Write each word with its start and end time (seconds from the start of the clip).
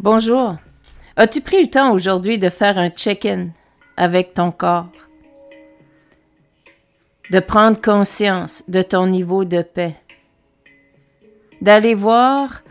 Bonjour. 0.00 0.56
As-tu 1.16 1.40
pris 1.40 1.62
le 1.62 1.70
temps 1.70 1.92
aujourd'hui 1.92 2.38
de 2.38 2.50
faire 2.50 2.78
un 2.78 2.88
check-in 2.88 3.48
avec 3.96 4.32
ton 4.32 4.52
corps? 4.52 4.92
De 7.30 7.40
prendre 7.40 7.80
conscience 7.80 8.62
de 8.68 8.80
ton 8.82 9.08
niveau 9.08 9.44
de 9.44 9.60
paix? 9.60 9.96
D'aller 11.60 11.94
voir 11.94 12.62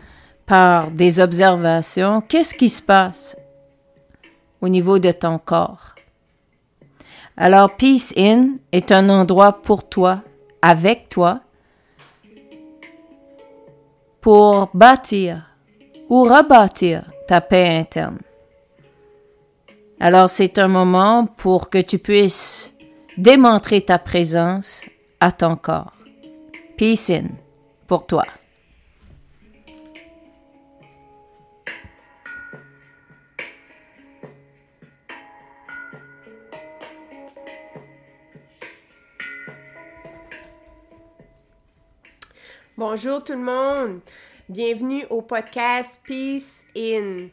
par 0.46 0.90
des 0.90 1.20
observations 1.20 2.22
qu'est-ce 2.22 2.54
qui 2.54 2.70
se 2.70 2.82
passe 2.82 3.36
au 4.62 4.68
niveau 4.70 4.98
de 4.98 5.12
ton 5.12 5.38
corps? 5.38 5.97
Alors, 7.40 7.76
Peace 7.76 8.12
In 8.16 8.56
est 8.72 8.90
un 8.90 9.08
endroit 9.08 9.62
pour 9.62 9.88
toi, 9.88 10.22
avec 10.60 11.08
toi, 11.08 11.40
pour 14.20 14.70
bâtir 14.74 15.44
ou 16.08 16.24
rebâtir 16.24 17.04
ta 17.28 17.40
paix 17.40 17.78
interne. 17.78 18.18
Alors 20.00 20.30
c'est 20.30 20.58
un 20.58 20.68
moment 20.68 21.26
pour 21.26 21.70
que 21.70 21.78
tu 21.78 21.98
puisses 21.98 22.74
démontrer 23.16 23.82
ta 23.82 23.98
présence 23.98 24.88
à 25.20 25.30
ton 25.30 25.56
corps. 25.56 25.92
Peace 26.76 27.10
in 27.10 27.28
pour 27.86 28.06
toi. 28.06 28.24
Bonjour 42.78 43.24
tout 43.24 43.32
le 43.32 43.40
monde. 43.40 43.98
Bienvenue 44.48 45.04
au 45.10 45.20
podcast 45.20 46.00
Peace 46.06 46.62
In. 46.76 47.26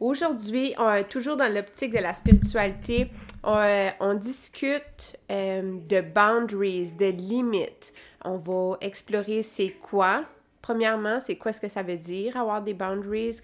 Aujourd'hui, 0.00 0.74
toujours 1.08 1.36
dans 1.36 1.46
l'optique 1.54 1.92
de 1.92 1.98
la 1.98 2.12
spiritualité, 2.12 3.08
on, 3.44 4.14
discute 4.14 5.16
euh, 5.30 5.78
de 5.88 6.00
boundaries, 6.00 6.94
de 6.98 7.10
limites. 7.10 7.92
On 8.24 8.38
va 8.38 8.76
explorer 8.80 9.44
c'est 9.44 9.70
quoi. 9.70 10.24
Premièrement, 10.62 11.20
c'est 11.20 11.36
quoi 11.36 11.52
ce 11.52 11.60
que 11.60 11.68
ça 11.68 11.84
veut 11.84 11.96
dire 11.96 12.36
avoir 12.36 12.60
des 12.60 12.74
boundaries, 12.74 13.38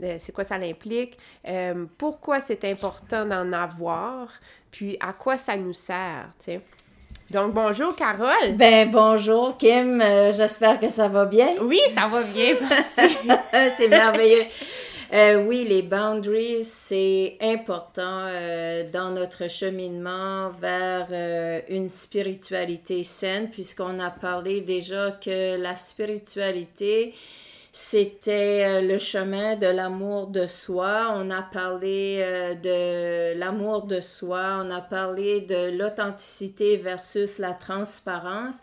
c'est 0.00 0.32
quoi 0.32 0.42
ça 0.42 0.56
implique, 0.56 1.16
euh, 1.46 1.86
pourquoi 1.96 2.40
c'est 2.40 2.64
important 2.64 3.24
d'en 3.24 3.52
avoir, 3.52 4.32
puis 4.72 4.96
à 4.98 5.12
quoi 5.12 5.38
ça 5.38 5.56
nous 5.56 5.74
sert, 5.74 6.28
tu 6.44 6.58
donc, 7.30 7.52
bonjour, 7.52 7.94
Carole. 7.94 8.54
Ben, 8.54 8.90
bonjour, 8.90 9.58
Kim. 9.58 10.00
Euh, 10.00 10.32
j'espère 10.32 10.80
que 10.80 10.88
ça 10.88 11.08
va 11.08 11.26
bien. 11.26 11.56
Oui, 11.60 11.78
ça 11.94 12.08
va 12.08 12.22
bien, 12.22 12.54
merci. 12.58 13.16
c'est 13.76 13.88
merveilleux. 13.88 14.44
Euh, 15.12 15.44
oui, 15.44 15.66
les 15.68 15.82
boundaries, 15.82 16.64
c'est 16.64 17.36
important 17.42 18.24
euh, 18.28 18.84
dans 18.92 19.10
notre 19.10 19.50
cheminement 19.50 20.48
vers 20.58 21.08
une 21.68 21.90
spiritualité 21.90 23.04
saine, 23.04 23.50
puisqu'on 23.50 24.00
a 24.00 24.10
parlé 24.10 24.62
déjà 24.62 25.10
que 25.10 25.60
la 25.60 25.76
spiritualité, 25.76 27.12
c'était 27.72 28.64
euh, 28.64 28.80
le 28.80 28.98
chemin 28.98 29.56
de 29.56 29.66
l'amour 29.66 30.28
de 30.28 30.46
soi. 30.46 31.12
On 31.14 31.30
a 31.30 31.42
parlé 31.42 32.18
euh, 32.20 32.54
de 32.54 33.38
l'amour 33.38 33.82
de 33.82 34.00
soi, 34.00 34.62
on 34.64 34.70
a 34.70 34.80
parlé 34.80 35.42
de 35.42 35.76
l'authenticité 35.76 36.76
versus 36.78 37.38
la 37.38 37.52
transparence. 37.52 38.56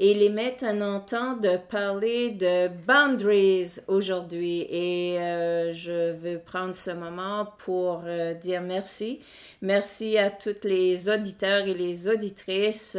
Et 0.00 0.12
il 0.12 0.22
est 0.22 0.28
maintenant 0.28 1.00
temps 1.00 1.34
de 1.34 1.56
parler 1.56 2.30
de 2.30 2.68
boundaries 2.86 3.80
aujourd'hui. 3.88 4.66
Et 4.70 5.18
euh, 5.18 5.72
je 5.72 6.12
veux 6.12 6.38
prendre 6.38 6.76
ce 6.76 6.92
moment 6.92 7.48
pour 7.58 8.02
dire 8.40 8.60
merci. 8.60 9.18
Merci 9.60 10.16
à 10.16 10.30
toutes 10.30 10.64
les 10.64 11.08
auditeurs 11.08 11.66
et 11.66 11.74
les 11.74 12.08
auditrices 12.08 12.96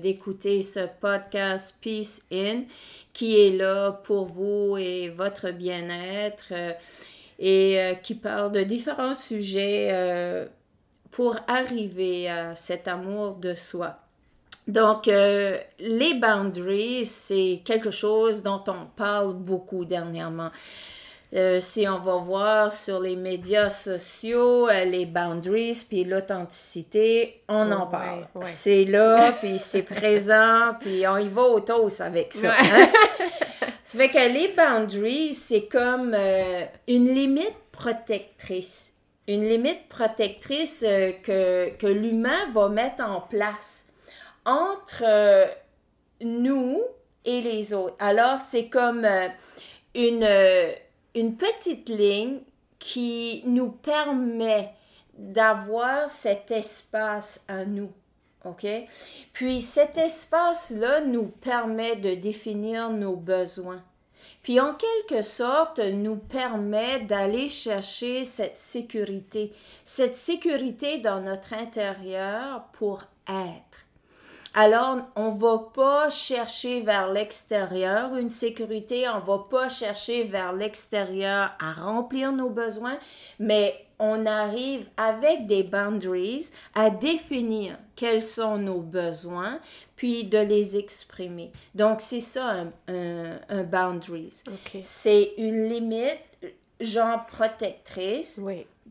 d'écouter 0.00 0.62
ce 0.62 0.86
podcast 1.00 1.74
Peace 1.80 2.22
In 2.32 2.62
qui 3.16 3.40
est 3.40 3.56
là 3.56 3.92
pour 3.92 4.26
vous 4.26 4.76
et 4.76 5.08
votre 5.08 5.50
bien-être 5.50 6.48
euh, 6.50 6.72
et 7.38 7.80
euh, 7.80 7.94
qui 7.94 8.14
parle 8.14 8.52
de 8.52 8.62
différents 8.62 9.14
sujets 9.14 9.88
euh, 9.90 10.44
pour 11.12 11.38
arriver 11.48 12.28
à 12.28 12.54
cet 12.54 12.86
amour 12.86 13.36
de 13.36 13.54
soi. 13.54 13.96
Donc, 14.68 15.06
les 15.06 16.14
boundaries, 16.20 17.04
c'est 17.04 17.62
quelque 17.64 17.92
chose 17.92 18.42
dont 18.42 18.64
on 18.66 18.84
parle 18.96 19.32
beaucoup 19.32 19.84
dernièrement. 19.84 20.50
Euh, 21.34 21.60
si 21.60 21.88
on 21.88 21.98
va 21.98 22.16
voir 22.16 22.72
sur 22.72 23.00
les 23.00 23.16
médias 23.16 23.68
sociaux, 23.68 24.68
euh, 24.68 24.84
les 24.84 25.06
boundaries, 25.06 25.84
puis 25.88 26.04
l'authenticité, 26.04 27.42
on 27.48 27.72
en 27.72 27.86
parle. 27.86 28.28
C'est 28.44 28.84
là, 28.84 29.32
puis 29.40 29.58
c'est 29.58 29.82
présent, 29.82 30.74
puis 30.78 31.06
on 31.06 31.16
y 31.16 31.28
va 31.28 31.42
au 31.42 31.58
toast 31.58 32.00
avec 32.00 32.32
ça. 32.32 32.52
Hein? 32.52 32.88
ça 33.84 33.98
fait 33.98 34.08
que 34.08 34.32
les 34.32 34.54
boundaries, 34.56 35.34
c'est 35.34 35.66
comme 35.66 36.14
euh, 36.14 36.62
une 36.86 37.12
limite 37.12 37.56
protectrice. 37.72 38.92
Une 39.26 39.48
limite 39.48 39.88
protectrice 39.88 40.84
que, 41.24 41.70
que 41.70 41.86
l'humain 41.88 42.48
va 42.54 42.68
mettre 42.68 43.02
en 43.02 43.20
place 43.20 43.88
entre 44.44 45.02
nous 46.20 46.80
et 47.24 47.40
les 47.40 47.74
autres. 47.74 47.96
Alors, 47.98 48.40
c'est 48.40 48.68
comme 48.68 49.04
une 49.96 50.24
une 51.16 51.36
petite 51.36 51.88
ligne 51.88 52.40
qui 52.78 53.42
nous 53.46 53.70
permet 53.70 54.72
d'avoir 55.14 56.10
cet 56.10 56.50
espace 56.50 57.44
à 57.48 57.64
nous. 57.64 57.90
OK? 58.44 58.66
Puis 59.32 59.62
cet 59.62 59.96
espace-là 59.98 61.00
nous 61.00 61.26
permet 61.26 61.96
de 61.96 62.14
définir 62.14 62.90
nos 62.90 63.16
besoins. 63.16 63.82
Puis 64.42 64.60
en 64.60 64.74
quelque 64.74 65.22
sorte, 65.22 65.80
nous 65.80 66.16
permet 66.16 67.00
d'aller 67.00 67.48
chercher 67.48 68.22
cette 68.22 68.58
sécurité, 68.58 69.52
cette 69.84 70.16
sécurité 70.16 70.98
dans 70.98 71.20
notre 71.20 71.54
intérieur 71.54 72.66
pour 72.74 73.02
être. 73.26 73.85
Alors, 74.58 75.00
on 75.16 75.32
ne 75.32 75.38
va 75.38 75.70
pas 75.74 76.08
chercher 76.08 76.80
vers 76.80 77.12
l'extérieur 77.12 78.16
une 78.16 78.30
sécurité, 78.30 79.06
on 79.06 79.20
ne 79.20 79.26
va 79.26 79.44
pas 79.50 79.68
chercher 79.68 80.24
vers 80.24 80.54
l'extérieur 80.54 81.50
à 81.60 81.72
remplir 81.72 82.32
nos 82.32 82.48
besoins, 82.48 82.96
mais 83.38 83.74
on 83.98 84.24
arrive 84.24 84.88
avec 84.96 85.46
des 85.46 85.62
boundaries 85.62 86.46
à 86.74 86.88
définir 86.88 87.76
quels 87.96 88.22
sont 88.22 88.56
nos 88.56 88.80
besoins, 88.80 89.60
puis 89.94 90.24
de 90.24 90.38
les 90.38 90.78
exprimer. 90.78 91.52
Donc, 91.74 92.00
c'est 92.00 92.20
ça 92.20 92.64
un, 92.88 93.38
un, 93.50 93.62
boundaries. 93.62 94.42
C'est 94.82 95.34
une 95.36 95.68
limite, 95.68 96.18
genre 96.80 97.26
protectrice, 97.26 98.40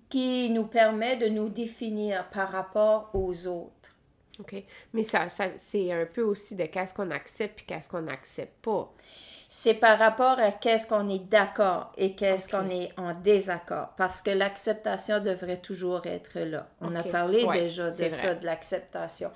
qui 0.10 0.52
nous 0.52 0.66
permet 0.66 1.18
de 1.18 1.28
nous 1.28 1.50
définir 1.50 2.26
par 2.30 2.52
rapport 2.52 3.10
aux 3.16 3.48
autres. 3.48 3.85
OK. 4.40 4.64
Mais 4.94 5.04
ça, 5.04 5.30
ça 5.30 5.46
c'est 5.58 5.92
un 5.92 6.06
peu 6.06 6.22
aussi 6.22 6.56
de 6.56 6.66
qu'est-ce 6.66 6.94
qu'on 6.94 7.12
accepte 7.12 7.58
puis 7.58 7.66
qu'est-ce 7.66 7.90
qu'on 7.90 8.02
n'accepte 8.02 8.64
pas. 8.64 8.92
C'est 9.48 9.76
par 9.76 10.00
rapport 10.00 10.40
à 10.40 10.52
qu'est-ce 10.52 10.88
qu'on 10.88 11.08
est 11.10 11.30
d'accord 11.30 11.94
et 11.98 12.16
qu'est-ce 12.16 12.50
qu'on 12.50 12.70
est 12.70 12.90
en 12.98 13.14
désaccord. 13.14 13.90
Parce 13.96 14.22
que 14.22 14.32
l'acceptation 14.32 15.20
devrait 15.20 15.58
toujours 15.58 16.06
être 16.06 16.40
là. 16.40 16.68
On 16.82 16.96
a 16.96 17.04
parlé 17.04 17.46
déjà 17.54 17.92
de 17.92 18.10
ça, 18.10 18.34
de 18.36 18.46
l'acceptation. 18.46 19.32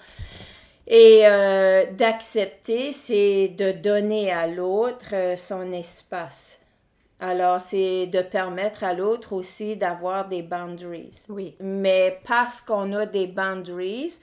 Et 0.87 1.21
euh, 1.25 1.85
d'accepter, 1.91 2.91
c'est 2.91 3.49
de 3.49 3.71
donner 3.71 4.31
à 4.31 4.47
l'autre 4.47 5.13
euh, 5.13 5.35
son 5.35 5.71
espace. 5.71 6.61
Alors, 7.19 7.61
c'est 7.61 8.07
de 8.07 8.21
permettre 8.21 8.83
à 8.83 8.93
l'autre 8.93 9.33
aussi 9.33 9.75
d'avoir 9.75 10.29
des 10.29 10.41
boundaries. 10.41 11.11
Oui. 11.27 11.55
Mais 11.59 12.19
parce 12.25 12.61
qu'on 12.61 12.93
a 12.93 13.05
des 13.05 13.27
boundaries, 13.27 14.13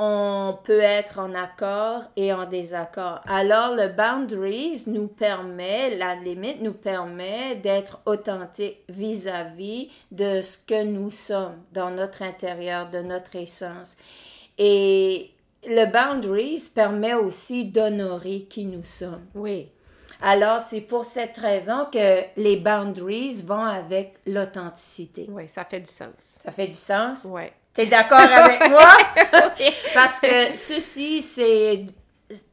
on 0.00 0.56
peut 0.62 0.80
être 0.80 1.18
en 1.18 1.34
accord 1.34 2.04
et 2.16 2.32
en 2.32 2.46
désaccord. 2.46 3.20
Alors, 3.26 3.74
le 3.74 3.88
boundaries 3.88 4.84
nous 4.86 5.08
permet, 5.08 5.96
la 5.96 6.14
limite 6.14 6.62
nous 6.62 6.72
permet 6.72 7.56
d'être 7.56 8.00
authentique 8.06 8.78
vis-à-vis 8.88 9.90
de 10.12 10.40
ce 10.40 10.56
que 10.56 10.84
nous 10.84 11.10
sommes 11.10 11.58
dans 11.72 11.90
notre 11.90 12.22
intérieur, 12.22 12.90
de 12.90 13.00
notre 13.00 13.34
essence. 13.34 13.96
Et 14.56 15.32
le 15.66 15.86
boundaries 15.86 16.70
permet 16.72 17.14
aussi 17.14 17.64
d'honorer 17.64 18.42
qui 18.42 18.66
nous 18.66 18.84
sommes. 18.84 19.26
Oui. 19.34 19.68
Alors, 20.22 20.60
c'est 20.60 20.80
pour 20.80 21.04
cette 21.04 21.36
raison 21.36 21.86
que 21.92 22.22
les 22.36 22.56
boundaries 22.56 23.42
vont 23.42 23.64
avec 23.64 24.14
l'authenticité. 24.26 25.26
Oui, 25.28 25.48
ça 25.48 25.64
fait 25.64 25.80
du 25.80 25.90
sens. 25.90 26.38
Ça 26.40 26.52
fait 26.52 26.68
du 26.68 26.74
sens? 26.74 27.26
Oui. 27.28 27.42
T'es 27.78 27.86
d'accord 27.86 28.18
avec 28.18 28.70
moi? 28.70 28.88
Parce 29.94 30.18
que 30.18 30.56
ceci, 30.56 31.20
c'est 31.20 31.86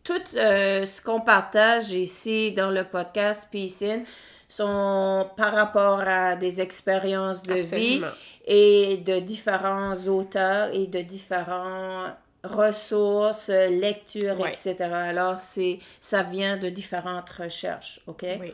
tout 0.04 0.22
euh, 0.36 0.86
ce 0.86 1.02
qu'on 1.02 1.20
partage 1.20 1.90
ici 1.90 2.52
dans 2.52 2.70
le 2.70 2.84
podcast 2.84 3.50
In 3.82 4.04
sont 4.48 5.28
par 5.36 5.54
rapport 5.54 6.02
à 6.02 6.36
des 6.36 6.62
expériences 6.62 7.42
de 7.42 7.56
vie 7.56 8.04
et 8.46 8.98
de 8.98 9.18
différents 9.18 9.96
auteurs 10.06 10.70
et 10.72 10.86
de 10.86 11.00
différents 11.00 12.12
ressources, 12.44 13.50
lectures, 13.50 14.46
etc. 14.46 14.76
Alors, 14.92 15.40
c'est, 15.40 15.80
ça 16.02 16.22
vient 16.22 16.58
de 16.58 16.70
différentes 16.70 17.32
recherches, 17.32 18.00
OK? 18.06 18.28
Oui. 18.40 18.54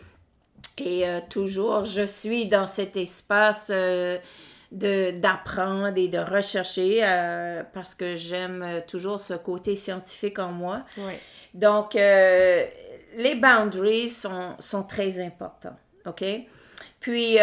Et 0.77 1.06
euh, 1.06 1.19
toujours, 1.29 1.83
je 1.83 2.06
suis 2.06 2.45
dans 2.45 2.65
cet 2.65 2.95
espace 2.95 3.69
euh, 3.73 4.18
d'apprendre 4.71 5.97
et 5.97 6.07
de 6.07 6.18
rechercher 6.18 7.01
euh, 7.03 7.63
parce 7.73 7.94
que 7.94 8.15
j'aime 8.15 8.81
toujours 8.88 9.19
ce 9.21 9.33
côté 9.33 9.75
scientifique 9.75 10.39
en 10.39 10.51
moi. 10.51 10.83
Oui. 10.97 11.13
Donc, 11.53 11.94
les 11.94 13.35
boundaries 13.35 14.09
sont, 14.09 14.56
sont 14.59 14.83
très 14.83 15.19
importants, 15.19 15.77
OK? 16.06 16.23
Puis, 17.00 17.38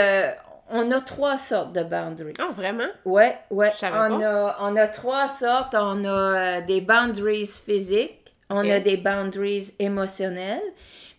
on 0.70 0.90
a 0.90 1.00
trois 1.00 1.38
sortes 1.38 1.72
de 1.72 1.82
boundaries. 1.82 2.34
Oh, 2.40 2.52
vraiment? 2.52 2.88
Ouais, 3.04 3.38
ouais. 3.50 3.72
On 3.82 4.22
a, 4.22 4.56
on 4.60 4.76
a 4.76 4.86
trois 4.86 5.28
sortes. 5.28 5.74
On 5.74 6.04
a 6.04 6.58
euh, 6.58 6.60
des 6.66 6.80
boundaries 6.80 7.46
physiques, 7.46 8.34
on 8.50 8.68
a 8.68 8.80
des 8.80 8.96
boundaries 8.96 9.74
émotionnelles, 9.78 10.62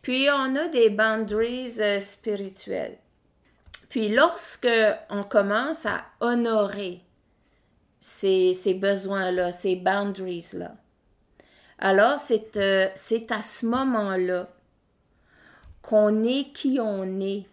puis 0.01 0.27
on 0.31 0.56
a 0.56 0.67
des 0.67 0.89
boundaries 0.89 1.79
euh, 1.79 2.00
spirituelles. 2.00 2.97
Puis 3.89 4.09
lorsque 4.09 4.69
on 5.09 5.24
commence 5.24 5.86
à 5.86 6.06
honorer 6.19 7.01
ces, 8.00 8.53
besoins-là, 8.80 9.51
ces 9.51 9.75
boundaries-là, 9.75 10.75
alors 11.80 12.19
c'est 12.19 12.57
euh, 12.57 12.88
c'est 12.95 13.31
à 13.31 13.41
ce 13.41 13.65
moment-là 13.65 14.50
qu'on 15.81 16.24
est 16.24 16.51
qui 16.53 16.80
on 16.80 17.19
est 17.19 17.45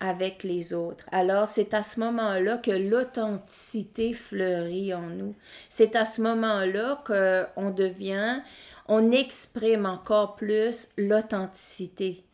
avec 0.00 0.42
les 0.42 0.74
autres. 0.74 1.06
Alors, 1.10 1.48
c'est 1.48 1.72
à 1.72 1.82
ce 1.82 2.00
moment-là 2.00 2.58
que 2.58 2.70
l'authenticité 2.70 4.12
fleurit 4.12 4.92
en 4.92 5.08
nous. 5.08 5.34
C'est 5.68 5.96
à 5.96 6.04
ce 6.04 6.20
moment-là 6.20 7.02
qu'on 7.06 7.70
devient, 7.70 8.40
on 8.88 9.10
exprime 9.10 9.86
encore 9.86 10.36
plus 10.36 10.88
l'authenticité 10.98 12.25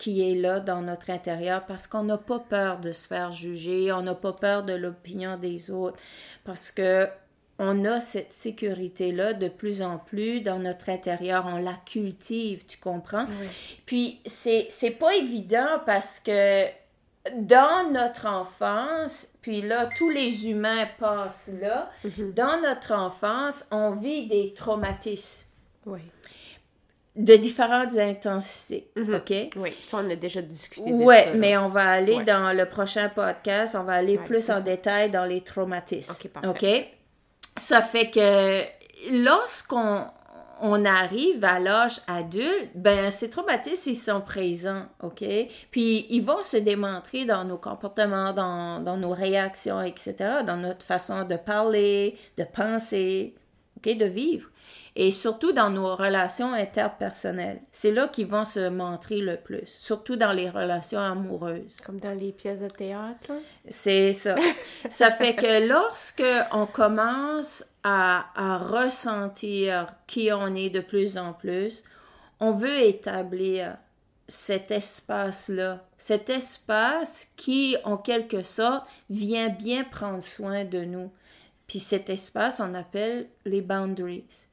qui 0.00 0.30
est 0.30 0.34
là 0.34 0.60
dans 0.60 0.80
notre 0.80 1.10
intérieur 1.10 1.66
parce 1.66 1.86
qu'on 1.86 2.04
n'a 2.04 2.16
pas 2.16 2.38
peur 2.38 2.80
de 2.80 2.90
se 2.90 3.06
faire 3.06 3.32
juger, 3.32 3.92
on 3.92 4.00
n'a 4.00 4.14
pas 4.14 4.32
peur 4.32 4.62
de 4.62 4.72
l'opinion 4.72 5.36
des 5.36 5.70
autres 5.70 5.98
parce 6.42 6.72
que 6.72 7.06
on 7.58 7.84
a 7.84 8.00
cette 8.00 8.32
sécurité-là 8.32 9.34
de 9.34 9.48
plus 9.48 9.82
en 9.82 9.98
plus 9.98 10.40
dans 10.40 10.58
notre 10.58 10.88
intérieur, 10.88 11.44
on 11.46 11.56
la 11.56 11.74
cultive, 11.84 12.64
tu 12.64 12.78
comprends? 12.78 13.26
Puis 13.84 14.22
c'est, 14.24 14.68
c'est 14.70 14.92
pas 14.92 15.14
évident 15.14 15.82
parce 15.84 16.18
que 16.20 16.64
dans 17.36 17.92
notre 17.92 18.26
enfance, 18.26 19.34
puis 19.42 19.60
là, 19.60 19.90
tous 19.98 20.08
les 20.08 20.48
humains 20.48 20.86
passent 20.98 21.50
là, 21.60 21.90
mhm. 22.04 22.32
dans 22.32 22.58
notre 22.62 22.92
enfance, 22.92 23.66
on 23.70 23.90
vit 23.90 24.26
des 24.26 24.54
traumatismes. 24.54 25.46
Oui. 25.84 26.00
De 27.24 27.36
différentes 27.36 27.96
intensités. 27.96 28.90
Mhm. 28.96 29.14
OK? 29.14 29.32
Oui, 29.56 29.72
ça, 29.82 29.98
on 29.98 30.10
a 30.10 30.16
déjà 30.16 30.42
discuté. 30.42 30.90
Oui, 30.90 31.16
mais 31.34 31.56
on 31.56 31.68
va 31.68 31.88
aller 31.90 32.24
dans 32.24 32.56
le 32.56 32.66
prochain 32.66 33.08
podcast, 33.08 33.76
on 33.78 33.84
va 33.84 33.94
aller 33.94 34.18
plus 34.18 34.50
en 34.50 34.60
détail 34.60 35.10
dans 35.10 35.24
les 35.24 35.42
traumatismes. 35.42 36.12
OK, 36.12 36.28
parfait. 36.28 36.48
OK? 36.48 37.60
Ça 37.60 37.82
fait 37.82 38.10
que 38.10 38.62
lorsqu'on 39.24 40.06
on 40.60 40.84
arrive 40.84 41.44
à 41.44 41.58
l'âge 41.58 42.00
adulte, 42.06 42.70
ben 42.74 43.10
ces 43.10 43.30
traumatismes, 43.30 43.90
ils 43.90 43.96
sont 43.96 44.20
présents, 44.20 44.84
OK? 45.02 45.24
Puis 45.70 46.06
ils 46.10 46.20
vont 46.20 46.42
se 46.42 46.58
démontrer 46.58 47.24
dans 47.24 47.44
nos 47.44 47.56
comportements, 47.56 48.32
dans, 48.32 48.80
dans 48.80 48.96
nos 48.96 49.10
réactions, 49.12 49.80
etc., 49.80 50.16
dans 50.46 50.58
notre 50.58 50.84
façon 50.84 51.24
de 51.24 51.36
parler, 51.36 52.16
de 52.36 52.44
penser, 52.44 53.34
De 53.82 54.04
vivre 54.04 54.50
et 54.94 55.12
surtout 55.12 55.52
dans 55.52 55.70
nos 55.70 55.96
relations 55.96 56.52
interpersonnelles. 56.52 57.60
C'est 57.72 57.92
là 57.92 58.08
qu'ils 58.08 58.26
vont 58.26 58.44
se 58.44 58.68
montrer 58.68 59.20
le 59.20 59.36
plus, 59.36 59.66
surtout 59.66 60.16
dans 60.16 60.32
les 60.32 60.50
relations 60.50 61.00
amoureuses. 61.00 61.80
Comme 61.86 61.98
dans 61.98 62.18
les 62.18 62.32
pièces 62.32 62.60
de 62.60 62.68
théâtre. 62.68 63.32
C'est 63.68 64.12
ça. 64.12 64.36
ça 64.90 65.10
fait 65.10 65.34
que 65.34 65.66
lorsque 65.66 66.22
on 66.52 66.66
commence 66.66 67.64
à, 67.82 68.26
à 68.34 68.58
ressentir 68.58 69.94
qui 70.06 70.30
on 70.32 70.54
est 70.54 70.70
de 70.70 70.80
plus 70.80 71.16
en 71.16 71.32
plus, 71.32 71.82
on 72.40 72.52
veut 72.52 72.80
établir 72.80 73.76
cet 74.28 74.70
espace-là, 74.70 75.84
cet 75.98 76.30
espace 76.30 77.32
qui, 77.36 77.76
en 77.84 77.96
quelque 77.96 78.42
sorte, 78.42 78.86
vient 79.08 79.48
bien 79.48 79.84
prendre 79.84 80.22
soin 80.22 80.64
de 80.64 80.84
nous. 80.84 81.10
Puis 81.70 81.78
cet 81.78 82.10
espace, 82.10 82.58
on 82.58 82.74
appelle 82.74 83.28
les 83.44 83.62
boundaries. 83.62 84.48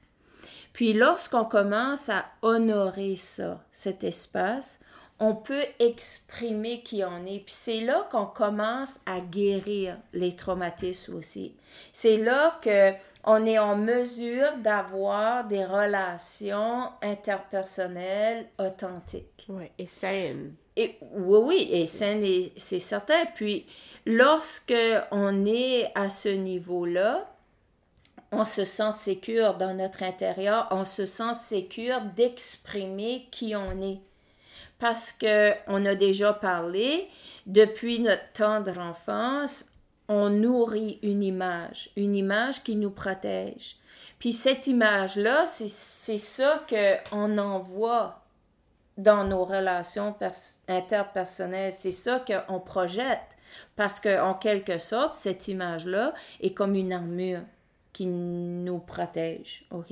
Puis 0.71 0.93
lorsqu'on 0.93 1.45
commence 1.45 2.09
à 2.09 2.25
honorer 2.43 3.15
ça, 3.15 3.65
cet 3.71 4.03
espace, 4.03 4.79
on 5.19 5.33
peut 5.33 5.65
exprimer 5.79 6.81
qui 6.81 7.03
on 7.03 7.25
est. 7.25 7.39
Puis 7.39 7.55
c'est 7.55 7.81
là 7.81 8.07
qu'on 8.11 8.25
commence 8.25 8.99
à 9.05 9.19
guérir 9.19 9.97
les 10.13 10.35
traumatismes 10.35 11.15
aussi. 11.15 11.55
C'est 11.91 12.17
là 12.17 12.59
que 12.61 12.93
on 13.23 13.45
est 13.45 13.59
en 13.59 13.75
mesure 13.75 14.57
d'avoir 14.59 15.45
des 15.45 15.65
relations 15.65 16.89
interpersonnelles 17.01 18.47
authentiques. 18.57 19.45
Oui, 19.49 19.65
et 19.77 19.87
saines. 19.87 20.53
Et, 20.75 20.95
oui, 21.13 21.39
oui, 21.43 21.69
et 21.71 21.85
saines, 21.85 22.23
c'est 22.55 22.79
certain. 22.79 23.25
Puis, 23.35 23.65
lorsque 24.05 24.73
on 25.11 25.45
est 25.45 25.91
à 25.95 26.07
ce 26.09 26.29
niveau-là, 26.29 27.27
on 28.31 28.45
se 28.45 28.65
sent 28.65 28.93
sécure 28.93 29.55
dans 29.55 29.75
notre 29.75 30.03
intérieur, 30.03 30.67
on 30.71 30.85
se 30.85 31.05
sent 31.05 31.33
sécure 31.33 32.01
d'exprimer 32.15 33.27
qui 33.31 33.55
on 33.55 33.81
est. 33.81 33.99
Parce 34.79 35.11
que 35.11 35.53
on 35.67 35.85
a 35.85 35.95
déjà 35.95 36.33
parlé, 36.33 37.07
depuis 37.45 37.99
notre 37.99 38.31
tendre 38.33 38.77
enfance, 38.79 39.71
on 40.07 40.29
nourrit 40.29 40.99
une 41.01 41.23
image, 41.23 41.89
une 41.95 42.15
image 42.15 42.63
qui 42.63 42.75
nous 42.75 42.91
protège. 42.91 43.77
Puis 44.19 44.33
cette 44.33 44.67
image-là, 44.67 45.45
c'est 45.45 46.17
ça 46.17 46.65
qu'on 46.69 47.37
envoie 47.37 48.23
dans 48.97 49.23
nos 49.25 49.45
relations 49.45 50.15
interpersonnelles. 50.67 51.71
C'est 51.71 51.91
ça 51.91 52.23
qu'on 52.25 52.59
projette. 52.59 53.19
Parce 53.75 53.99
qu'en 53.99 54.33
quelque 54.33 54.77
sorte, 54.77 55.15
cette 55.15 55.47
image-là 55.47 56.13
est 56.41 56.53
comme 56.53 56.75
une 56.75 56.93
armure 56.93 57.41
qui 57.93 58.05
nous 58.05 58.79
protège, 58.79 59.65
OK? 59.71 59.91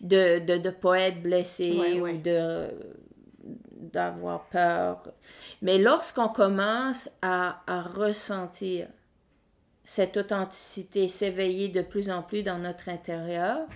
De 0.00 0.40
ne 0.40 0.58
de, 0.58 0.70
pas 0.70 1.00
être 1.00 1.22
blessé 1.22 2.00
ou 2.00 2.16
de 2.16 2.68
d'avoir 3.78 4.44
peur. 4.46 5.12
Mais 5.62 5.78
lorsqu'on 5.78 6.28
commence 6.28 7.10
à, 7.22 7.62
ressentir 7.94 8.88
cette 9.84 10.16
authenticité 10.18 11.08
s'éveiller 11.08 11.68
de 11.68 11.80
plus 11.80 12.10
en 12.10 12.22
plus 12.22 12.42
dans 12.42 12.58
notre 12.58 12.88
intérieur, 12.88 13.66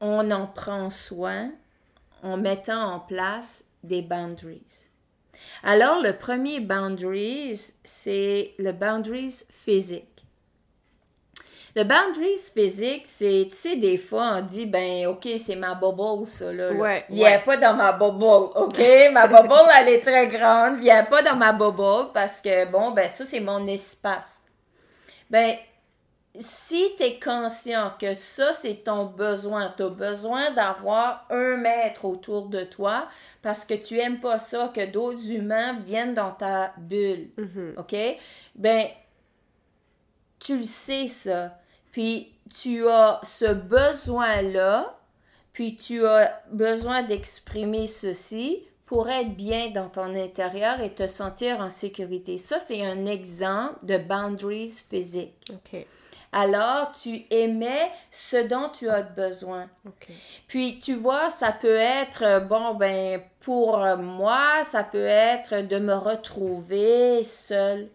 on 0.00 0.30
en 0.32 0.46
prend 0.46 0.90
soin 0.90 1.52
en 2.22 2.36
mettant 2.36 2.94
en 2.94 3.00
place 3.00 3.64
des 3.84 4.02
boundaries. 4.02 4.88
Alors, 5.62 6.00
le 6.00 6.12
premier 6.16 6.60
boundaries, 6.60 7.74
c'est 7.84 8.54
le 8.58 8.72
boundaries 8.72 9.44
physique. 9.50 10.11
Le 11.74 11.84
boundaries 11.84 12.50
physique, 12.54 13.04
c'est, 13.06 13.48
tu 13.50 13.56
sais, 13.56 13.76
des 13.76 13.96
fois, 13.96 14.36
on 14.36 14.42
dit, 14.42 14.66
ben, 14.66 15.06
OK, 15.06 15.26
c'est 15.38 15.56
ma 15.56 15.74
bubble, 15.74 16.26
ça, 16.26 16.52
là. 16.52 16.70
Ouais, 16.72 17.06
Viens 17.08 17.38
pas 17.38 17.56
dans 17.56 17.74
ma 17.74 17.92
bubble, 17.92 18.50
OK? 18.54 18.78
ma 19.12 19.26
bubble, 19.26 19.70
elle 19.78 19.88
est 19.88 20.02
très 20.02 20.28
grande. 20.28 20.80
Viens 20.80 21.04
pas 21.04 21.22
dans 21.22 21.36
ma 21.36 21.52
bubble 21.52 22.12
parce 22.12 22.42
que, 22.42 22.70
bon, 22.70 22.90
ben, 22.90 23.08
ça, 23.08 23.24
c'est 23.24 23.40
mon 23.40 23.66
espace. 23.66 24.42
Ben, 25.30 25.54
si 26.38 26.94
tu 26.98 27.04
es 27.04 27.18
conscient 27.18 27.92
que 27.98 28.12
ça, 28.14 28.52
c'est 28.52 28.84
ton 28.84 29.06
besoin, 29.06 29.72
tu 29.74 29.82
as 29.82 29.88
besoin 29.88 30.50
d'avoir 30.50 31.26
un 31.30 31.56
mètre 31.56 32.04
autour 32.04 32.48
de 32.48 32.64
toi 32.64 33.08
parce 33.40 33.64
que 33.64 33.74
tu 33.74 33.98
aimes 33.98 34.20
pas 34.20 34.36
ça, 34.36 34.70
que 34.74 34.84
d'autres 34.90 35.30
humains 35.30 35.78
viennent 35.86 36.14
dans 36.14 36.32
ta 36.32 36.72
bulle, 36.76 37.30
mm-hmm. 37.38 37.78
OK? 37.78 38.18
Ben, 38.56 38.88
tu 40.38 40.58
le 40.58 40.64
sais, 40.64 41.06
ça. 41.06 41.58
Puis 41.92 42.34
tu 42.52 42.88
as 42.88 43.20
ce 43.22 43.52
besoin-là, 43.52 44.98
puis 45.52 45.76
tu 45.76 46.06
as 46.06 46.42
besoin 46.50 47.02
d'exprimer 47.02 47.86
ceci 47.86 48.64
pour 48.86 49.08
être 49.08 49.36
bien 49.36 49.70
dans 49.70 49.88
ton 49.88 50.14
intérieur 50.16 50.80
et 50.80 50.92
te 50.92 51.06
sentir 51.06 51.60
en 51.60 51.70
sécurité. 51.70 52.36
Ça, 52.38 52.58
c'est 52.58 52.84
un 52.84 53.06
exemple 53.06 53.78
de 53.84 53.96
boundaries 53.98 54.84
physiques. 54.90 55.50
OK. 55.50 55.86
alors 56.34 56.92
tu 56.92 57.24
émets 57.30 57.90
ce 58.10 58.36
dont 58.36 58.70
tu 58.70 58.88
as 58.88 59.02
besoin. 59.02 59.68
OK. 59.86 60.08
Puis 60.46 60.78
tu 60.78 60.94
vois, 60.94 61.30
ça 61.30 61.52
peut 61.52 61.76
être, 61.76 62.22
euh, 62.22 62.40
bon, 62.40 62.74
ben, 62.74 63.22
pour 63.40 63.78
moi, 63.98 64.64
ça 64.64 64.82
peut 64.82 65.04
être 65.04 65.66
de 65.66 65.78
me 65.78 65.94
retrouver 65.94 67.22
seule. 67.22 67.88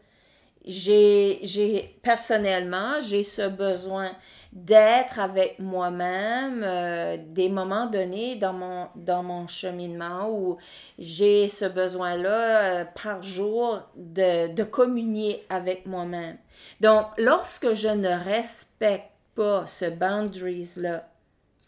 J'ai, 0.68 1.98
personnellement, 2.02 3.00
j'ai 3.00 3.24
ce 3.24 3.48
besoin 3.48 4.12
d'être 4.52 5.20
avec 5.20 5.60
moi-même 5.60 6.64
euh, 6.66 7.18
des 7.20 7.50
moments 7.50 7.86
donnés 7.86 8.36
dans 8.36 8.54
mon, 8.54 8.88
dans 8.96 9.24
mon 9.24 9.48
cheminement 9.48 10.30
où 10.30 10.58
j'ai 10.98 11.48
ce 11.48 11.66
besoin-là 11.66 12.82
euh, 12.82 12.86
par 13.02 13.22
jour 13.22 13.82
de, 13.96 14.54
de 14.54 14.64
communier 14.64 15.46
avec 15.50 15.86
moi-même. 15.86 16.38
Donc, 16.82 17.06
lorsque 17.18 17.74
je 17.74 17.90
ne 17.90 18.10
respecte 18.10 19.12
pas 19.36 19.66
ce 19.68 19.86
boundaries-là, 19.86 21.08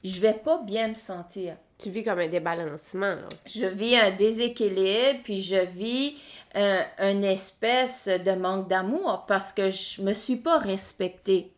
je 0.04 0.22
vais 0.22 0.34
pas 0.34 0.62
bien 0.64 0.90
me 0.90 0.94
sentir. 0.94 1.56
Tu 1.78 1.90
vis 1.92 2.04
comme 2.04 2.20
un 2.20 2.28
débalancement. 2.28 3.16
là. 3.16 3.30
Je 3.46 3.66
vis 3.66 3.96
un 3.96 4.12
déséquilibre, 4.12 5.20
puis 5.24 5.42
je 5.42 5.66
vis 5.66 6.18
un, 6.56 6.84
une 7.00 7.24
espèce 7.24 8.08
de 8.08 8.32
manque 8.32 8.68
d'amour 8.68 9.26
parce 9.28 9.54
que 9.54 9.70
je 9.70 10.02
me 10.02 10.14
suis 10.14 10.38
pas 10.38 10.58
respectée 10.58 11.54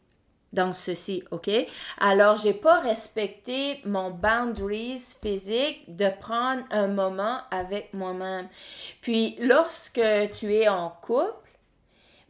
dans 0.54 0.74
ceci, 0.74 1.24
OK? 1.32 1.50
Alors, 2.00 2.36
j'ai 2.36 2.54
pas 2.54 2.80
respecté 2.80 3.80
mon 3.86 4.12
boundaries 4.12 5.16
physique 5.22 5.96
de 5.96 6.10
prendre 6.20 6.64
un 6.72 6.88
moment 6.88 7.40
avec 7.52 7.94
moi-même. 7.94 8.50
Puis, 9.02 9.38
lorsque 9.40 10.02
tu 10.34 10.54
es 10.54 10.68
en 10.68 10.90
couple, 11.02 11.50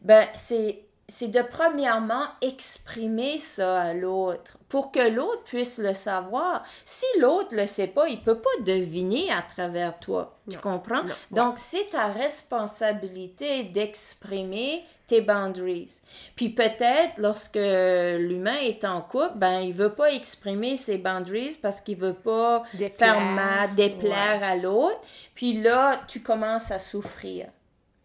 ben, 0.00 0.26
c'est 0.34 0.84
c'est 1.12 1.28
de 1.28 1.42
premièrement 1.42 2.24
exprimer 2.40 3.38
ça 3.38 3.80
à 3.82 3.92
l'autre 3.92 4.56
pour 4.70 4.90
que 4.90 5.06
l'autre 5.10 5.42
puisse 5.44 5.76
le 5.78 5.92
savoir. 5.92 6.64
Si 6.86 7.04
l'autre 7.20 7.54
le 7.54 7.66
sait 7.66 7.88
pas, 7.88 8.08
il 8.08 8.22
peut 8.22 8.38
pas 8.38 8.48
deviner 8.64 9.30
à 9.30 9.42
travers 9.42 9.98
toi. 9.98 10.38
Tu 10.50 10.56
comprends? 10.58 11.02
Non, 11.02 11.08
ouais. 11.10 11.14
Donc, 11.30 11.58
c'est 11.58 11.90
ta 11.90 12.06
responsabilité 12.06 13.64
d'exprimer 13.64 14.84
tes 15.06 15.20
boundaries. 15.20 16.00
Puis 16.36 16.48
peut-être 16.48 17.18
lorsque 17.18 17.56
l'humain 17.56 18.56
est 18.62 18.84
en 18.84 19.02
couple, 19.02 19.32
ben 19.36 19.60
il 19.60 19.74
veut 19.74 19.92
pas 19.92 20.10
exprimer 20.12 20.76
ses 20.78 20.96
boundaries 20.96 21.58
parce 21.60 21.80
qu'il 21.82 21.98
veut 21.98 22.14
pas 22.14 22.62
Déplaire. 22.72 23.14
faire 23.14 23.20
mal, 23.20 23.74
déplaire 23.74 24.40
Ouais. 24.40 24.46
à 24.46 24.56
l'autre. 24.56 25.00
Puis 25.34 25.60
là, 25.60 26.00
tu 26.08 26.22
commences 26.22 26.70
à 26.70 26.78
souffrir. 26.78 27.48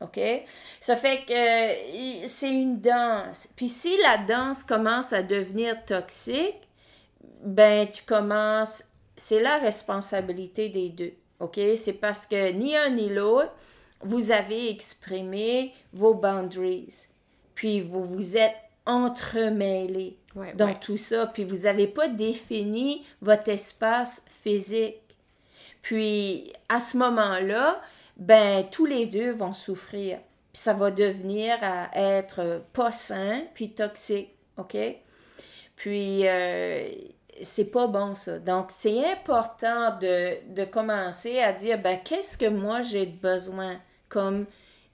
OK? 0.02 0.20
Ça 0.80 0.96
fait 0.96 1.24
que 1.28 1.34
euh, 2.24 2.28
c'est 2.28 2.52
une 2.52 2.80
danse. 2.80 3.50
Puis 3.56 3.68
si 3.70 3.98
la 4.04 4.18
danse 4.20 4.64
commence 4.64 5.12
à 5.14 5.24
devenir 5.24 5.84
toxique, 5.86 6.68
ben 7.44 7.88
tu 7.88 8.04
commences, 8.04 8.84
c'est 9.16 9.42
la 9.42 9.58
responsabilité 9.58 10.70
des 10.70 10.90
deux. 10.90 11.14
OK? 11.40 11.60
C'est 11.76 11.94
parce 12.00 12.26
que 12.26 12.52
ni 12.52 12.76
un 12.76 12.90
ni 12.92 13.10
l'autre, 13.10 13.52
vous 14.02 14.32
avez 14.32 14.70
exprimé 14.70 15.74
vos 15.94 16.14
boundaries. 16.14 17.08
Puis 17.56 17.82
vous 17.82 18.04
vous 18.04 18.38
êtes 18.38 18.56
entremêlés 18.86 20.18
Ouais, 20.36 20.54
dans 20.54 20.68
ouais. 20.68 20.78
tout 20.80 20.98
ça. 20.98 21.26
Puis 21.26 21.44
vous 21.46 21.64
n'avez 21.64 21.88
pas 21.88 22.08
défini 22.08 23.04
votre 23.24 23.50
espace 23.50 24.24
physique. 24.44 25.02
Puis 25.82 26.54
à 26.70 26.80
ce 26.80 26.96
moment-là, 26.98 27.82
ben 28.18 28.66
tous 28.70 28.86
les 28.86 29.06
deux 29.06 29.32
vont 29.32 29.54
souffrir. 29.54 30.20
Puis 30.52 30.62
ça 30.62 30.74
va 30.74 30.92
devenir 30.92 31.58
à 31.62 31.90
être 31.94 32.64
pas 32.74 32.92
sain, 32.92 33.44
puis 33.54 33.72
toxique, 33.72 34.32
OK? 34.58 34.76
Puis 35.76 36.28
euh, 36.28 36.90
c'est 37.42 37.72
pas 37.72 37.88
bon 37.88 38.16
ça. 38.16 38.40
Donc 38.40 38.68
c'est 38.70 39.06
important 39.12 39.98
de, 39.98 40.54
de 40.54 40.66
commencer 40.66 41.40
à 41.40 41.54
dire 41.54 41.80
ben 41.80 42.00
qu'est-ce 42.04 42.38
que 42.38 42.48
moi 42.50 42.82
j'ai 42.82 43.06
besoin 43.06 43.80
comme 44.10 44.46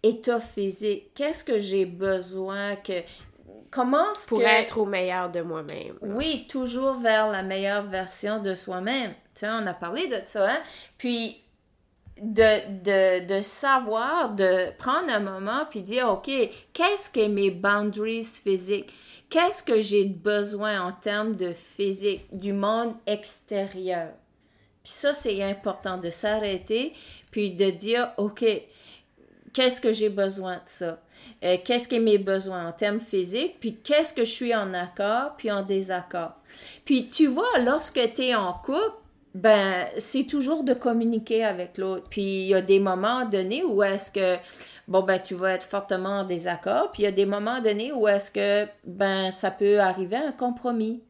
état 0.04 0.42
physique? 0.42 1.14
Qu'est-ce 1.16 1.44
que 1.44 1.60
j'ai 1.60 1.86
besoin 1.86 2.76
que 2.76 3.02
comment 3.72 4.06
Pour 4.28 4.40
que 4.40 4.44
être 4.44 4.78
au 4.78 4.86
meilleur 4.86 5.32
de 5.32 5.42
moi-même. 5.42 5.96
oui, 6.02 6.46
toujours 6.50 7.00
vers 7.00 7.30
la 7.30 7.44
meilleure 7.44 7.84
version 7.84 8.40
de 8.40 8.56
soi-même. 8.56 9.12
Tu 9.34 9.42
sais, 9.42 9.48
on 9.50 9.66
a 9.66 9.74
parlé 9.74 10.08
de 10.08 10.22
ça, 10.26 10.52
hein? 10.52 10.60
Puis, 10.98 11.43
de, 12.22 12.84
de, 12.84 13.26
de 13.26 13.42
savoir, 13.42 14.34
de 14.36 14.72
prendre 14.78 15.10
un 15.10 15.20
moment, 15.20 15.66
puis 15.70 15.82
dire, 15.82 16.10
OK, 16.10 16.30
qu'est-ce 16.74 17.10
que 17.10 17.28
mes 17.28 17.52
boundaries 17.52 18.24
physiques? 18.24 18.94
Qu'est-ce 19.30 19.64
que 19.64 19.82
j'ai 19.82 20.06
besoin 20.06 20.82
en 20.82 20.92
termes 20.92 21.36
de 21.36 21.54
physique, 21.54 22.28
du 22.32 22.54
monde 22.54 22.94
extérieur? 23.08 24.10
Puis 24.84 24.94
ça, 24.94 25.14
c'est 25.14 25.42
important 25.42 25.98
de 25.98 26.10
s'arrêter, 26.10 26.94
puis 27.32 27.52
de 27.52 27.72
dire, 27.72 28.12
OK, 28.18 28.46
qu'est-ce 29.54 29.82
que 29.82 29.92
j'ai 29.92 30.10
besoin 30.10 30.58
de 30.58 30.68
ça? 30.68 31.00
Euh, 31.44 31.58
qu'est-ce 31.64 31.88
que 31.88 31.96
mes 31.96 32.18
besoins 32.18 32.68
en 32.68 32.72
termes 32.74 33.00
physiques, 33.00 33.60
puis 33.60 33.78
qu'est-ce 33.84 34.14
que 34.14 34.24
je 34.24 34.32
suis 34.32 34.54
en 34.54 34.74
accord, 34.74 35.36
puis 35.38 35.50
en 35.52 35.64
désaccord? 35.64 36.36
Puis 36.86 37.08
tu 37.08 37.28
vois, 37.28 37.60
lorsque 37.60 38.14
tu 38.14 38.24
es 38.24 38.36
en 38.36 38.54
couple, 38.54 39.03
ben, 39.34 39.88
c'est 39.98 40.26
toujours 40.26 40.64
de 40.64 40.74
communiquer 40.74 41.44
avec 41.44 41.78
l'autre. 41.78 42.08
Puis 42.10 42.22
il 42.22 42.48
y 42.48 42.54
a 42.54 42.62
des 42.62 42.80
moments 42.80 43.26
donnés 43.26 43.64
où 43.64 43.82
est-ce 43.84 44.12
que, 44.12 44.38
bon, 44.88 45.02
ben, 45.04 45.20
tu 45.20 45.34
vas 45.36 45.54
être 45.54 45.64
fortement 45.66 46.20
en 46.20 46.24
désaccord, 46.24 46.92
puis 46.92 47.04
il 47.04 47.06
y 47.06 47.10
a 47.10 47.12
des 47.12 47.26
moments 47.26 47.62
donnés 47.62 47.92
où 47.92 48.08
est-ce 48.08 48.32
que, 48.32 48.68
ben, 48.86 49.32
ça 49.32 49.52
peut 49.52 49.80
arriver 49.80 50.18
à 50.18 50.28
un 50.28 50.32
compromis. 50.32 51.04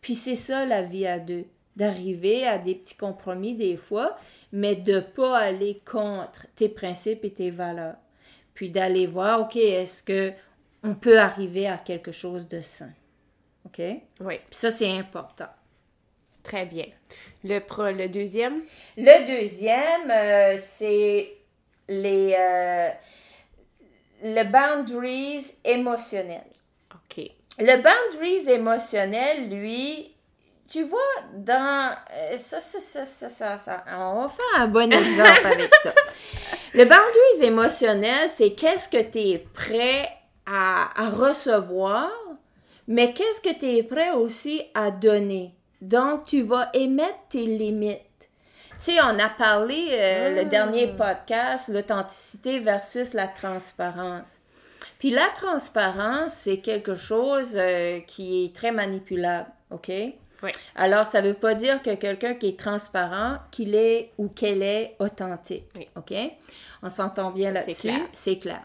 Puis 0.00 0.14
c'est 0.14 0.34
ça 0.34 0.66
la 0.66 0.82
vie 0.82 1.06
à 1.06 1.18
deux, 1.18 1.44
d'arriver 1.76 2.46
à 2.46 2.58
des 2.58 2.74
petits 2.74 2.96
compromis 2.96 3.54
des 3.54 3.76
fois, 3.76 4.16
mais 4.52 4.74
de 4.76 5.00
pas 5.00 5.38
aller 5.38 5.80
contre 5.90 6.46
tes 6.56 6.68
principes 6.68 7.24
et 7.24 7.32
tes 7.32 7.50
valeurs. 7.50 7.96
Puis 8.54 8.70
d'aller 8.70 9.06
voir, 9.06 9.42
OK, 9.42 9.56
est-ce 9.56 10.02
que 10.02 10.32
on 10.84 10.94
peut 10.94 11.18
arriver 11.18 11.66
à 11.68 11.78
quelque 11.78 12.12
chose 12.12 12.48
de 12.48 12.60
sain? 12.60 12.90
OK? 13.64 13.76
Puis 13.76 14.02
Oui, 14.20 14.40
ça, 14.50 14.70
c'est 14.70 14.90
important. 14.98 15.46
très 16.42 16.66
bien. 16.66 16.86
Le, 17.44 17.58
pro, 17.58 17.84
le 17.90 18.08
deuxième, 18.08 18.56
Le 18.96 19.26
deuxième, 19.40 20.10
euh, 20.10 20.54
c'est 20.58 21.32
les 21.88 22.34
euh, 22.38 22.88
le 24.22 24.44
boundaries 24.44 25.44
émotionnels. 25.64 26.46
OK. 26.94 27.24
Le 27.58 27.76
boundaries 27.82 28.48
émotionnel, 28.48 29.50
lui, 29.50 30.14
tu 30.70 30.84
vois, 30.84 31.00
dans... 31.34 31.90
euh, 32.14 32.36
ça, 32.38 32.60
ça, 32.60 32.78
ça, 32.80 33.04
ça, 33.04 33.28
ça, 33.28 33.58
ça- 33.58 33.84
On 33.98 34.22
va 34.22 34.28
faire 34.28 34.60
un 34.62 34.68
bon 34.68 34.90
exemple 34.92 35.46
avec 35.46 35.74
ça. 35.82 35.92
Le 36.74 36.84
boundaries 36.84 37.42
émotionnel, 37.44 38.28
c'est 38.30 38.52
qu'est-ce 38.52 38.88
que 38.88 39.02
tu 39.10 39.18
es 39.18 39.38
prêt 39.38 40.08
à, 40.46 40.88
à 41.04 41.10
recevoir, 41.10 42.10
mais 42.88 43.12
qu'est-ce 43.12 43.40
que 43.42 43.52
tu 43.58 43.66
es 43.66 43.82
prêt 43.82 44.12
aussi 44.12 44.62
à 44.74 44.90
donner. 44.90 45.52
Donc, 45.82 46.24
tu 46.26 46.42
vas 46.42 46.70
émettre 46.74 47.18
tes 47.28 47.44
limites. 47.44 47.98
Tu 48.78 48.92
sais, 48.94 49.00
on 49.02 49.18
a 49.18 49.28
parlé 49.28 49.88
euh, 49.92 50.30
le 50.34 50.40
Ah. 50.40 50.44
dernier 50.44 50.88
podcast, 50.88 51.68
l'authenticité 51.68 52.58
versus 52.60 53.12
la 53.14 53.26
transparence. 53.28 54.28
Puis 54.98 55.10
la 55.10 55.26
transparence, 55.36 56.32
c'est 56.34 56.58
quelque 56.58 56.94
chose 56.94 57.54
euh, 57.56 58.00
qui 58.06 58.44
est 58.44 58.54
très 58.56 58.70
manipulable, 58.72 59.48
OK? 59.70 59.90
Oui. 60.44 60.50
Alors, 60.74 61.06
ça 61.06 61.20
ne 61.22 61.28
veut 61.28 61.34
pas 61.34 61.54
dire 61.54 61.82
que 61.82 61.94
quelqu'un 61.94 62.34
qui 62.34 62.48
est 62.48 62.58
transparent, 62.58 63.38
qu'il 63.52 63.74
est 63.74 64.12
ou 64.18 64.28
qu'elle 64.28 64.62
est 64.62 64.96
authentique, 65.00 65.64
Oui. 65.76 65.88
OK? 65.96 66.12
On 66.82 66.88
s'entend 66.88 67.30
bien 67.30 67.48
C'est 67.50 67.54
là-dessus, 67.54 67.80
clair. 67.88 68.00
c'est 68.12 68.38
clair. 68.38 68.62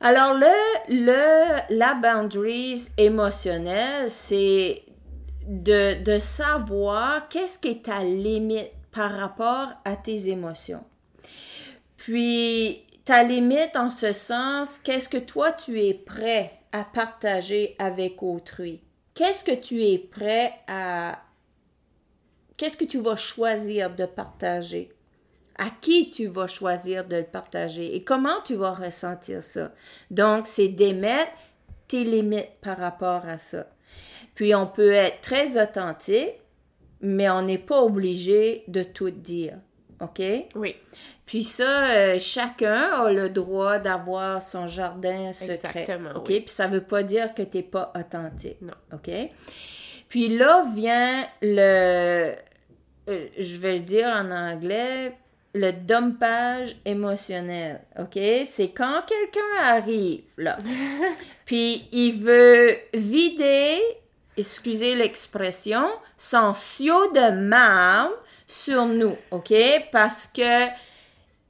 Alors, 0.00 0.34
le, 0.34 0.46
le, 0.88 1.76
la 1.76 1.94
boundaries 1.94 2.88
émotionnelle, 2.98 4.10
c'est 4.10 4.82
de, 5.46 6.18
savoir 6.18 7.28
qu'est-ce 7.28 7.58
qui 7.58 7.68
est 7.68 7.84
ta 7.84 8.02
limite 8.02 8.72
par 8.90 9.12
rapport 9.12 9.68
à 9.84 9.96
tes 9.96 10.28
émotions. 10.28 10.84
Puis, 11.96 12.84
ta 13.04 13.22
limite 13.22 13.76
en 13.76 13.90
ce 13.90 14.12
sens, 14.12 14.78
qu'est-ce 14.78 15.08
que 15.08 15.18
toi 15.18 15.52
tu 15.52 15.82
es 15.82 15.94
prêt 15.94 16.52
à 16.72 16.84
partager 16.84 17.76
avec 17.78 18.22
autrui? 18.22 18.80
Qu'est-ce 19.14 19.44
que 19.44 19.54
tu 19.54 19.82
es 19.84 19.98
prêt 19.98 20.52
à... 20.66 21.22
Qu'est-ce 22.56 22.76
que 22.76 22.84
tu 22.84 23.00
vas 23.00 23.16
choisir 23.16 23.94
de 23.94 24.06
partager? 24.06 24.92
À 25.58 25.70
qui 25.70 26.10
tu 26.10 26.26
vas 26.26 26.46
choisir 26.46 27.06
de 27.06 27.16
le 27.16 27.24
partager? 27.24 27.94
Et 27.94 28.02
comment 28.02 28.40
tu 28.44 28.54
vas 28.54 28.72
ressentir 28.72 29.44
ça? 29.44 29.72
Donc, 30.10 30.46
c'est 30.46 30.68
d'émettre 30.68 31.32
tes 31.88 32.04
limites 32.04 32.52
par 32.60 32.78
rapport 32.78 33.26
à 33.26 33.38
ça. 33.38 33.66
Puis, 34.36 34.54
on 34.54 34.68
peut 34.68 34.92
être 34.92 35.20
très 35.20 35.60
authentique, 35.60 36.34
mais 37.00 37.28
on 37.28 37.42
n'est 37.42 37.58
pas 37.58 37.82
obligé 37.82 38.62
de 38.68 38.84
tout 38.84 39.10
dire. 39.10 39.58
OK? 40.00 40.22
Oui. 40.54 40.76
Puis 41.24 41.42
ça, 41.42 41.86
euh, 41.86 42.18
chacun 42.20 43.04
a 43.04 43.10
le 43.12 43.30
droit 43.30 43.78
d'avoir 43.78 44.42
son 44.42 44.68
jardin 44.68 45.32
secret. 45.32 45.54
Exactement, 45.54 46.10
OK? 46.16 46.26
oui. 46.28 46.40
Puis 46.40 46.50
ça 46.54 46.68
veut 46.68 46.82
pas 46.82 47.02
dire 47.02 47.34
que 47.34 47.42
tu 47.42 47.56
n'es 47.56 47.62
pas 47.64 47.92
authentique. 47.98 48.60
Non. 48.60 48.74
OK? 48.92 49.10
Puis 50.08 50.28
là 50.36 50.64
vient 50.74 51.26
le. 51.42 52.34
euh, 53.08 53.26
je 53.38 53.56
vais 53.56 53.78
le 53.78 53.84
dire 53.84 54.06
en 54.06 54.30
anglais. 54.30 55.16
Le 55.54 55.72
dompage 55.72 56.76
émotionnel, 56.84 57.80
OK? 57.98 58.18
C'est 58.44 58.68
quand 58.76 59.00
quelqu'un 59.08 59.62
arrive, 59.62 60.24
là, 60.36 60.58
puis 61.46 61.88
il 61.92 62.20
veut 62.22 62.76
vider, 62.92 63.80
excusez 64.36 64.94
l'expression, 64.94 65.88
son 66.16 66.54
siot 66.54 67.12
de 67.12 67.30
marde 67.30 68.12
sur 68.46 68.86
nous, 68.86 69.16
OK? 69.30 69.52
Parce 69.92 70.28
que 70.28 70.68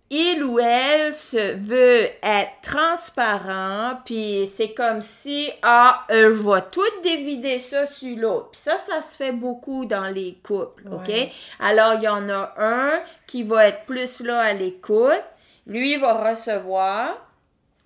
il 0.09 0.45
ou 0.45 0.61
elle 0.61 1.13
se 1.13 1.57
veut 1.57 2.09
être 2.23 2.53
transparent, 2.63 3.99
puis 4.05 4.47
c'est 4.47 4.73
comme 4.73 5.03
si, 5.03 5.51
ah, 5.63 6.05
euh, 6.13 6.33
je 6.33 6.43
vais 6.49 6.63
tout 6.71 7.03
dévider 7.03 7.59
ça 7.59 7.87
sur 7.87 8.17
l'autre. 8.17 8.51
Puis 8.53 8.61
ça, 8.61 8.77
ça 8.77 9.01
se 9.01 9.17
fait 9.17 9.33
beaucoup 9.33 9.85
dans 9.85 10.07
les 10.07 10.39
couples, 10.45 10.85
OK? 10.93 11.09
Ouais. 11.09 11.33
Alors, 11.59 11.95
il 11.95 12.05
y 12.05 12.09
en 12.09 12.29
a 12.29 12.55
un 12.57 13.01
qui 13.27 13.43
va 13.43 13.67
être 13.67 13.85
plus 13.85 14.21
là 14.21 14.41
à 14.41 14.53
l'écoute, 14.53 15.25
lui 15.67 15.97
va 15.97 16.31
recevoir, 16.31 17.17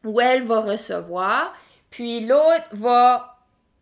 ou 0.04 0.20
elle 0.20 0.46
va 0.46 0.60
recevoir, 0.60 1.54
puis 1.90 2.26
l'autre 2.26 2.68
va 2.72 3.29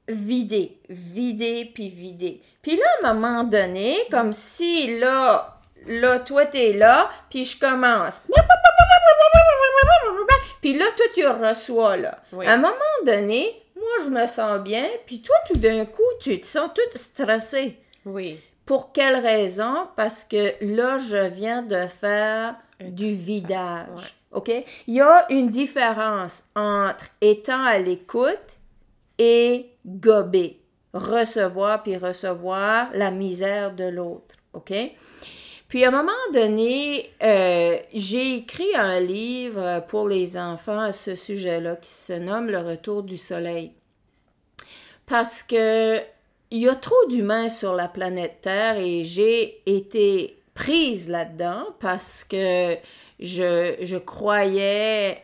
vider, 0.09 0.79
vider, 0.89 1.71
puis 1.75 1.89
vider. 1.89 2.43
Puis 2.63 2.77
là, 2.77 2.85
à 3.03 3.11
un 3.11 3.15
moment 3.15 3.45
donné, 3.45 3.97
comme 4.11 4.33
si 4.33 4.99
là, 4.99 5.59
là, 5.87 6.19
toi, 6.21 6.47
t'es 6.47 6.73
là, 6.73 7.11
puis 7.31 7.45
je 7.45 7.59
commence. 7.59 8.23
Puis 10.61 10.77
là, 10.77 10.85
toi, 10.97 11.07
tu 11.15 11.27
reçois, 11.27 11.97
là. 11.97 12.19
Oui. 12.33 12.47
À 12.47 12.55
un 12.55 12.57
moment 12.57 12.75
donné, 13.07 13.63
moi, 13.77 14.05
je 14.05 14.11
me 14.11 14.27
sens 14.27 14.59
bien, 14.61 14.85
puis 15.07 15.23
toi, 15.23 15.37
tout 15.47 15.59
d'un 15.59 15.87
coup, 15.87 16.03
tu 16.21 16.41
te 16.41 16.47
sens 16.47 16.71
toute 16.75 17.01
stressée. 17.01 17.79
Oui. 18.05 18.41
Pour 18.67 18.93
quelle 18.93 19.17
raison? 19.17 19.89
Parce 19.97 20.25
que 20.25 20.55
là, 20.61 20.99
je 20.99 21.29
viens 21.29 21.63
de 21.63 21.87
faire 21.87 22.57
du 22.81 23.15
vidage. 23.15 23.89
Ouais. 23.97 24.03
OK? 24.33 24.51
Il 24.87 24.95
y 24.95 25.01
a 25.01 25.27
une 25.31 25.49
différence 25.49 26.45
entre 26.55 27.07
étant 27.21 27.63
à 27.63 27.79
l'écoute 27.79 28.58
et 29.19 29.67
gober. 29.87 30.61
Recevoir 30.95 31.83
puis 31.83 31.97
recevoir 31.97 32.91
la 32.95 33.11
misère 33.11 33.75
de 33.75 33.85
l'autre. 33.85 34.37
OK? 34.55 34.73
Puis 35.69 35.85
à 35.85 35.89
un 35.89 35.91
moment 35.91 36.13
donné, 36.33 37.11
euh, 37.23 37.77
j'ai 37.93 38.37
écrit 38.37 38.75
un 38.75 39.01
livre 39.01 39.85
pour 39.89 40.09
les 40.09 40.39
enfants 40.39 40.81
à 40.81 40.95
ce 40.95 41.15
sujet-là 41.15 41.77
qui 41.77 41.91
se 41.91 42.15
nomme 42.15 42.49
Le 42.49 42.61
retour 42.61 43.03
du 43.03 43.19
soleil. 43.19 43.73
Parce 45.07 45.43
que 45.43 45.99
il 46.51 46.61
y 46.61 46.69
a 46.69 46.75
trop 46.75 47.07
d'humains 47.11 47.51
sur 47.51 47.75
la 47.75 47.89
planète 47.89 48.39
Terre 48.41 48.79
et 48.79 49.05
j'ai 49.05 49.61
été 49.67 50.39
prise 50.55 51.11
là-dedans 51.11 51.67
parce 51.79 52.25
que 52.25 52.77
je, 53.21 53.77
je 53.83 53.97
croyais, 53.99 55.23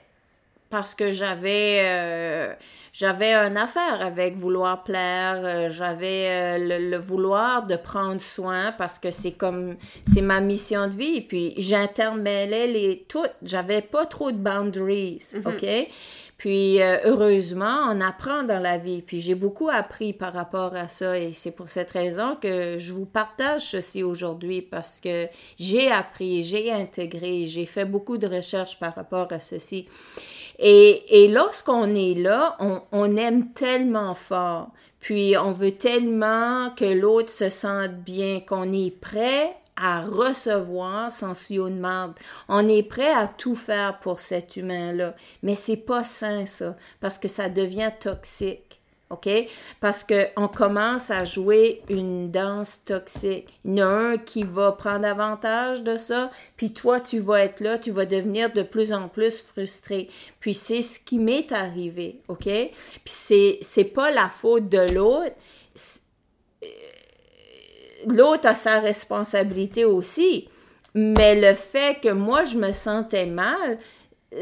parce 0.74 0.96
que 0.96 1.12
j'avais 1.12 1.82
euh, 1.84 2.52
j'avais 2.92 3.32
une 3.32 3.56
affaire 3.56 4.00
avec 4.00 4.34
vouloir 4.34 4.82
plaire, 4.82 5.40
euh, 5.44 5.70
j'avais 5.70 6.26
euh, 6.28 6.58
le, 6.58 6.90
le 6.90 6.96
vouloir 6.96 7.64
de 7.64 7.76
prendre 7.76 8.20
soin 8.20 8.72
parce 8.72 8.98
que 8.98 9.12
c'est 9.12 9.34
comme 9.34 9.76
c'est 10.04 10.20
ma 10.20 10.40
mission 10.40 10.88
de 10.88 10.94
vie. 10.96 11.20
Puis 11.20 11.54
j'intermêlais 11.58 12.66
les 12.66 13.06
toutes, 13.08 13.36
j'avais 13.44 13.82
pas 13.82 14.04
trop 14.06 14.32
de 14.32 14.36
boundaries, 14.36 15.20
ok? 15.46 15.64
Puis 16.36 16.82
euh, 16.82 16.98
heureusement, 17.04 17.88
on 17.90 18.00
apprend 18.00 18.42
dans 18.42 18.58
la 18.58 18.76
vie. 18.76 19.02
Puis 19.02 19.20
j'ai 19.20 19.34
beaucoup 19.34 19.70
appris 19.70 20.12
par 20.12 20.32
rapport 20.32 20.74
à 20.74 20.88
ça 20.88 21.18
et 21.18 21.32
c'est 21.32 21.52
pour 21.52 21.68
cette 21.68 21.92
raison 21.92 22.36
que 22.36 22.78
je 22.78 22.92
vous 22.92 23.06
partage 23.06 23.62
ceci 23.62 24.02
aujourd'hui 24.02 24.60
parce 24.60 25.00
que 25.00 25.26
j'ai 25.58 25.90
appris, 25.90 26.42
j'ai 26.42 26.72
intégré, 26.72 27.46
j'ai 27.46 27.66
fait 27.66 27.84
beaucoup 27.84 28.18
de 28.18 28.26
recherches 28.26 28.78
par 28.78 28.94
rapport 28.94 29.28
à 29.32 29.38
ceci. 29.38 29.86
Et, 30.66 31.28
lorsqu'on 31.28 31.94
est 31.94 32.14
là, 32.14 32.56
on, 32.90 33.16
aime 33.16 33.52
tellement 33.52 34.14
fort, 34.14 34.70
puis 34.98 35.36
on 35.36 35.52
veut 35.52 35.72
tellement 35.72 36.70
que 36.70 36.86
l'autre 36.86 37.28
se 37.28 37.50
sente 37.50 37.92
bien, 37.96 38.40
qu'on 38.40 38.72
est 38.72 38.90
prêt 38.90 39.54
à 39.76 40.00
recevoir 40.00 41.12
son 41.12 41.34
sillon 41.34 41.68
de 41.68 41.74
marde. 41.74 42.14
On 42.48 42.66
est 42.66 42.82
prêt 42.82 43.12
à 43.12 43.28
tout 43.28 43.54
faire 43.54 43.98
pour 43.98 44.20
cet 44.20 44.56
humain-là. 44.56 45.14
Mais 45.42 45.54
c'est 45.54 45.76
pas 45.76 46.02
sain, 46.02 46.46
ça, 46.46 46.74
parce 46.98 47.18
que 47.18 47.28
ça 47.28 47.50
devient 47.50 47.90
toxique. 48.00 48.73
OK? 49.10 49.28
Parce 49.80 50.04
qu'on 50.04 50.48
commence 50.48 51.10
à 51.10 51.24
jouer 51.24 51.82
une 51.88 52.30
danse 52.30 52.84
toxique. 52.84 53.48
Il 53.64 53.78
y 53.78 53.82
en 53.82 53.86
a 53.86 53.90
un 53.90 54.16
qui 54.18 54.42
va 54.42 54.72
prendre 54.72 55.06
avantage 55.06 55.82
de 55.82 55.96
ça, 55.96 56.30
puis 56.56 56.72
toi, 56.72 57.00
tu 57.00 57.18
vas 57.18 57.44
être 57.44 57.60
là, 57.60 57.78
tu 57.78 57.90
vas 57.90 58.06
devenir 58.06 58.52
de 58.52 58.62
plus 58.62 58.92
en 58.92 59.08
plus 59.08 59.42
frustré. 59.42 60.08
Puis 60.40 60.54
c'est 60.54 60.82
ce 60.82 60.98
qui 60.98 61.18
m'est 61.18 61.52
arrivé, 61.52 62.20
OK? 62.28 62.44
Puis 62.44 62.72
c'est, 63.04 63.58
c'est 63.62 63.84
pas 63.84 64.10
la 64.10 64.28
faute 64.28 64.68
de 64.68 64.94
l'autre. 64.94 65.34
Euh, 66.62 66.66
L'autre 68.06 68.46
a 68.46 68.54
sa 68.54 68.80
responsabilité 68.80 69.84
aussi. 69.84 70.48
Mais 70.94 71.40
le 71.40 71.54
fait 71.54 72.00
que 72.00 72.10
moi, 72.10 72.44
je 72.44 72.56
me 72.56 72.72
sentais 72.72 73.26
mal, 73.26 73.78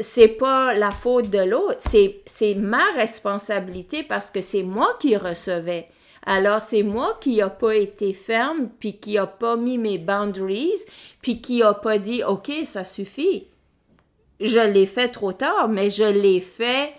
c'est 0.01 0.27
pas 0.27 0.73
la 0.73 0.91
faute 0.91 1.29
de 1.29 1.39
l'autre, 1.39 1.79
c'est, 1.79 2.55
ma 2.55 2.83
responsabilité 2.95 4.03
parce 4.03 4.29
que 4.29 4.41
c'est 4.41 4.63
moi 4.63 4.97
qui 4.99 5.15
recevais. 5.15 5.87
Alors, 6.25 6.61
c'est 6.61 6.83
moi 6.83 7.17
qui 7.19 7.41
a 7.41 7.49
pas 7.49 7.75
été 7.75 8.13
ferme, 8.13 8.69
puis 8.79 8.97
qui 8.97 9.17
a 9.17 9.27
pas 9.27 9.57
mis 9.57 9.77
mes 9.77 9.97
boundaries, 9.97 10.79
puis 11.21 11.41
qui 11.41 11.61
a 11.63 11.73
pas 11.73 11.97
dit, 11.97 12.23
OK, 12.23 12.49
ça 12.63 12.85
suffit. 12.85 13.47
Je 14.39 14.71
l'ai 14.71 14.85
fait 14.85 15.09
trop 15.09 15.33
tard, 15.33 15.67
mais 15.67 15.89
je 15.89 16.03
l'ai 16.03 16.39
fait 16.39 16.93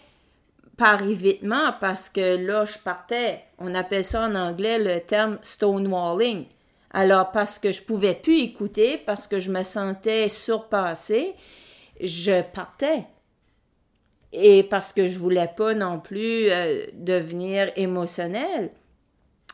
par 0.77 1.03
évitement 1.03 1.73
parce 1.81 2.09
que 2.09 2.37
là, 2.37 2.65
je 2.65 2.79
partais. 2.79 3.45
On 3.59 3.75
appelle 3.75 4.05
ça 4.05 4.27
en 4.27 4.35
anglais 4.35 4.79
le 4.79 5.01
terme 5.01 5.39
stonewalling. 5.41 6.45
Alors, 6.91 7.33
parce 7.33 7.59
que 7.59 7.73
je 7.73 7.83
pouvais 7.83 8.15
plus 8.15 8.41
écouter, 8.41 8.99
parce 9.05 9.27
que 9.27 9.39
je 9.39 9.51
me 9.51 9.63
sentais 9.63 10.29
surpassée, 10.29 11.35
je 12.01 12.43
partais. 12.43 13.05
Et 14.33 14.65
parce 14.65 14.93
que 14.93 15.07
je 15.07 15.19
voulais 15.19 15.49
pas 15.57 15.75
non 15.75 16.01
plus 16.01 16.51
euh, 16.51 16.87
devenir 16.95 17.71
émotionnelle 17.77 18.71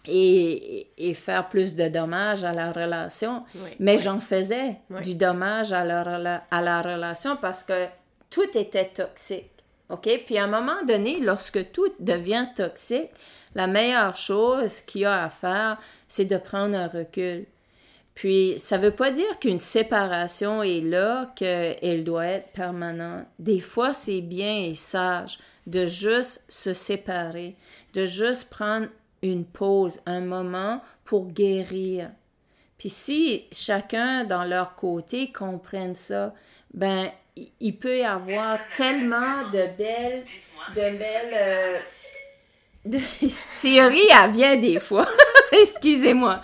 et, 0.07 0.91
et 0.97 1.13
faire 1.15 1.49
plus 1.51 1.75
de 1.75 1.89
dommages 1.89 2.45
à 2.45 2.53
la 2.53 2.73
relation. 2.73 3.45
Oui. 3.55 3.71
Mais 3.79 3.97
Oui. 3.97 4.03
j'en 4.03 4.21
faisais 4.21 4.77
Oui. 4.89 5.03
du 5.03 5.15
dommage 5.15 5.73
à 5.73 5.85
la, 5.85 6.45
à 6.51 6.63
la 6.63 6.81
relation 6.83 7.37
parce 7.37 7.63
que 7.63 7.87
tout 8.31 8.49
était 8.57 8.87
toxique. 8.89 9.51
OK? 9.91 10.09
Puis 10.25 10.39
à 10.39 10.45
un 10.45 10.47
moment 10.47 10.83
donné, 10.87 11.21
lorsque 11.21 11.73
tout 11.73 11.93
devient 11.99 12.47
toxique, 12.57 13.11
la 13.55 13.67
meilleure 13.67 14.17
chose 14.17 14.81
qu'il 14.83 15.03
y 15.03 15.05
a 15.05 15.25
à 15.25 15.29
faire, 15.31 15.79
c'est 16.09 16.25
de 16.25 16.37
prendre 16.39 16.77
un 16.77 16.87
recul. 16.87 17.45
Puis, 18.15 18.55
ça 18.59 18.77
ne 18.77 18.85
veut 18.85 18.91
pas 18.91 19.11
dire 19.11 19.39
qu'une 19.39 19.61
séparation 19.61 20.63
est 20.63 20.81
là, 20.83 21.33
qu'elle 21.37 22.05
doit 22.05 22.27
être 22.27 22.49
permanente. 22.53 23.25
Des 23.39 23.61
fois, 23.61 23.95
c'est 23.95 24.21
bien 24.21 24.65
et 24.65 24.75
sage 24.75 25.39
de 25.67 25.87
juste 25.87 26.43
se 26.49 26.75
séparer, 26.75 27.55
de 27.95 28.05
juste 28.07 28.51
prendre 28.51 28.89
une 29.23 29.45
pause, 29.45 30.01
un 30.07 30.21
moment 30.21 30.83
pour 31.05 31.29
guérir. 31.29 32.11
Puis 32.79 32.89
si 32.89 33.45
chacun 33.53 34.25
dans 34.25 34.45
leur 34.45 34.75
côté 34.75 35.31
comprenne 35.33 35.95
ça, 35.95 36.35
ben 36.75 37.11
il- 37.61 37.77
peut 37.77 37.99
y 37.99 38.05
avoir 38.05 38.59
tellement 38.77 39.43
de 39.53 39.77
belles, 39.79 40.25
de 40.71 40.99
belles 40.99 41.33
euh, 41.35 41.79
Siri, 43.29 44.03
elle 44.11 44.31
vient 44.33 44.57
des 44.57 44.81
fois. 44.81 45.07
Excusez-moi. 45.63 46.41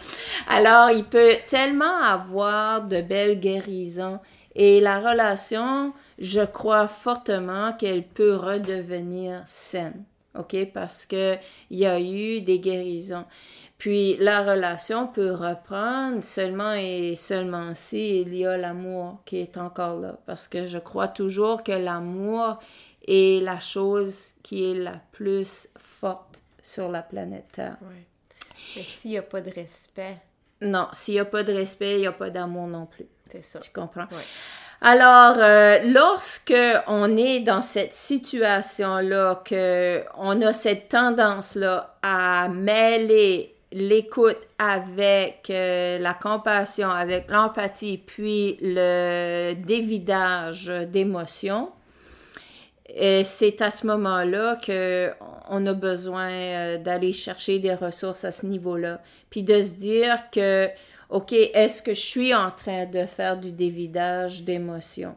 Alors, 0.49 0.91
il 0.91 1.05
peut 1.05 1.37
tellement 1.49 1.97
avoir 2.03 2.83
de 2.83 3.01
belles 3.01 3.41
guérisons. 3.41 4.21
Et 4.55 4.81
la 4.81 5.01
relation, 5.01 5.93
je 6.19 6.41
crois 6.41 6.89
fortement 6.89 7.73
qu'elle 7.75 8.05
peut 8.05 8.37
redevenir 8.37 9.43
saine. 9.47 10.05
OK? 10.39 10.57
Parce 10.73 11.07
que 11.07 11.37
il 11.71 11.79
y 11.79 11.87
a 11.87 12.01
eu 12.01 12.41
des 12.41 12.59
guérisons. 12.59 13.25
Puis 13.79 14.17
la 14.19 14.43
relation 14.43 15.07
peut 15.07 15.33
reprendre 15.33 16.25
seulement 16.25 16.73
et 16.73 17.15
seulement 17.15 17.75
si 17.75 18.23
il 18.23 18.35
y 18.35 18.47
a 18.47 18.57
l'amour 18.57 19.19
qui 19.27 19.39
est 19.39 19.59
encore 19.59 20.01
là. 20.01 20.19
Parce 20.25 20.49
que 20.49 20.67
je 20.67 20.79
crois 20.79 21.09
toujours 21.09 21.63
que 21.63 21.73
l'amour 21.73 22.59
est 23.07 23.43
la 23.43 23.61
chose 23.61 24.33
qui 24.43 24.71
est 24.71 24.75
la 24.75 25.01
plus 25.13 25.69
forte 25.79 26.43
sur 26.63 26.91
la 26.91 27.03
planète 27.03 27.47
Terre. 27.53 27.77
Ouais. 27.83 28.07
Mais 28.77 28.83
s'il 28.83 29.13
n'y 29.13 29.19
a 29.19 29.23
pas 29.23 29.41
de 29.41 29.51
respect, 29.51 30.19
Non, 30.61 30.89
s'il 30.93 31.15
n'y 31.15 31.21
a 31.21 31.25
pas 31.25 31.43
de 31.43 31.53
respect, 31.53 31.95
il 31.95 32.01
n'y 32.01 32.07
a 32.07 32.13
pas 32.13 32.31
d'amour 32.31 32.67
non 32.67 32.87
plus. 32.87 33.07
C'est 33.31 33.43
ça. 33.43 33.59
Tu 33.59 33.71
comprends? 33.71 34.07
Ouais. 34.11 34.25
Alors, 34.81 35.37
euh, 35.39 35.79
lorsque 35.85 36.55
on 36.87 37.17
est 37.17 37.41
dans 37.41 37.63
cette 37.63 37.93
situation-là, 37.95 39.43
que 39.45 40.03
on 40.17 40.41
a 40.43 40.53
cette 40.53 40.89
tendance-là 40.89 41.97
à 42.03 42.49
mêler 42.49 43.55
l'écoute 43.73 44.39
avec 44.59 45.49
euh, 45.51 45.99
la 45.99 46.15
compassion, 46.15 46.91
avec 46.91 47.31
l'empathie, 47.31 47.99
puis 47.99 48.59
le 48.61 49.55
dévidage 49.55 50.67
d'émotions, 50.67 51.71
et 52.89 53.25
c'est 53.25 53.63
à 53.63 53.71
ce 53.71 53.87
moment-là 53.87 54.61
qu'on 54.65 55.67
a 55.67 55.73
besoin 55.73 56.31
euh, 56.31 56.79
d'aller 56.79 57.13
chercher 57.13 57.59
des 57.59 57.75
ressources 57.75 58.25
à 58.25 58.31
ce 58.31 58.47
niveau-là. 58.47 59.03
Puis 59.29 59.43
de 59.43 59.61
se 59.61 59.75
dire 59.75 60.31
que, 60.31 60.69
OK, 61.11 61.33
est-ce 61.33 61.83
que 61.83 61.95
je 61.95 62.01
suis 62.01 62.35
en 62.35 62.51
train 62.51 62.87
de 62.87 63.05
faire 63.07 63.39
du 63.39 63.53
dévidage 63.53 64.43
d'émotions? 64.43 65.17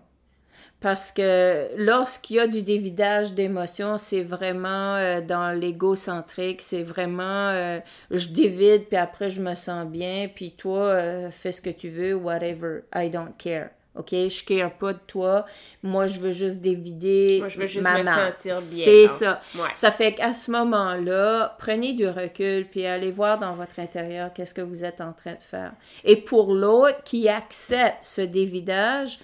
Parce 0.80 1.12
que 1.12 1.68
lorsqu'il 1.78 2.38
y 2.38 2.40
a 2.40 2.48
du 2.48 2.64
dévidage 2.64 3.34
d'émotions, 3.34 3.98
c'est 3.98 4.24
vraiment 4.24 4.96
euh, 4.96 5.20
dans 5.22 5.52
l'égocentrique, 5.52 6.62
c'est 6.62 6.84
vraiment 6.84 7.50
euh, 7.50 7.80
je 8.12 8.30
dévide, 8.30 8.86
puis 8.88 8.98
après 8.98 9.30
je 9.30 9.42
me 9.42 9.56
sens 9.56 9.86
bien, 9.86 10.30
puis 10.34 10.52
toi, 10.52 11.30
fais 11.32 11.52
ce 11.52 11.62
que 11.62 11.70
tu 11.70 11.90
veux, 11.90 12.16
whatever, 12.16 12.80
I 12.96 13.10
don't 13.10 13.34
care. 13.38 13.70
OK? 13.96 14.12
Je 14.12 14.46
care 14.46 14.72
pas 14.72 14.94
de 14.94 15.00
toi. 15.08 15.46
Moi, 15.84 16.08
je 16.08 16.20
veux 16.20 16.32
juste 16.32 16.60
dévider 16.60 17.38
Moi, 17.40 17.50
je 17.50 17.60
veux 17.60 17.66
juste 17.66 17.84
ma 17.84 18.00
me 18.00 18.04
marque. 18.04 18.40
sentir 18.40 18.62
bien. 18.72 18.86
C'est 18.86 19.08
ça. 19.08 19.42
Ouais. 19.56 19.70
Ça 19.74 19.92
fait 19.92 20.14
qu'à 20.14 20.32
ce 20.32 20.52
moment-là, 20.52 21.56
prenez 21.60 21.94
du 21.94 22.08
recul 22.08 22.68
puis 22.70 22.86
allez 22.86 23.12
voir 23.12 23.40
dans 23.40 23.56
votre 23.56 23.80
intérieur 23.80 24.32
qu'est-ce 24.34 24.54
que 24.54 24.62
vous 24.62 24.86
êtes 24.86 25.02
en 25.02 25.14
train 25.14 25.34
de 25.34 25.44
faire. 25.44 25.74
Et 26.04 26.16
pour 26.16 26.54
l'autre 26.54 27.04
qui 27.04 27.28
accepte 27.28 27.98
ce 28.04 28.22
dévidage, 28.22 29.20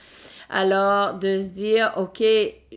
alors 0.50 1.14
de 1.16 1.40
se 1.40 1.54
dire, 1.54 1.94
OK, 1.98 2.24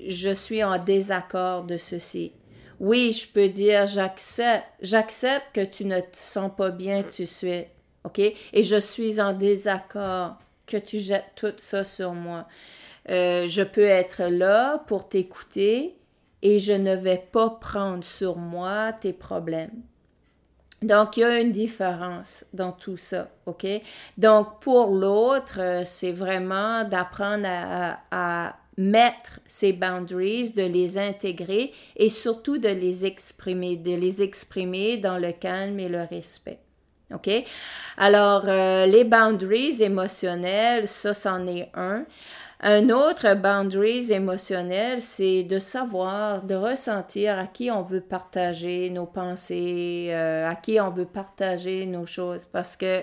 je 0.08 0.34
suis 0.34 0.62
en 0.62 0.78
désaccord 0.78 1.64
de 1.64 1.78
ceci. 1.78 2.32
Oui, 2.80 3.12
je 3.12 3.26
peux 3.26 3.48
dire, 3.48 3.86
j'accepte, 3.86 4.66
j'accepte 4.80 5.46
que 5.52 5.64
tu 5.64 5.84
ne 5.84 6.00
te 6.00 6.16
sens 6.16 6.50
pas 6.56 6.70
bien 6.70 7.02
tout 7.02 7.22
de 7.22 7.26
suite. 7.26 7.66
OK? 8.04 8.20
Et 8.20 8.62
je 8.62 8.78
suis 8.78 9.20
en 9.20 9.32
désaccord 9.32 10.36
que 10.68 10.76
tu 10.76 11.00
jettes 11.00 11.32
tout 11.34 11.54
ça 11.58 11.82
sur 11.82 12.12
moi. 12.12 12.46
Euh, 13.08 13.48
je 13.48 13.62
peux 13.62 13.84
être 13.84 14.24
là 14.24 14.78
pour 14.86 15.08
t'écouter 15.08 15.96
et 16.42 16.58
je 16.58 16.72
ne 16.72 16.94
vais 16.94 17.26
pas 17.32 17.50
prendre 17.50 18.04
sur 18.04 18.36
moi 18.36 18.92
tes 18.92 19.12
problèmes. 19.12 19.82
Donc, 20.82 21.16
il 21.16 21.20
y 21.20 21.24
a 21.24 21.40
une 21.40 21.50
différence 21.50 22.44
dans 22.52 22.70
tout 22.70 22.96
ça, 22.96 23.30
OK? 23.46 23.66
Donc, 24.16 24.60
pour 24.60 24.94
l'autre, 24.94 25.58
euh, 25.58 25.82
c'est 25.84 26.12
vraiment 26.12 26.84
d'apprendre 26.84 27.48
à, 27.48 28.56
mettre 28.76 29.40
ces 29.44 29.72
boundaries, 29.72 30.52
de 30.52 30.62
les 30.62 30.98
intégrer 30.98 31.72
et 31.96 32.08
surtout 32.08 32.58
de 32.58 32.68
les 32.68 33.06
exprimer, 33.06 33.74
de 33.74 33.96
les 33.96 34.22
exprimer 34.22 34.98
dans 34.98 35.18
le 35.18 35.32
calme 35.32 35.80
et 35.80 35.88
le 35.88 36.02
respect. 36.02 36.60
OK? 37.14 37.30
Alors, 37.96 38.44
euh, 38.46 38.86
les 38.86 39.04
boundaries 39.04 39.82
émotionnelles, 39.82 40.86
ça, 40.86 41.14
c'en 41.14 41.46
est 41.46 41.70
un. 41.74 42.04
Un 42.60 42.90
autre 42.90 43.34
boundaries 43.34 44.10
émotionnel, 44.10 45.00
c'est 45.00 45.44
de 45.44 45.60
savoir, 45.60 46.42
de 46.42 46.56
ressentir 46.56 47.38
à 47.38 47.46
qui 47.46 47.70
on 47.70 47.82
veut 47.82 48.00
partager 48.00 48.90
nos 48.90 49.06
pensées, 49.06 50.08
euh, 50.10 50.48
à 50.48 50.56
qui 50.56 50.80
on 50.80 50.90
veut 50.90 51.04
partager 51.04 51.86
nos 51.86 52.04
choses. 52.04 52.46
Parce 52.46 52.76
que 52.76 53.02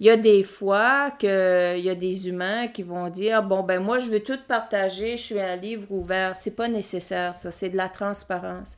il 0.00 0.06
y 0.06 0.10
a 0.10 0.16
des 0.16 0.42
fois 0.42 1.12
que 1.12 1.76
il 1.78 1.84
y 1.84 1.90
a 1.90 1.94
des 1.94 2.28
humains 2.28 2.66
qui 2.68 2.82
vont 2.82 3.08
dire 3.08 3.42
bon 3.42 3.62
ben 3.62 3.80
moi 3.80 3.98
je 4.00 4.08
veux 4.08 4.20
tout 4.22 4.38
partager, 4.48 5.16
je 5.16 5.22
suis 5.22 5.40
un 5.40 5.56
livre 5.56 5.86
ouvert. 5.90 6.34
C'est 6.34 6.56
pas 6.56 6.66
nécessaire, 6.68 7.34
ça, 7.34 7.52
c'est 7.52 7.70
de 7.70 7.76
la 7.76 7.88
transparence. 7.88 8.76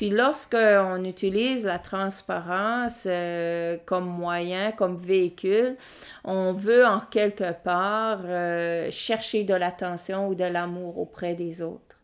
Puis 0.00 0.08
lorsqu'on 0.08 1.04
utilise 1.04 1.66
la 1.66 1.78
transparence 1.78 3.02
euh, 3.04 3.76
comme 3.84 4.06
moyen, 4.06 4.72
comme 4.72 4.96
véhicule, 4.96 5.76
on 6.24 6.54
veut 6.54 6.86
en 6.86 7.00
quelque 7.00 7.52
part 7.52 8.20
euh, 8.24 8.90
chercher 8.90 9.44
de 9.44 9.52
l'attention 9.52 10.28
ou 10.28 10.34
de 10.34 10.44
l'amour 10.44 10.98
auprès 10.98 11.34
des 11.34 11.60
autres. 11.60 11.98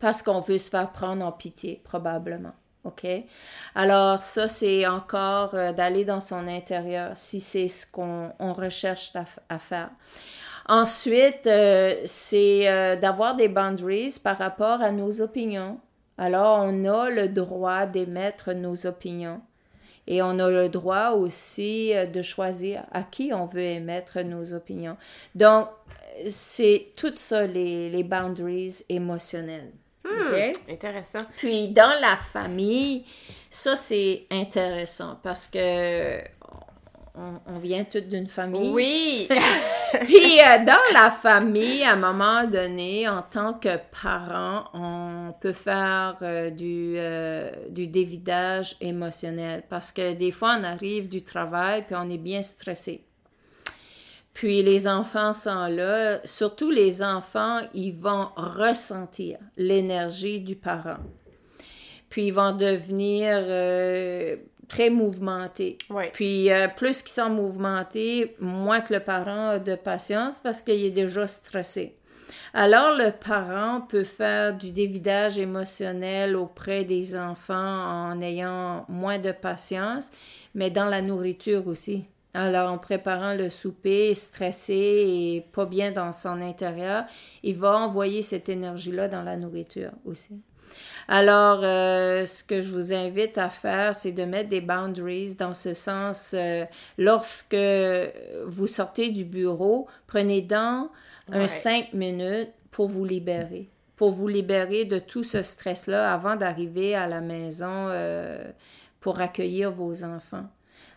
Parce 0.00 0.22
qu'on 0.22 0.40
veut 0.40 0.56
se 0.56 0.70
faire 0.70 0.90
prendre 0.90 1.22
en 1.22 1.32
pitié, 1.32 1.82
probablement. 1.84 2.54
OK? 2.84 3.06
Alors, 3.74 4.22
ça, 4.22 4.48
c'est 4.48 4.86
encore 4.86 5.54
euh, 5.54 5.74
d'aller 5.74 6.06
dans 6.06 6.22
son 6.22 6.48
intérieur 6.48 7.10
si 7.14 7.40
c'est 7.40 7.68
ce 7.68 7.86
qu'on 7.86 8.32
on 8.38 8.54
recherche 8.54 9.12
à, 9.50 9.58
faire. 9.58 9.90
Ensuite, 10.66 11.46
c'est 12.06 12.96
d'avoir 13.02 13.36
des 13.36 13.48
boundaries 13.48 14.18
par 14.24 14.38
rapport 14.38 14.80
à 14.80 14.92
nos 14.92 15.20
opinions. 15.20 15.78
Alors, 16.18 16.60
on 16.64 16.84
a 16.84 17.10
le 17.10 17.28
droit 17.28 17.86
d'émettre 17.86 18.52
nos 18.52 18.86
opinions. 18.86 19.40
Et 20.06 20.22
on 20.22 20.38
a 20.38 20.48
le 20.48 20.68
droit 20.68 21.10
aussi 21.10 21.92
euh, 21.94 22.06
de 22.06 22.22
choisir 22.22 22.84
à 22.92 23.02
qui 23.02 23.32
on 23.34 23.46
veut 23.46 23.60
émettre 23.60 24.20
nos 24.20 24.54
opinions. 24.54 24.96
Donc, 25.34 25.68
c'est 26.28 26.92
tout 26.96 27.12
ça, 27.16 27.46
les, 27.46 27.90
les 27.90 28.04
boundaries 28.04 28.84
émotionnelles. 28.88 29.72
Hmm, 30.04 30.34
OK? 30.34 30.56
Intéressant. 30.70 31.18
Puis 31.36 31.68
dans 31.68 32.00
la 32.00 32.16
famille, 32.16 33.04
ça 33.50 33.74
c'est 33.74 34.24
intéressant 34.30 35.18
parce 35.22 35.48
que 35.48 36.20
on, 37.16 37.54
on 37.54 37.58
vient 37.58 37.84
toutes 37.84 38.08
d'une 38.08 38.26
famille. 38.26 38.70
Oui! 38.70 39.28
Puis 40.04 40.40
euh, 40.40 40.64
dans 40.64 40.92
la 40.92 41.10
famille, 41.10 41.82
à 41.84 41.92
un 41.92 41.96
moment 41.96 42.44
donné, 42.44 43.08
en 43.08 43.22
tant 43.22 43.54
que 43.54 43.78
parent, 44.02 44.64
on 44.74 45.32
peut 45.40 45.52
faire 45.52 46.16
euh, 46.22 46.50
du, 46.50 46.94
euh, 46.96 47.50
du 47.70 47.86
dévidage 47.86 48.76
émotionnel 48.80 49.62
parce 49.68 49.92
que 49.92 50.14
des 50.14 50.32
fois, 50.32 50.56
on 50.60 50.64
arrive 50.64 51.08
du 51.08 51.22
travail 51.22 51.84
puis 51.86 51.94
on 51.96 52.10
est 52.10 52.18
bien 52.18 52.42
stressé. 52.42 53.04
Puis 54.34 54.62
les 54.62 54.86
enfants 54.86 55.32
sont 55.32 55.66
là, 55.66 56.20
surtout 56.24 56.70
les 56.70 57.02
enfants, 57.02 57.60
ils 57.72 57.94
vont 57.94 58.28
ressentir 58.36 59.38
l'énergie 59.56 60.40
du 60.40 60.56
parent. 60.56 60.98
Puis 62.10 62.26
ils 62.26 62.34
vont 62.34 62.52
devenir 62.52 63.38
très 64.68 64.90
mouvementés. 64.90 65.78
Ouais. 65.90 66.10
Puis 66.12 66.50
euh, 66.50 66.68
plus 66.68 67.02
qu'ils 67.02 67.12
sont 67.12 67.30
mouvementés, 67.30 68.36
moins 68.40 68.80
que 68.80 68.94
le 68.94 69.00
parent 69.00 69.50
a 69.50 69.58
de 69.58 69.74
patience 69.74 70.38
parce 70.42 70.62
qu'il 70.62 70.84
est 70.84 70.90
déjà 70.90 71.26
stressé. 71.26 71.96
Alors 72.54 72.96
le 72.96 73.10
parent 73.10 73.82
peut 73.82 74.04
faire 74.04 74.56
du 74.56 74.72
dévidage 74.72 75.38
émotionnel 75.38 76.36
auprès 76.36 76.84
des 76.84 77.16
enfants 77.16 77.54
en 78.10 78.20
ayant 78.20 78.84
moins 78.88 79.18
de 79.18 79.32
patience, 79.32 80.10
mais 80.54 80.70
dans 80.70 80.86
la 80.86 81.02
nourriture 81.02 81.66
aussi. 81.66 82.04
Alors, 82.36 82.70
en 82.70 82.76
préparant 82.76 83.32
le 83.32 83.48
souper, 83.48 84.14
stressé 84.14 84.74
et 84.74 85.46
pas 85.52 85.64
bien 85.64 85.90
dans 85.90 86.12
son 86.12 86.42
intérieur, 86.42 87.06
il 87.42 87.56
va 87.56 87.78
envoyer 87.78 88.20
cette 88.20 88.50
énergie-là 88.50 89.08
dans 89.08 89.22
la 89.22 89.38
nourriture 89.38 89.92
aussi. 90.04 90.42
Alors, 91.08 91.60
euh, 91.62 92.26
ce 92.26 92.42
que 92.42 92.60
je 92.60 92.70
vous 92.72 92.92
invite 92.92 93.38
à 93.38 93.48
faire, 93.48 93.94
c'est 93.94 94.12
de 94.12 94.24
mettre 94.24 94.48
des 94.50 94.60
boundaries 94.60 95.36
dans 95.36 95.54
ce 95.54 95.72
sens. 95.72 96.34
euh, 96.34 96.64
lorsque 96.98 97.56
vous 98.46 98.66
sortez 98.66 99.10
du 99.10 99.24
bureau, 99.24 99.86
prenez 100.08 100.42
donc 100.42 100.90
un 101.30 101.46
cinq 101.48 101.92
minutes 101.92 102.50
pour 102.70 102.88
vous 102.88 103.04
libérer, 103.04 103.68
pour 103.96 104.10
vous 104.10 104.28
libérer 104.28 104.84
de 104.84 104.98
tout 104.98 105.22
ce 105.24 105.42
stress-là 105.42 106.12
avant 106.12 106.36
d'arriver 106.36 106.94
à 106.94 107.06
la 107.06 107.20
maison 107.20 107.88
euh, 107.88 108.44
pour 109.00 109.20
accueillir 109.20 109.70
vos 109.70 110.02
enfants. 110.04 110.46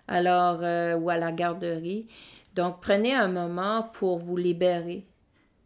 Alors, 0.07 0.59
euh, 0.63 0.95
ou 0.97 1.09
à 1.11 1.17
la 1.17 1.31
garderie. 1.31 2.07
Donc, 2.55 2.81
prenez 2.81 3.13
un 3.13 3.27
moment 3.27 3.83
pour 3.93 4.17
vous 4.17 4.37
libérer 4.37 5.05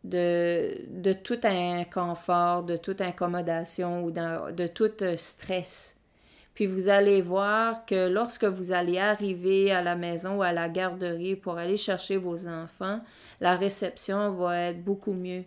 de, 0.04 0.76
de 0.89 1.13
tout 1.13 1.39
inconfort, 1.44 2.63
de 2.63 2.78
toute 2.78 3.02
incommodation 3.02 4.04
ou 4.04 4.12
de 4.12 4.68
tout 4.68 4.92
euh, 5.02 5.16
stress. 5.16 5.98
Puis 6.54 6.68
vous 6.68 6.88
allez 6.88 7.22
voir 7.22 7.86
que 7.86 8.10
lorsque 8.10 8.44
vous 8.44 8.72
allez 8.72 9.00
arriver 9.00 9.72
à 9.72 9.82
la 9.82 9.96
maison 9.96 10.38
ou 10.38 10.44
à 10.44 10.52
la 10.52 10.70
garderie 10.70 11.36
pour 11.36 11.58
aller 11.58 11.78
chercher 11.78 12.18
vos 12.18 12.48
enfants, 12.48 13.00
la 13.42 13.56
réception 13.56 14.34
va 14.34 14.70
être 14.70 14.84
beaucoup 14.84 15.13
mieux. 15.13 15.44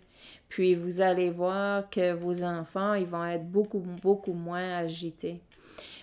Puis 0.48 0.74
vous 0.74 1.00
allez 1.00 1.30
voir 1.30 1.88
que 1.90 2.12
vos 2.12 2.42
enfants, 2.42 2.94
ils 2.94 3.06
vont 3.06 3.24
être 3.24 3.44
beaucoup, 3.44 3.84
beaucoup 4.02 4.32
moins 4.32 4.78
agités. 4.78 5.40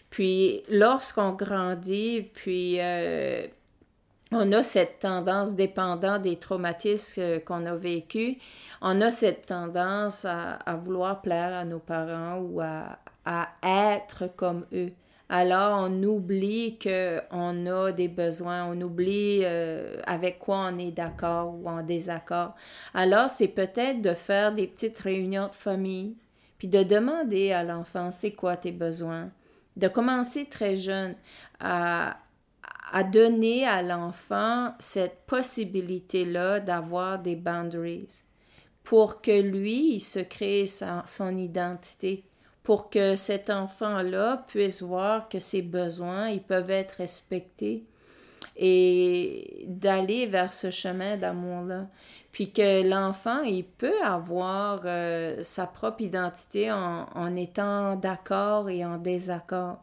Puis 0.10 0.64
lorsqu'on 0.70 1.32
grandit, 1.32 2.30
puis 2.34 2.80
euh, 2.80 3.48
on 4.36 4.52
a 4.52 4.64
cette 4.64 5.00
tendance, 5.00 5.56
dépendant 5.56 6.20
des 6.20 6.38
traumatismes 6.38 7.22
euh, 7.22 7.40
qu'on 7.40 7.66
a 7.66 7.76
vécus, 7.76 8.38
on 8.82 9.00
a 9.02 9.12
cette 9.12 9.46
tendance 9.46 10.26
à, 10.26 10.58
vouloir 10.76 11.22
plaire 11.22 11.54
à 11.54 11.66
nos 11.66 11.80
parents 11.80 12.40
ou 12.40 12.62
à, 12.62 13.00
à 13.26 13.50
être 13.64 14.28
comme 14.36 14.66
eux. 14.74 14.92
alors 15.30 15.80
on 15.80 16.04
oublie 16.04 16.78
qu'on 16.78 17.66
a 17.66 17.92
des 17.92 18.10
besoins, 18.10 18.66
on 18.66 18.80
oublie 18.82 19.42
euh, 19.44 19.98
avec 20.06 20.40
quoi 20.40 20.70
on 20.72 20.78
est 20.78 20.92
d'accord 20.92 21.56
ou 21.56 21.68
en 21.70 21.82
désaccord. 21.82 22.56
Alors 22.94 23.30
c'est 23.30 23.48
peut-être 23.48 24.02
de 24.02 24.14
faire 24.14 24.54
des 24.54 24.68
petites 24.68 25.00
réunions 25.00 25.48
de 25.48 25.56
famille, 25.56 26.16
puis 26.58 26.68
de 26.68 26.84
demander 26.84 27.52
à 27.52 27.64
l'enfant 27.64 28.12
c'est 28.12 28.32
quoi 28.32 28.58
tes 28.58 28.74
besoins, 28.74 29.30
de 29.78 29.88
commencer 29.88 30.46
très 30.46 30.76
jeune 30.76 31.16
à, 31.60 32.18
à 32.94 33.04
donner 33.04 33.66
à 33.66 33.82
l'enfant 33.82 34.76
cette 34.78 35.26
possibilité-là 35.26 36.60
d'avoir 36.60 37.18
des 37.18 37.36
boundaries 37.36 38.22
pour 38.84 39.20
que 39.20 39.42
lui, 39.42 39.96
il 39.96 40.00
se 40.00 40.20
crée 40.20 40.66
son 40.68 41.38
identité, 41.38 42.24
pour 42.62 42.92
que 42.92 43.16
cet 43.16 43.50
enfant-là 43.50 44.46
puisse 44.48 44.84
voir 44.84 45.28
que 45.28 45.40
ses 45.40 45.64
besoins, 45.64 46.30
ils 46.30 46.44
peuvent 46.44 46.70
être 46.70 46.92
respectés 46.92 47.84
et 48.56 49.66
d'aller 49.68 50.28
vers 50.28 50.54
ce 50.54 50.70
chemin 50.70 51.18
d'amour-là. 51.18 51.88
Puis 52.32 52.52
que 52.52 52.88
l'enfant, 52.88 53.42
il 53.42 53.66
peut 53.66 54.04
avoir 54.04 54.82
euh, 54.86 55.42
sa 55.42 55.66
propre 55.66 56.02
identité 56.02 56.72
en, 56.72 57.08
en 57.16 57.36
étant 57.36 57.96
d'accord 57.96 58.70
et 58.70 58.86
en 58.86 58.98
désaccord. 58.98 59.80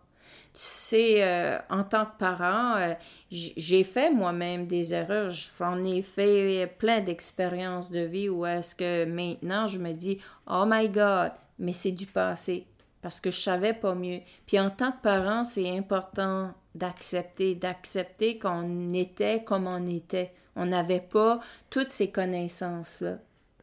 Tu 0.52 0.60
sais, 0.62 1.22
euh, 1.22 1.58
en 1.70 1.84
tant 1.84 2.06
que 2.06 2.18
parent, 2.18 2.76
euh, 2.76 2.94
j'ai 3.30 3.84
fait 3.84 4.10
moi-même 4.10 4.66
des 4.66 4.92
erreurs. 4.92 5.30
J'en 5.30 5.82
ai 5.84 6.02
fait 6.02 6.66
plein 6.78 7.00
d'expériences 7.00 7.92
de 7.92 8.00
vie 8.00 8.28
où 8.28 8.44
est-ce 8.44 8.74
que 8.74 9.04
maintenant 9.04 9.68
je 9.68 9.78
me 9.78 9.92
dis, 9.92 10.18
oh 10.48 10.64
my 10.66 10.88
God, 10.88 11.32
mais 11.58 11.72
c'est 11.72 11.92
du 11.92 12.06
passé 12.06 12.66
parce 13.02 13.20
que 13.20 13.30
je 13.30 13.40
savais 13.40 13.74
pas 13.74 13.94
mieux. 13.94 14.20
Puis 14.46 14.58
en 14.58 14.70
tant 14.70 14.92
que 14.92 15.02
parent, 15.02 15.44
c'est 15.44 15.76
important 15.76 16.52
d'accepter, 16.74 17.54
d'accepter 17.54 18.38
qu'on 18.38 18.92
était 18.92 19.42
comme 19.44 19.66
on 19.66 19.86
était. 19.88 20.32
On 20.56 20.66
n'avait 20.66 21.00
pas 21.00 21.40
toutes 21.70 21.92
ces 21.92 22.10
connaissances-là. 22.10 23.18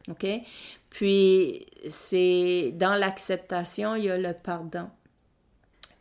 OK? 0.08 0.26
Puis 0.90 1.66
c'est 1.86 2.72
dans 2.74 2.94
l'acceptation, 2.94 3.94
il 3.94 4.04
y 4.04 4.10
a 4.10 4.16
le 4.16 4.32
pardon. 4.32 4.88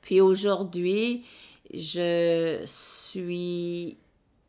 Puis 0.07 0.21
aujourd'hui, 0.21 1.25
je 1.73 2.61
suis 2.63 3.97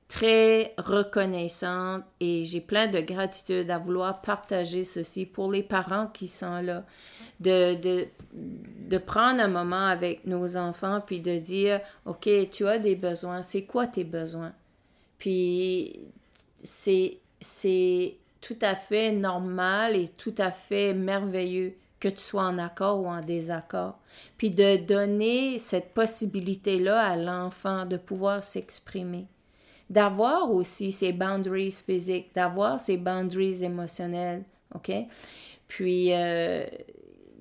très 0.06 0.72
reconnaissante 0.78 2.04
et 2.20 2.44
j'ai 2.44 2.60
plein 2.60 2.86
de 2.86 3.00
gratitude 3.00 3.68
à 3.68 3.78
vouloir 3.78 4.22
partager 4.22 4.84
ceci 4.84 5.26
pour 5.26 5.50
les 5.50 5.64
parents 5.64 6.06
qui 6.14 6.28
sont 6.28 6.60
là. 6.60 6.84
De, 7.40 7.74
de, 7.74 8.06
de 8.32 8.98
prendre 8.98 9.40
un 9.40 9.48
moment 9.48 9.86
avec 9.86 10.24
nos 10.26 10.56
enfants 10.56 11.02
puis 11.04 11.20
de 11.20 11.38
dire, 11.38 11.80
OK, 12.06 12.28
tu 12.52 12.68
as 12.68 12.78
des 12.78 12.94
besoins, 12.94 13.42
c'est 13.42 13.64
quoi 13.64 13.88
tes 13.88 14.04
besoins? 14.04 14.52
Puis 15.18 15.98
c'est, 16.62 17.18
tout 18.40 18.58
à 18.60 18.76
fait 18.76 19.10
normal 19.10 19.96
et 19.96 20.06
tout 20.06 20.34
à 20.38 20.52
fait 20.52 20.94
merveilleux 20.94 21.74
que 22.00 22.08
tu 22.08 22.20
sois 22.20 22.44
en 22.44 22.58
accord 22.58 23.00
ou 23.00 23.06
en 23.06 23.20
désaccord. 23.20 23.98
Puis 24.36 24.50
de 24.50 24.84
donner 24.84 25.58
cette 25.58 25.94
possibilité-là 25.94 27.00
à 27.00 27.16
l'enfant 27.16 27.86
de 27.86 27.96
pouvoir 27.96 28.42
s'exprimer. 28.42 29.26
D'avoir 29.90 30.50
aussi 30.52 30.92
ses 30.92 31.12
boundaries 31.12 31.70
physiques, 31.70 32.34
d'avoir 32.34 32.78
ses 32.78 32.98
boundaries 32.98 33.64
émotionnelles, 33.64 34.44
OK? 34.74 34.92
Puis 35.66 36.12
euh, 36.12 36.66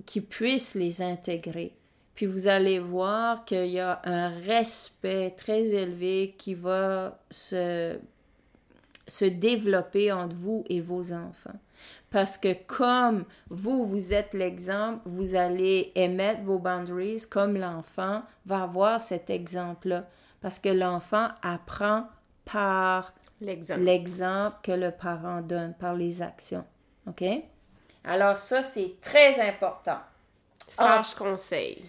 qu'il 0.06 0.24
puisse 0.24 0.74
les 0.74 1.02
intégrer. 1.02 1.74
Puis 2.16 2.26
vous 2.26 2.48
allez 2.48 2.80
voir 2.80 3.46
qu'il 3.46 3.68
y 3.68 3.80
a 3.80 4.02
un 4.06 4.30
respect 4.40 5.36
très 5.38 5.68
élevé 5.70 6.34
qui 6.38 6.56
va 6.56 7.20
se, 7.30 8.00
se 9.08 9.26
développer 9.26 10.12
entre 10.12 10.36
vous 10.36 10.64
et 10.70 10.82
vos 10.82 11.14
enfants. 11.14 11.60
Parce 12.10 12.38
que 12.38 12.54
comme 12.66 13.26
vous, 13.50 13.86
vous 13.86 14.14
êtes 14.14 14.34
l'exemple, 14.34 15.02
vous 15.06 15.36
allez 15.36 15.92
émettre 15.96 16.42
vos 16.42 16.60
boundaries 16.60 17.24
comme 17.30 17.58
l'enfant 17.58 18.24
va 18.46 18.64
avoir 18.64 19.02
cet 19.02 19.30
exemple-là. 19.30 20.06
Parce 20.42 20.60
que 20.60 20.70
l'enfant 20.70 21.30
apprend 21.42 22.08
par 22.46 23.14
l'exemple 23.42 24.58
que 24.64 24.72
le 24.72 24.92
parent 24.92 25.42
donne, 25.42 25.74
par 25.74 25.96
les 25.96 26.22
actions. 26.22 26.66
OK? 27.08 27.24
Alors 28.04 28.38
ça, 28.38 28.64
c'est 28.64 29.00
très 29.02 29.40
important. 29.48 30.00
Sage 30.58 31.16
conseil. 31.16 31.84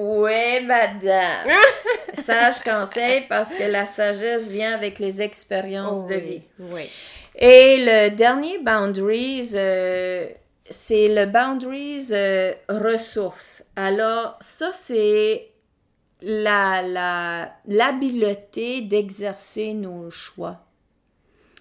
Oui, 0.00 0.64
madame. 0.64 1.48
Sage 2.14 2.60
conseil 2.60 3.24
parce 3.28 3.52
que 3.52 3.64
la 3.64 3.84
sagesse 3.84 4.46
vient 4.48 4.72
avec 4.72 5.00
les 5.00 5.20
expériences 5.20 6.06
de 6.06 6.14
vie. 6.14 6.42
Oui. 6.60 6.82
Et 7.34 7.84
le 7.84 8.10
dernier 8.10 8.58
boundaries, 8.60 9.50
euh, 9.54 10.28
c'est 10.70 11.08
le 11.08 11.26
boundaries 11.26 12.10
euh, 12.12 12.52
ressources. 12.68 13.64
Alors, 13.74 14.38
ça, 14.40 14.70
c'est 14.70 15.50
la, 16.22 17.50
l'habileté 17.66 18.82
d'exercer 18.82 19.74
nos 19.74 20.10
choix. 20.10 20.60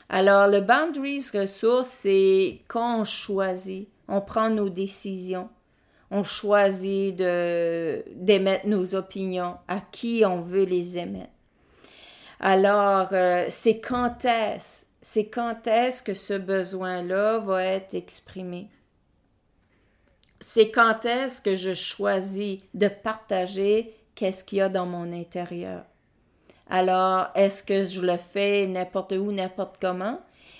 Alors, 0.09 0.47
le 0.47 0.61
boundaries 0.61 1.25
ressources, 1.33 1.89
c'est 1.89 2.61
quand 2.67 3.01
on 3.01 3.03
choisit, 3.03 3.89
on 4.07 4.21
prend 4.21 4.51
nos 4.51 4.69
décisions, 4.69 5.49
on 6.11 6.23
choisit 6.23 7.15
d'émettre 7.15 8.67
nos 8.67 8.95
opinions, 8.95 9.57
à 9.67 9.81
qui 9.91 10.23
on 10.25 10.41
veut 10.41 10.65
les 10.65 10.97
émettre. 10.97 11.31
Alors, 12.39 13.09
euh, 13.13 13.45
c'est 13.49 13.79
quand 13.79 14.23
est-ce 14.23 14.87
c'est 15.09 15.27
quand 15.27 15.67
est-ce 15.67 16.03
que 16.03 16.13
ce 16.13 16.33
besoin-là 16.33 17.37
va 17.37 17.63
être 17.63 17.93
exprimé? 17.93 18.67
C'est 20.41 20.69
quand 20.69 21.05
est-ce 21.05 21.41
que 21.41 21.55
je 21.55 21.73
choisis 21.73 22.59
de 22.73 22.89
partager 22.89 23.93
qu'est-ce 24.15 24.43
qu'il 24.43 24.57
y 24.57 24.61
a 24.61 24.67
dans 24.67 24.85
mon 24.85 25.13
intérieur? 25.13 25.85
Alors, 26.69 27.29
est-ce 27.35 27.63
que 27.63 27.85
je 27.85 28.01
le 28.01 28.17
fais 28.17 28.67
n'importe 28.67 29.13
où, 29.13 29.31
n'importe 29.31 29.77
comment? 29.79 30.19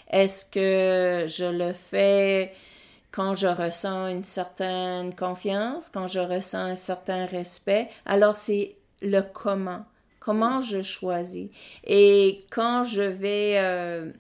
Est-ce 0.09 0.45
que 0.45 1.27
je 1.27 1.43
le 1.43 1.73
fais 1.73 2.53
quand 3.17 3.33
je 3.33 3.47
ressens 3.47 4.09
une 4.09 4.23
certaine 4.23 5.15
confiance, 5.15 5.89
quand 5.89 6.05
je 6.05 6.19
ressens 6.19 6.59
un 6.59 6.75
certain 6.75 7.25
respect? 7.25 7.89
Alors, 8.05 8.35
c'est 8.35 8.75
le 9.01 9.21
comment. 9.21 9.85
Comment 10.19 10.61
je 10.61 10.83
choisis. 10.83 11.49
Et 11.83 12.45
quand 12.51 12.83
je 12.83 13.01
vais 13.01 13.53
euh, 13.57 14.11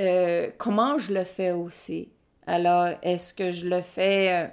euh, 0.00 0.50
comment 0.58 0.98
je 0.98 1.14
le 1.14 1.24
fais 1.24 1.52
aussi. 1.52 2.10
Alors, 2.46 2.88
est-ce 3.00 3.32
que 3.32 3.52
je 3.52 3.66
le 3.66 3.80
fais 3.80 4.50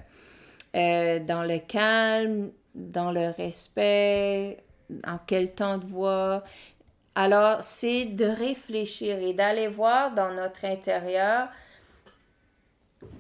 euh, 0.78 1.20
dans 1.20 1.44
le 1.44 1.60
calme, 1.60 2.52
dans 2.74 3.12
le 3.12 3.32
respect, 3.32 4.64
en 5.06 5.18
quel 5.28 5.52
temps 5.52 5.78
de 5.78 5.86
voix? 5.86 6.46
Alors, 7.16 7.64
c'est 7.64 8.06
de 8.06 8.28
réfléchir 8.28 9.20
et 9.20 9.34
d'aller 9.34 9.68
voir 9.68 10.14
dans 10.14 10.32
notre 10.34 10.64
intérieur 10.64 11.50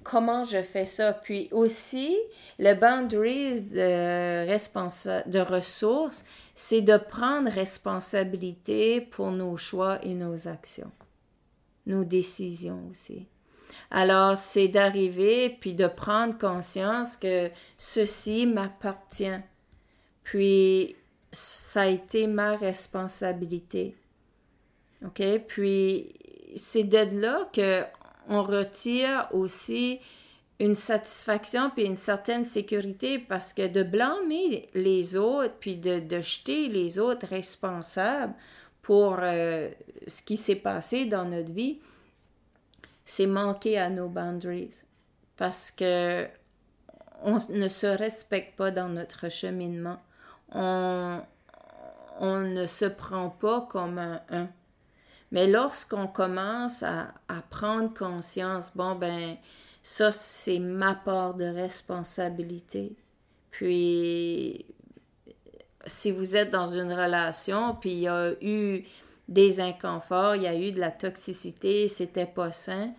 comment 0.04 0.46
je 0.46 0.62
fais 0.62 0.86
ça. 0.86 1.14
Puis 1.14 1.50
aussi, 1.52 2.18
le 2.58 2.74
boundaries 2.74 3.64
de, 3.64 5.30
de 5.30 5.40
ressources, 5.40 6.26
c'est 6.56 6.82
de 6.82 6.98
prendre 6.98 7.50
responsabilité 7.50 9.02
pour 9.02 9.32
nos 9.32 9.58
choix 9.58 10.00
et 10.04 10.14
nos 10.14 10.48
actions 10.48 10.92
nos 11.90 12.06
décisions 12.06 12.88
aussi. 12.90 13.28
Alors, 13.92 14.38
c'est 14.38 14.68
d'arriver 14.68 15.58
puis 15.60 15.74
de 15.74 15.88
prendre 15.88 16.38
conscience 16.38 17.18
que 17.18 17.50
ceci 17.78 18.46
m'appartient. 18.46 19.42
Puis, 20.24 20.96
ça 21.32 21.82
a 21.82 21.88
été 21.88 22.28
ma 22.28 22.56
responsabilité. 22.56 23.96
OK? 25.06 25.22
Puis, 25.48 26.14
c'est 26.56 26.84
de 26.84 27.20
là 27.20 27.50
que 27.52 27.84
on 28.30 28.44
retire 28.44 29.28
aussi 29.32 30.00
une 30.60 30.76
satisfaction 30.76 31.70
puis 31.70 31.86
une 31.86 31.98
certaine 31.98 32.46
sécurité 32.46 33.18
parce 33.18 33.54
que 33.54 33.68
de 33.68 33.82
blâmer 33.82 34.70
les 34.74 35.16
autres 35.16 35.56
puis 35.60 35.78
de, 35.78 36.22
jeter 36.22 36.68
les 36.68 37.00
autres 37.00 37.28
responsables 37.28 38.34
pour 38.82 39.18
euh, 39.22 39.70
ce 40.08 40.22
qui 40.22 40.38
s'est 40.38 40.56
passé 40.56 41.06
dans 41.06 41.26
notre 41.26 41.52
vie, 41.52 41.80
c'est 43.06 43.28
manquer 43.28 43.78
à 43.78 43.90
nos 43.90 44.08
boundaries 44.08 44.84
parce 45.38 45.72
que 45.72 46.28
on 47.22 47.38
ne 47.50 47.68
se 47.68 47.88
respecte 47.88 48.56
pas 48.56 48.72
dans 48.72 48.88
notre 48.88 49.30
cheminement. 49.30 50.00
On, 50.54 51.22
on 52.20 52.40
ne 52.40 52.66
se 52.66 52.86
prend 52.86 53.30
pas 53.30 53.68
comme 53.70 53.98
un 53.98 54.22
un. 54.30 54.50
Mais 55.32 55.48
lorsqu'on 55.48 56.08
commence 56.08 56.84
à, 56.84 57.14
prendre 57.50 57.94
conscience, 57.94 58.72
bon 58.76 58.96
ben, 58.96 59.38
ça 59.84 60.12
c'est 60.12 60.60
ma 60.60 60.96
part 60.96 61.36
de 61.36 61.46
responsabilité. 61.46 62.96
Puis 63.52 64.66
si 65.86 66.12
vous 66.12 66.36
êtes 66.36 66.52
dans 66.52 66.68
une 66.68 66.92
relation, 66.92 67.76
puis 67.76 67.92
il 67.92 68.00
y 68.00 68.08
a 68.08 68.34
eu 68.42 68.84
des 69.28 69.60
inconforts, 69.60 70.36
il 70.36 70.44
y 70.44 70.48
a 70.48 70.56
eu 70.56 70.72
de 70.72 70.80
la 70.80 70.92
toxicité, 70.92 71.88
c'était 71.88 72.26
pas 72.26 72.52
sain, 72.52 72.92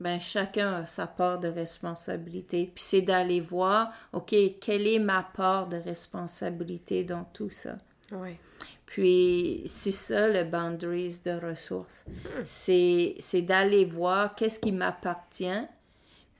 ben 0.00 0.18
chacun 0.18 0.74
a 0.74 0.86
sa 0.86 1.06
part 1.06 1.38
de 1.38 1.48
responsabilité. 1.48 2.70
Puis 2.74 2.84
c'est 2.84 3.00
d'aller 3.00 3.40
voir, 3.40 3.92
OK, 4.12 4.34
quelle 4.60 4.86
est 4.86 4.98
ma 4.98 5.22
part 5.22 5.68
de 5.68 5.76
responsabilité 5.76 7.04
dans 7.04 7.24
tout 7.24 7.50
ça? 7.50 7.76
Ouais. 8.10 8.38
Puis 8.92 9.62
c'est 9.64 9.90
ça 9.90 10.28
le 10.28 10.44
boundaries 10.44 11.20
de 11.24 11.30
ressources. 11.30 12.04
C'est, 12.44 13.14
c'est 13.20 13.40
d'aller 13.40 13.86
voir 13.86 14.34
qu'est-ce 14.34 14.60
qui 14.60 14.70
m'appartient, 14.70 15.66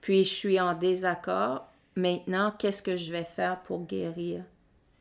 puis 0.02 0.22
je 0.22 0.28
suis 0.28 0.60
en 0.60 0.74
désaccord. 0.74 1.66
Maintenant, 1.96 2.52
qu'est-ce 2.58 2.82
que 2.82 2.94
je 2.94 3.10
vais 3.10 3.24
faire 3.24 3.62
pour 3.62 3.86
guérir? 3.86 4.44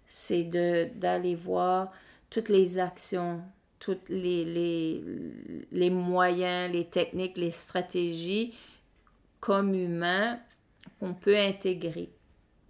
C'est 0.05 0.45
de, 0.45 0.91
d'aller 0.95 1.35
voir 1.35 1.91
toutes 2.29 2.47
les 2.47 2.79
actions, 2.79 3.41
tous 3.79 3.97
les, 4.07 4.45
les, 4.45 5.03
les 5.73 5.89
moyens, 5.89 6.71
les 6.71 6.85
techniques, 6.85 7.37
les 7.37 7.51
stratégies 7.51 8.55
comme 9.41 9.75
humain 9.75 10.39
qu'on 11.01 11.13
peut 11.13 11.37
intégrer 11.37 12.13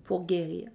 pour 0.05 0.25
guérir, 0.25 0.69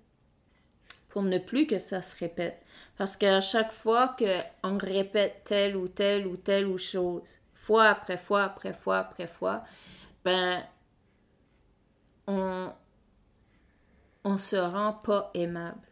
pour 1.16 1.22
ne 1.22 1.38
plus 1.38 1.66
que 1.66 1.78
ça 1.78 2.02
se 2.02 2.14
répète. 2.18 2.62
Parce 2.98 3.16
qu'à 3.16 3.40
chaque 3.40 3.72
fois 3.72 4.14
qu'on 4.18 4.76
répète 4.76 5.44
telle 5.46 5.74
ou 5.74 5.88
telle 5.88 6.26
ou 6.26 6.36
telle 6.36 6.66
ou 6.66 6.76
chose, 6.76 7.40
fois 7.54 7.84
après 7.84 8.18
fois 8.18 8.42
après 8.42 8.74
fois 8.74 8.98
après 8.98 9.26
fois, 9.26 9.64
ben, 10.26 10.62
on, 12.26 12.70
on 14.24 14.36
se 14.36 14.56
rend 14.56 14.92
pas 14.92 15.30
aimable. 15.32 15.88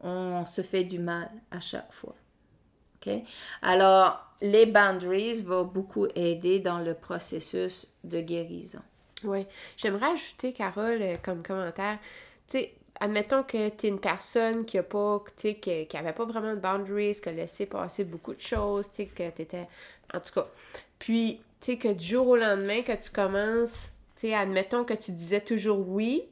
On 0.00 0.46
se 0.46 0.62
fait 0.62 0.84
du 0.84 0.98
mal 0.98 1.28
à 1.50 1.60
chaque 1.60 1.92
fois. 1.92 2.16
Alors, 3.60 4.24
les 4.40 4.64
boundaries 4.64 5.42
vont 5.42 5.64
beaucoup 5.64 6.06
aider 6.14 6.60
dans 6.60 6.78
le 6.78 6.94
processus 6.94 7.92
de 8.04 8.22
guérison. 8.22 8.80
Oui. 9.22 9.46
J'aimerais 9.76 10.12
ajouter, 10.12 10.54
Carole, 10.54 11.02
euh, 11.02 11.16
comme 11.22 11.42
commentaire, 11.42 11.98
tu 12.48 12.58
sais, 12.58 12.74
admettons 13.00 13.42
que 13.42 13.68
tu 13.70 13.86
es 13.86 13.88
une 13.88 14.00
personne 14.00 14.64
qui 14.64 14.78
a 14.78 14.82
pas, 14.82 15.22
qui, 15.36 15.56
qui 15.58 15.96
avait 15.96 16.12
pas 16.12 16.24
vraiment 16.24 16.54
de 16.54 16.60
boundaries, 16.60 17.20
qui 17.20 17.28
a 17.28 17.32
laissé 17.32 17.66
passer 17.66 18.04
beaucoup 18.04 18.34
de 18.34 18.40
choses, 18.40 18.90
tu 18.90 18.96
sais, 18.96 19.06
que 19.06 19.30
tu 19.30 19.42
étais. 19.42 19.68
En 20.14 20.20
tout 20.20 20.32
cas. 20.32 20.46
Puis, 20.98 21.40
tu 21.60 21.72
sais, 21.72 21.78
que 21.78 21.92
du 21.92 22.04
jour 22.04 22.28
au 22.28 22.36
lendemain, 22.36 22.82
que 22.82 22.92
tu 22.92 23.10
commences, 23.10 23.90
tu 24.16 24.28
sais, 24.28 24.34
admettons 24.34 24.84
que 24.84 24.94
tu 24.94 25.12
disais 25.12 25.40
toujours 25.40 25.88
oui 25.88 26.24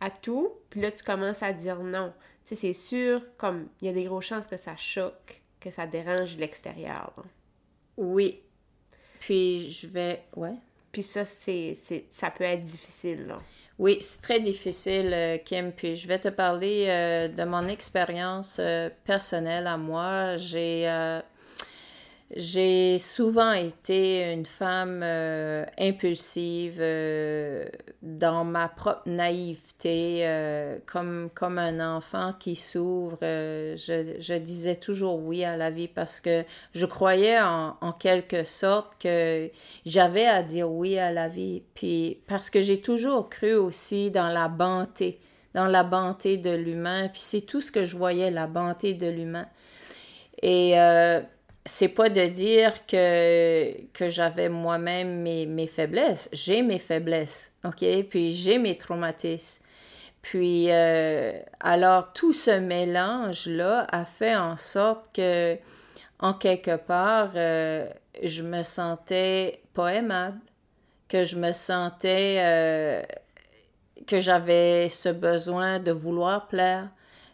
à 0.00 0.10
tout, 0.10 0.52
puis 0.70 0.80
là, 0.80 0.90
tu 0.90 1.02
commences 1.04 1.42
à 1.42 1.52
dire 1.52 1.80
non. 1.80 2.12
Tu 2.44 2.54
sais, 2.54 2.60
c'est 2.60 2.72
sûr, 2.72 3.22
comme, 3.38 3.68
il 3.80 3.86
y 3.86 3.90
a 3.90 3.92
des 3.92 4.04
grosses 4.04 4.26
chances 4.26 4.46
que 4.46 4.56
ça 4.56 4.76
choque 4.76 5.42
que 5.62 5.70
ça 5.70 5.86
dérange 5.86 6.36
l'extérieur. 6.36 7.12
Oui. 7.96 8.40
Puis 9.20 9.70
je 9.70 9.86
vais. 9.86 10.24
Ouais. 10.36 10.56
Puis 10.90 11.02
ça, 11.02 11.24
c'est, 11.24 11.74
ça 12.10 12.30
peut 12.30 12.44
être 12.44 12.62
difficile. 12.62 13.26
Là. 13.28 13.38
Oui, 13.78 13.98
c'est 14.00 14.20
très 14.22 14.40
difficile, 14.40 15.12
euh, 15.12 15.38
Kim. 15.38 15.72
Puis 15.72 15.96
je 15.96 16.06
vais 16.06 16.18
te 16.18 16.28
parler 16.28 16.86
euh, 16.88 17.28
de 17.28 17.44
mon 17.44 17.66
expérience 17.68 18.58
euh, 18.60 18.90
personnelle 19.04 19.66
à 19.66 19.76
moi. 19.76 20.36
J'ai 20.36 20.86
j'ai 22.34 22.98
souvent 22.98 23.52
été 23.52 24.32
une 24.32 24.46
femme 24.46 25.02
euh, 25.02 25.66
impulsive 25.78 26.78
euh, 26.78 27.66
dans 28.00 28.44
ma 28.44 28.68
propre 28.68 29.02
naïveté, 29.06 30.20
euh, 30.22 30.78
comme, 30.86 31.28
comme 31.34 31.58
un 31.58 31.96
enfant 31.96 32.32
qui 32.38 32.56
s'ouvre. 32.56 33.18
Je, 33.20 34.16
je, 34.18 34.34
disais 34.34 34.76
toujours 34.76 35.18
oui 35.22 35.44
à 35.44 35.58
la 35.58 35.70
vie 35.70 35.88
parce 35.88 36.22
que 36.22 36.44
je 36.74 36.86
croyais 36.86 37.38
en, 37.38 37.76
en 37.80 37.92
quelque 37.92 38.44
sorte 38.44 38.94
que 38.98 39.50
j'avais 39.84 40.26
à 40.26 40.42
dire 40.42 40.70
oui 40.70 40.98
à 40.98 41.12
la 41.12 41.28
vie. 41.28 41.62
Puis 41.74 42.18
parce 42.28 42.48
que 42.48 42.62
j'ai 42.62 42.80
toujours 42.80 43.28
cru 43.28 43.52
aussi 43.52 44.10
dans 44.10 44.28
la 44.28 44.48
bonté, 44.48 45.20
dans 45.52 45.66
la 45.66 45.84
bonté 45.84 46.38
de 46.38 46.50
l'humain. 46.50 47.08
Puis 47.08 47.20
c'est 47.22 47.42
tout 47.42 47.60
ce 47.60 47.70
que 47.70 47.84
je 47.84 47.94
voyais, 47.94 48.30
la 48.30 48.46
bonté 48.46 48.94
de 48.94 49.06
l'humain. 49.06 49.46
Et 50.40 50.74
c'est 51.64 51.88
pas 51.88 52.08
de 52.08 52.26
dire 52.26 52.86
que, 52.86 53.72
que 53.92 54.08
j'avais 54.08 54.48
moi-même 54.48 55.22
mes, 55.22 55.46
mes, 55.46 55.66
faiblesses. 55.66 56.28
J'ai 56.32 56.62
mes 56.62 56.78
faiblesses, 56.78 57.54
OK? 57.64 57.84
Puis 58.10 58.34
j'ai 58.34 58.58
mes 58.58 58.76
traumatismes. 58.76 59.64
Puis, 60.22 60.70
euh, 60.70 61.32
alors, 61.60 62.12
tout 62.12 62.32
ce 62.32 62.52
mélange-là 62.52 63.86
a 63.90 64.04
fait 64.04 64.36
en 64.36 64.56
sorte 64.56 65.08
que, 65.14 65.56
en 66.20 66.32
quelque 66.32 66.76
part, 66.76 67.32
euh, 67.34 67.88
je 68.22 68.42
me 68.42 68.62
sentais 68.62 69.62
pas 69.74 69.94
aimable, 69.94 70.38
que 71.08 71.24
je 71.24 71.36
me 71.36 71.52
sentais 71.52 72.36
euh, 72.38 73.02
que 74.06 74.20
j'avais 74.20 74.88
ce 74.88 75.08
besoin 75.08 75.80
de 75.80 75.90
vouloir 75.90 76.46
plaire, 76.46 76.88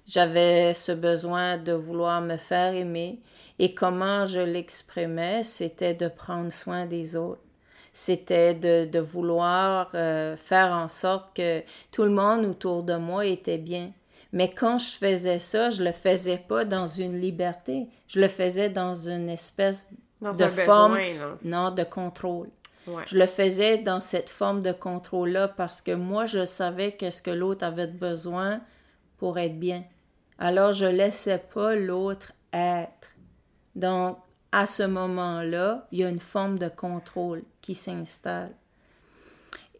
j'avais 0.08 0.74
ce 0.74 0.90
besoin 0.92 1.58
de 1.58 1.72
vouloir 1.72 2.20
me 2.22 2.36
faire 2.36 2.72
aimer. 2.72 3.20
Et 3.58 3.74
comment 3.74 4.24
je 4.24 4.40
l'exprimais, 4.40 5.42
c'était 5.42 5.94
de 5.94 6.08
prendre 6.08 6.50
soin 6.50 6.86
des 6.86 7.14
autres. 7.14 7.42
C'était 7.92 8.54
de, 8.54 8.86
de, 8.86 9.00
vouloir 9.00 9.90
euh, 9.94 10.36
faire 10.36 10.72
en 10.72 10.88
sorte 10.88 11.36
que 11.36 11.62
tout 11.90 12.04
le 12.04 12.10
monde 12.10 12.46
autour 12.46 12.84
de 12.84 12.94
moi 12.94 13.26
était 13.26 13.58
bien. 13.58 13.90
Mais 14.32 14.52
quand 14.52 14.78
je 14.78 14.92
faisais 14.92 15.38
ça, 15.38 15.70
je 15.70 15.82
le 15.82 15.92
faisais 15.92 16.36
pas 16.36 16.64
dans 16.64 16.86
une 16.86 17.18
liberté. 17.18 17.88
Je 18.06 18.20
le 18.20 18.28
faisais 18.28 18.68
dans 18.68 18.94
une 18.94 19.28
espèce 19.28 19.90
de 20.20 20.48
forme, 20.48 20.98
non, 21.42 21.70
de 21.70 21.82
contrôle. 21.82 22.48
Je 23.06 23.18
le 23.18 23.26
faisais 23.26 23.78
dans 23.78 24.00
cette 24.00 24.30
forme 24.30 24.62
de 24.62 24.72
contrôle-là 24.72 25.48
parce 25.48 25.82
que 25.82 25.92
moi, 25.92 26.24
je 26.24 26.44
savais 26.44 26.92
qu'est-ce 26.92 27.22
que 27.22 27.30
l'autre 27.30 27.64
avait 27.64 27.86
besoin 27.86 28.60
pour 29.18 29.38
être 29.38 29.58
bien. 29.58 29.84
Alors, 30.38 30.72
je 30.72 30.86
laissais 30.86 31.38
pas 31.38 31.74
l'autre 31.74 32.32
être. 32.52 33.08
Donc, 33.74 34.18
à 34.52 34.66
ce 34.66 34.84
moment-là, 34.84 35.86
il 35.92 35.98
y 35.98 36.04
a 36.04 36.08
une 36.08 36.20
forme 36.20 36.58
de 36.58 36.68
contrôle 36.68 37.42
qui 37.60 37.74
s'installe. 37.74 38.54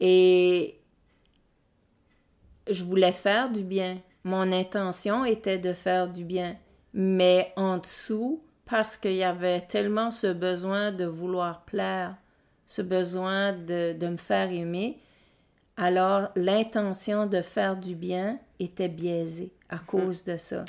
Et 0.01 0.79
je 2.69 2.85
voulais 2.85 3.13
faire 3.13 3.51
du 3.51 3.63
bien. 3.63 3.99
Mon 4.25 4.53
intention 4.53 5.25
était 5.25 5.59
de 5.59 5.73
faire 5.73 6.09
du 6.09 6.25
bien. 6.25 6.57
Mais 6.93 7.53
en 7.57 7.79
dessous, 7.79 8.43
parce 8.67 8.97
qu'il 8.97 9.15
y 9.15 9.25
avait 9.25 9.63
tellement 9.63 10.11
ce 10.11 10.27
besoin 10.27 10.93
de 10.93 11.05
vouloir 11.05 11.65
plaire, 11.65 12.17
ce 12.67 12.83
besoin 12.83 13.53
de, 13.53 13.97
me 14.07 14.17
faire 14.17 14.53
aimer, 14.53 14.99
alors 15.77 16.29
l'intention 16.37 17.27
de 17.27 17.41
faire 17.41 17.77
du 17.77 17.95
bien 17.95 18.39
était 18.59 18.89
biaisée 18.89 19.53
à 19.69 19.77
hum. 19.77 19.81
cause 19.87 20.25
de 20.25 20.37
ça. 20.37 20.65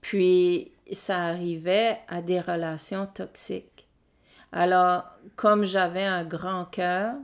Puis 0.00 0.72
ça 0.92 1.24
arrivait 1.26 1.98
à 2.08 2.22
des 2.22 2.40
relations 2.40 3.06
toxiques. 3.06 3.86
Alors, 4.52 5.04
comme 5.34 5.64
j'avais 5.64 6.04
un 6.04 6.24
grand 6.24 6.64
cœur, 6.66 7.14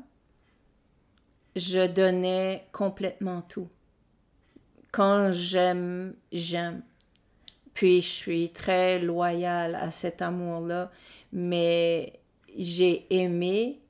je 1.57 1.87
donnais 1.87 2.67
complètement 2.73 3.43
tout. 3.43 3.69
Quand 4.91 5.31
j'aime, 5.33 6.15
j'aime. 6.33 6.83
Puis 7.75 8.03
je 8.03 8.09
suis 8.09 8.51
très 8.51 8.99
loyale 8.99 9.75
à 9.77 9.91
cet 9.91 10.21
amour-là, 10.21 10.91
mais 11.33 12.21
j'ai 12.57 13.07
aimé 13.09 13.81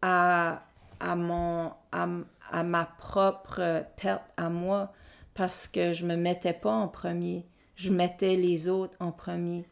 à, 0.00 0.62
à, 1.00 1.16
mon, 1.16 1.72
à 1.92 2.62
ma 2.62 2.84
propre 2.84 3.84
perte 3.96 4.22
à 4.36 4.48
moi 4.48 4.92
parce 5.38 5.68
que 5.68 5.94
je 5.94 6.04
me 6.04 6.16
mettais 6.16 6.52
pas 6.52 6.72
en 6.72 6.88
premier 6.88 7.46
je 7.78 7.92
mettais 7.92 8.34
les 8.34 8.68
autres 8.68 8.94
en 8.98 9.12
premier 9.12 9.64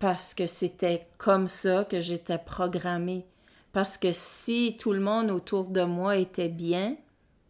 parce 0.00 0.34
que 0.34 0.46
c'était 0.46 1.06
comme 1.18 1.48
ça 1.48 1.84
que 1.84 2.00
j'étais 2.00 2.36
programmée. 2.36 3.24
Parce 3.72 3.96
que 3.96 4.08
si 4.12 4.76
tout 4.78 4.92
le 4.92 5.00
monde 5.00 5.30
autour 5.30 5.68
de 5.68 5.82
moi 5.82 6.16
était 6.16 6.48
bien, 6.48 6.96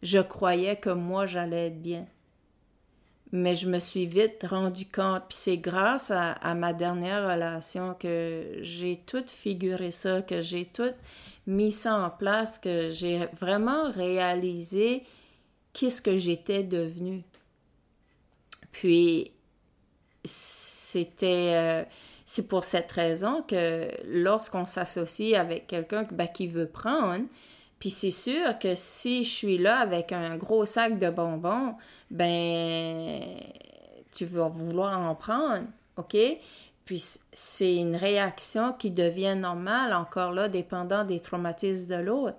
je 0.03 0.19
croyais 0.19 0.77
que 0.77 0.91
moi 0.91 1.25
j'allais 1.25 1.67
être 1.67 1.81
bien. 1.81 2.05
Mais 3.31 3.55
je 3.55 3.67
me 3.67 3.79
suis 3.79 4.05
vite 4.05 4.45
rendu 4.47 4.85
compte, 4.85 5.23
puis 5.27 5.37
c'est 5.37 5.57
grâce 5.57 6.11
à, 6.11 6.53
ma 6.53 6.71
dernière 6.71 7.27
relation 7.27 7.95
que 7.95 8.59
j'ai 8.61 8.97
tout 9.05 9.25
figuré 9.27 9.91
ça, 9.91 10.21
que 10.21 10.41
j'ai 10.41 10.65
tout 10.65 10.93
mis 11.47 11.71
ça 11.71 11.95
en 11.95 12.09
place, 12.09 12.59
que 12.59 12.89
j'ai 12.91 13.27
vraiment 13.37 13.91
réalisé 13.91 15.03
qu'est-ce 15.75 16.01
que 16.01 16.17
j'étais 16.17 16.63
devenue. 16.63 17.23
Puis, 18.71 19.31
c'était. 20.23 21.51
Euh, 21.53 21.83
c'est 22.23 22.47
pour 22.47 22.63
cette 22.63 22.91
raison 22.91 23.43
que 23.43 23.91
lorsqu'on 24.05 24.65
s'associe 24.65 25.35
avec 25.35 25.67
quelqu'un 25.67 26.07
ben, 26.11 26.27
qui 26.27 26.47
veut 26.47 26.67
prendre, 26.67 27.25
puis 27.77 27.91
c'est 27.91 28.09
sûr 28.09 28.57
que 28.57 28.73
si 28.73 29.23
je 29.23 29.29
suis 29.29 29.57
là 29.59 29.77
avec 29.77 30.11
un 30.11 30.35
gros 30.35 30.65
sac 30.65 30.97
de 30.97 31.11
bonbons, 31.11 31.75
ben 32.09 33.21
tu 34.11 34.25
vas 34.25 34.47
vouloir 34.47 34.99
en 34.99 35.13
prendre, 35.13 35.65
OK? 35.97 36.17
Puis 36.85 37.03
c'est 37.33 37.75
une 37.75 37.95
réaction 37.95 38.73
qui 38.73 38.89
devient 38.89 39.35
normale, 39.37 39.93
encore 39.93 40.31
là, 40.31 40.49
dépendant 40.49 41.03
des 41.03 41.19
traumatismes 41.19 41.95
de 41.95 42.01
l'autre. 42.01 42.37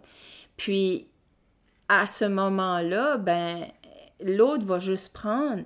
Puis 0.57 1.07
à 1.89 2.07
ce 2.07 2.25
moment-là, 2.25 3.17
ben, 3.19 3.67
l'autre 4.21 4.65
va 4.65 4.79
juste 4.79 5.13
prendre, 5.13 5.63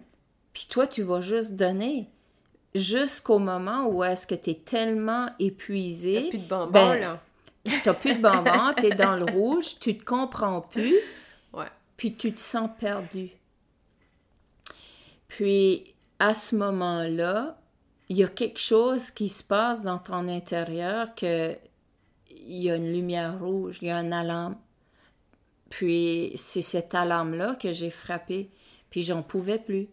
puis 0.53 0.67
toi, 0.69 0.87
tu 0.87 1.03
vas 1.03 1.21
juste 1.21 1.57
donner. 1.57 2.09
Jusqu'au 2.75 3.39
moment 3.41 3.87
où 3.87 4.05
est-ce 4.05 4.27
que 4.29 4.35
tu 4.37 4.51
es 4.51 4.55
tellement 4.55 5.29
épuisé. 5.41 6.15
T'as 6.15 6.29
plus 6.31 6.39
de 6.39 6.49
bonbons, 6.49 6.71
ben, 6.71 7.01
là. 7.01 7.21
T'as 7.85 7.95
plus 7.95 8.15
de 8.15 8.23
bonbons, 8.23 8.73
t'es 8.77 8.91
dans 8.91 9.17
le 9.17 9.25
rouge, 9.25 9.79
tu 9.81 9.99
te 9.99 10.05
comprends 10.05 10.61
plus, 10.61 10.95
Ouais. 11.53 11.67
puis 11.97 12.15
tu 12.15 12.33
te 12.33 12.41
sens 12.41 12.71
perdu. 12.79 13.31
Puis, 15.29 15.95
à 16.19 16.35
ce 16.35 16.55
moment-là, 16.57 17.59
il 18.09 18.17
y 18.17 18.25
a 18.25 18.29
quelque 18.29 18.59
chose 18.61 19.11
qui 19.11 19.29
se 19.29 19.43
passe 19.45 19.83
dans 19.83 19.99
ton 19.99 20.29
intérieur 20.29 21.15
que 21.15 21.57
il 22.31 22.63
y 22.63 22.71
a 22.71 22.77
une 22.77 22.93
lumière 22.93 23.39
rouge, 23.39 23.79
il 23.83 23.89
y 23.89 23.91
a 23.91 23.97
un 23.97 24.13
alarme. 24.13 24.57
Puis, 25.71 26.33
c'est 26.35 26.63
cette 26.63 26.95
alarme-là 26.95 27.55
que 27.55 27.73
j'ai 27.73 27.91
frappé, 27.91 28.51
puis 28.91 29.03
j'en 29.03 29.23
pouvais 29.23 29.59
plus. 29.59 29.89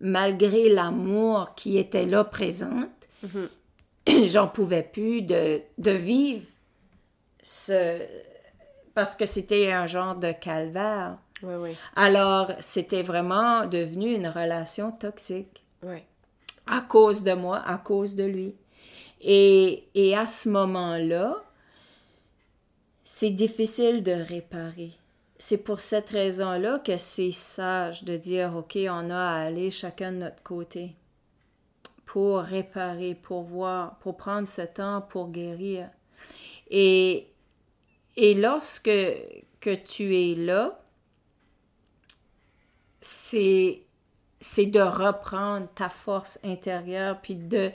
Malgré 0.00 0.70
l'amour 0.70 1.54
qui 1.56 1.76
était 1.76 2.06
là 2.06 2.24
présente, 2.24 2.88
j'en 4.26 4.48
pouvais 4.48 4.82
plus 4.82 5.20
de, 5.22 5.60
de 5.76 5.90
vivre 5.90 6.46
ce... 7.42 7.98
parce 8.94 9.14
que 9.14 9.26
c'était 9.26 9.72
un 9.72 9.84
genre 9.86 10.14
de 10.14 10.32
calvaire. 10.32 11.18
Oui, 11.42 11.54
oui. 11.58 11.76
Alors, 11.96 12.52
c'était 12.60 13.02
vraiment 13.02 13.66
devenu 13.66 14.14
une 14.14 14.28
relation 14.28 14.92
toxique 14.92 15.62
Oui. 15.82 15.98
à 16.66 16.80
cause 16.82 17.24
de 17.24 17.32
moi, 17.32 17.58
à 17.66 17.76
cause 17.78 18.14
de 18.14 18.24
lui. 18.24 18.54
Et, 19.22 19.84
et 19.94 20.16
à 20.16 20.26
ce 20.26 20.48
moment-là, 20.48 21.36
c'est 23.04 23.30
difficile 23.30 24.02
de 24.02 24.12
réparer. 24.12 24.92
C'est 25.42 25.64
pour 25.64 25.80
cette 25.80 26.10
raison-là 26.10 26.80
que 26.80 26.98
c'est 26.98 27.32
sage 27.32 28.04
de 28.04 28.18
dire, 28.18 28.54
OK, 28.54 28.76
on 28.76 29.08
a 29.08 29.16
à 29.16 29.46
aller 29.46 29.70
chacun 29.70 30.12
de 30.12 30.18
notre 30.18 30.42
côté 30.42 30.94
pour 32.04 32.40
réparer, 32.40 33.14
pour 33.14 33.44
voir, 33.44 33.98
pour 34.00 34.18
prendre 34.18 34.46
ce 34.46 34.60
temps 34.60 35.00
pour 35.00 35.30
guérir. 35.30 35.88
Et, 36.68 37.28
et 38.16 38.34
lorsque 38.34 38.90
que 39.60 39.74
tu 39.74 40.14
es 40.14 40.34
là, 40.34 40.78
c'est 43.00 43.80
c'est 44.40 44.66
de 44.66 44.80
reprendre 44.80 45.68
ta 45.74 45.90
force 45.90 46.38
intérieure 46.42 47.20
puis 47.20 47.36
de 47.36 47.70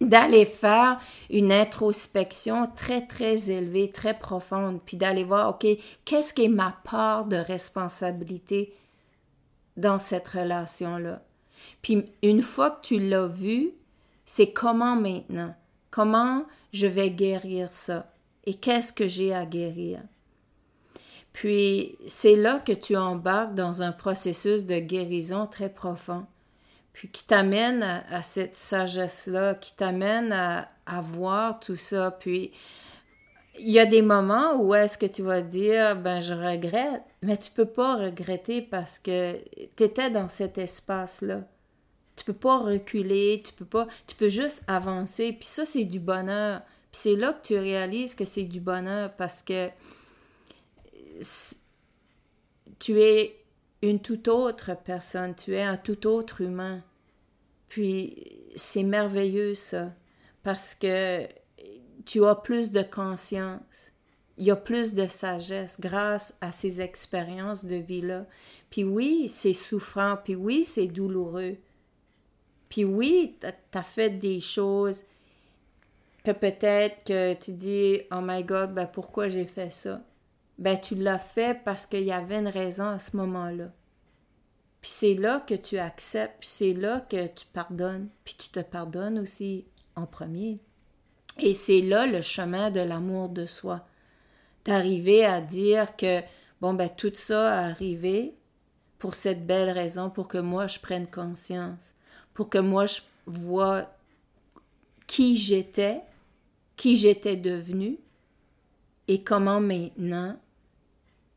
d'aller 0.00 0.44
faire 0.44 1.00
une 1.28 1.52
introspection 1.52 2.66
très 2.74 3.06
très 3.06 3.50
élevée, 3.50 3.90
très 3.90 4.16
profonde, 4.18 4.80
puis 4.84 4.96
d'aller 4.96 5.24
voir 5.24 5.50
OK, 5.50 5.66
qu'est-ce 6.04 6.32
qui 6.32 6.44
est 6.44 6.48
ma 6.48 6.76
part 6.84 7.26
de 7.26 7.36
responsabilité 7.36 8.72
dans 9.76 9.98
cette 9.98 10.28
relation 10.28 10.98
là. 10.98 11.20
Puis 11.82 12.04
une 12.22 12.42
fois 12.42 12.70
que 12.70 12.86
tu 12.86 12.98
l'as 12.98 13.26
vu, 13.26 13.72
c'est 14.24 14.52
comment 14.52 14.96
maintenant? 14.96 15.54
Comment 15.90 16.44
je 16.72 16.86
vais 16.86 17.10
guérir 17.10 17.72
ça? 17.72 18.10
Et 18.44 18.54
qu'est-ce 18.54 18.92
que 18.92 19.08
j'ai 19.08 19.34
à 19.34 19.46
guérir? 19.46 20.00
Puis 21.32 21.96
c'est 22.06 22.36
là 22.36 22.58
que 22.58 22.72
tu 22.72 22.96
embarques 22.96 23.54
dans 23.54 23.82
un 23.82 23.92
processus 23.92 24.66
de 24.66 24.78
guérison 24.78 25.46
très 25.46 25.68
profond, 25.68 26.26
puis 26.92 27.08
qui 27.08 27.24
t'amène 27.24 27.82
à, 27.82 28.22
cette 28.22 28.56
sagesse-là, 28.56 29.54
qui 29.54 29.74
t'amène 29.76 30.32
à, 30.32 30.68
à 30.86 31.00
voir 31.00 31.60
tout 31.60 31.76
ça. 31.76 32.10
Puis 32.10 32.50
il 33.60 33.70
y 33.70 33.78
a 33.78 33.86
des 33.86 34.02
moments 34.02 34.56
où 34.56 34.74
est-ce 34.74 34.98
que 34.98 35.06
tu 35.06 35.22
vas 35.22 35.42
dire, 35.42 35.96
ben 35.96 36.20
je 36.20 36.34
regrette, 36.34 37.02
mais 37.22 37.36
tu 37.36 37.50
peux 37.50 37.66
pas 37.66 37.96
regretter 37.96 38.62
parce 38.62 38.98
que 38.98 39.36
tu 39.76 39.84
étais 39.84 40.10
dans 40.10 40.28
cet 40.28 40.58
espace-là. 40.58 41.42
Tu 42.16 42.24
peux 42.24 42.32
pas 42.32 42.58
reculer, 42.58 43.42
tu 43.44 43.52
peux 43.52 43.64
pas, 43.64 43.86
tu 44.06 44.16
peux 44.16 44.28
juste 44.28 44.64
avancer. 44.66 45.32
Puis 45.32 45.46
ça, 45.46 45.64
c'est 45.64 45.84
du 45.84 46.00
bonheur. 46.00 46.62
Puis 46.90 47.00
c'est 47.02 47.16
là 47.16 47.32
que 47.32 47.46
tu 47.46 47.56
réalises 47.56 48.14
que 48.14 48.24
c'est 48.24 48.44
du 48.44 48.60
bonheur 48.60 49.12
parce 49.16 49.42
que 49.42 49.68
tu 52.78 53.00
es 53.00 53.36
une 53.82 54.00
toute 54.00 54.28
autre 54.28 54.76
personne, 54.84 55.34
tu 55.34 55.54
es 55.54 55.62
un 55.62 55.76
tout 55.76 56.06
autre 56.06 56.40
humain. 56.40 56.82
Puis 57.68 58.50
c'est 58.56 58.82
merveilleux 58.82 59.54
ça, 59.54 59.92
parce 60.42 60.74
que 60.74 61.26
tu 62.04 62.24
as 62.24 62.34
plus 62.34 62.72
de 62.72 62.82
conscience, 62.82 63.92
il 64.38 64.46
y 64.46 64.50
a 64.50 64.56
plus 64.56 64.94
de 64.94 65.06
sagesse 65.06 65.80
grâce 65.80 66.34
à 66.40 66.52
ces 66.52 66.80
expériences 66.80 67.64
de 67.64 67.76
vie-là. 67.76 68.26
Puis 68.70 68.84
oui, 68.84 69.28
c'est 69.28 69.52
souffrant, 69.52 70.16
puis 70.22 70.36
oui, 70.36 70.64
c'est 70.64 70.86
douloureux. 70.86 71.56
Puis 72.68 72.84
oui, 72.84 73.36
tu 73.40 73.78
as 73.78 73.82
fait 73.82 74.10
des 74.10 74.40
choses 74.40 75.02
que 76.24 76.30
peut-être 76.30 77.04
que 77.04 77.34
tu 77.34 77.52
dis, 77.52 78.00
oh 78.12 78.20
my 78.22 78.44
God, 78.44 78.74
ben 78.74 78.86
pourquoi 78.86 79.28
j'ai 79.28 79.46
fait 79.46 79.70
ça? 79.70 80.02
Ben 80.58 80.78
tu 80.78 80.94
l'as 80.96 81.18
fait 81.18 81.62
parce 81.64 81.86
qu'il 81.86 82.02
y 82.02 82.12
avait 82.12 82.38
une 82.38 82.48
raison 82.48 82.86
à 82.86 82.98
ce 82.98 83.16
moment-là. 83.16 83.70
Puis 84.80 84.90
c'est 84.90 85.14
là 85.14 85.40
que 85.40 85.54
tu 85.54 85.78
acceptes, 85.78 86.36
puis 86.40 86.48
c'est 86.48 86.74
là 86.74 87.00
que 87.00 87.26
tu 87.28 87.46
pardonnes, 87.46 88.08
puis 88.24 88.36
tu 88.38 88.48
te 88.50 88.60
pardonnes 88.60 89.18
aussi 89.18 89.66
en 89.96 90.06
premier. 90.06 90.60
Et 91.38 91.54
c'est 91.54 91.80
là 91.80 92.06
le 92.06 92.20
chemin 92.20 92.70
de 92.70 92.80
l'amour 92.80 93.28
de 93.28 93.46
soi. 93.46 93.86
D'arriver 94.64 95.24
à 95.24 95.40
dire 95.40 95.96
que, 95.96 96.20
bon, 96.60 96.74
ben 96.74 96.88
tout 96.88 97.12
ça 97.14 97.58
a 97.58 97.66
arrivé 97.66 98.34
pour 98.98 99.14
cette 99.14 99.46
belle 99.46 99.70
raison, 99.70 100.10
pour 100.10 100.26
que 100.28 100.38
moi 100.38 100.66
je 100.66 100.80
prenne 100.80 101.06
conscience, 101.08 101.94
pour 102.34 102.50
que 102.50 102.58
moi 102.58 102.86
je 102.86 103.00
vois 103.26 103.86
qui 105.06 105.36
j'étais, 105.36 106.02
qui 106.76 106.96
j'étais 106.96 107.36
devenue, 107.36 107.98
et 109.06 109.22
comment 109.22 109.60
maintenant 109.60 110.36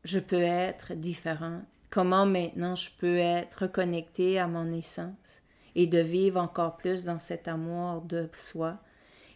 je 0.04 0.18
peux 0.18 0.42
être 0.42 0.94
différent, 0.94 1.62
comment 1.90 2.26
maintenant 2.26 2.74
je 2.74 2.90
peux 2.98 3.18
être 3.18 3.62
reconnecté 3.62 4.38
à 4.38 4.46
mon 4.46 4.72
essence 4.72 5.42
et 5.74 5.86
de 5.86 5.98
vivre 5.98 6.40
encore 6.40 6.76
plus 6.76 7.04
dans 7.04 7.20
cet 7.20 7.48
amour 7.48 8.02
de 8.02 8.28
soi 8.36 8.78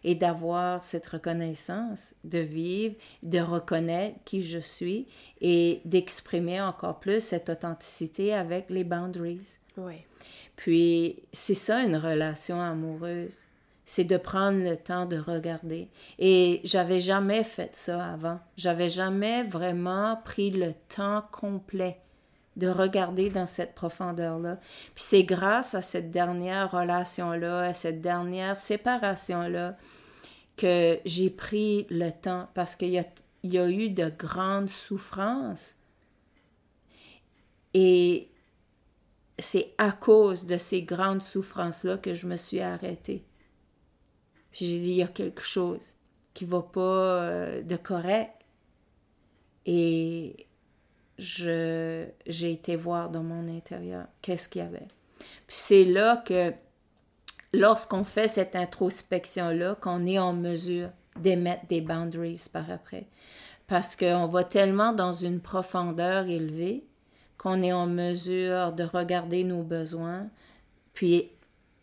et 0.03 0.15
d'avoir 0.15 0.83
cette 0.83 1.07
reconnaissance, 1.07 2.13
de 2.23 2.39
vivre, 2.39 2.95
de 3.23 3.39
reconnaître 3.39 4.17
qui 4.25 4.41
je 4.41 4.59
suis 4.59 5.07
et 5.41 5.81
d'exprimer 5.85 6.61
encore 6.61 6.99
plus 6.99 7.21
cette 7.21 7.49
authenticité 7.49 8.33
avec 8.33 8.69
les 8.69 8.83
boundaries? 8.83 9.57
Oui. 9.77 9.95
Puis 10.55 11.23
c'est 11.31 11.53
ça 11.53 11.83
une 11.83 11.97
relation 11.97 12.61
amoureuse 12.61 13.37
c'est 13.87 14.03
de 14.03 14.17
prendre 14.17 14.59
le 14.59 14.75
temps 14.75 15.05
de 15.05 15.17
regarder. 15.17 15.89
Et 16.19 16.59
j'avais 16.65 16.99
jamais 16.99 17.45
fait 17.45 17.73
ça 17.73 18.05
avant. 18.05 18.37
J'avais 18.57 18.89
jamais 18.89 19.43
vraiment 19.43 20.17
pris 20.25 20.51
le 20.51 20.73
temps 20.93 21.23
complet 21.31 21.97
de 22.57 22.67
regarder 22.67 23.29
dans 23.29 23.47
cette 23.47 23.75
profondeur-là. 23.75 24.59
Puis 24.93 25.05
c'est 25.05 25.23
grâce 25.23 25.73
à 25.73 25.81
cette 25.81 26.11
dernière 26.11 26.69
relation-là, 26.69 27.61
à 27.61 27.73
cette 27.73 28.01
dernière 28.01 28.59
séparation-là, 28.59 29.77
que 30.57 30.99
j'ai 31.05 31.29
pris 31.29 31.87
le 31.89 32.09
temps 32.09 32.49
parce 32.55 32.75
qu'il 32.75 32.97
a, 32.99 33.05
y 33.43 33.57
a 33.57 33.69
eu 33.69 33.89
de 33.89 34.09
grandes 34.09 34.69
souffrances. 34.69 35.75
Et 37.73 38.31
c'est 39.39 39.73
à 39.77 39.93
cause 39.93 40.45
de 40.45 40.57
ces 40.57 40.81
grandes 40.81 41.21
souffrances-là 41.21 41.97
que 41.97 42.15
je 42.15 42.27
me 42.27 42.35
suis 42.35 42.59
arrêtée. 42.59 43.23
Puis 44.51 44.65
j'ai 44.65 44.79
dit, 44.79 44.89
il 44.91 44.97
y 44.97 45.03
a 45.03 45.07
quelque 45.07 45.41
chose 45.41 45.93
qui 46.33 46.45
va 46.45 46.61
pas 46.61 46.79
euh, 46.79 47.61
de 47.63 47.75
correct. 47.75 48.31
Et 49.65 50.47
je, 51.17 52.05
j'ai 52.25 52.51
été 52.51 52.75
voir 52.75 53.09
dans 53.09 53.23
mon 53.23 53.47
intérieur 53.55 54.05
qu'est-ce 54.21 54.47
qu'il 54.47 54.61
y 54.61 54.65
avait. 54.65 54.87
Puis 55.47 55.57
c'est 55.57 55.85
là 55.85 56.17
que, 56.25 56.53
lorsqu'on 57.53 58.03
fait 58.03 58.27
cette 58.27 58.55
introspection-là, 58.55 59.75
qu'on 59.75 60.05
est 60.05 60.19
en 60.19 60.33
mesure 60.33 60.89
d'émettre 61.19 61.65
des 61.67 61.81
boundaries 61.81 62.45
par 62.51 62.69
après. 62.71 63.07
Parce 63.67 63.95
qu'on 63.95 64.27
va 64.27 64.43
tellement 64.43 64.93
dans 64.93 65.13
une 65.13 65.41
profondeur 65.41 66.27
élevée 66.27 66.87
qu'on 67.37 67.61
est 67.61 67.73
en 67.73 67.87
mesure 67.87 68.73
de 68.73 68.83
regarder 68.83 69.43
nos 69.43 69.63
besoins, 69.63 70.27
puis 70.93 71.29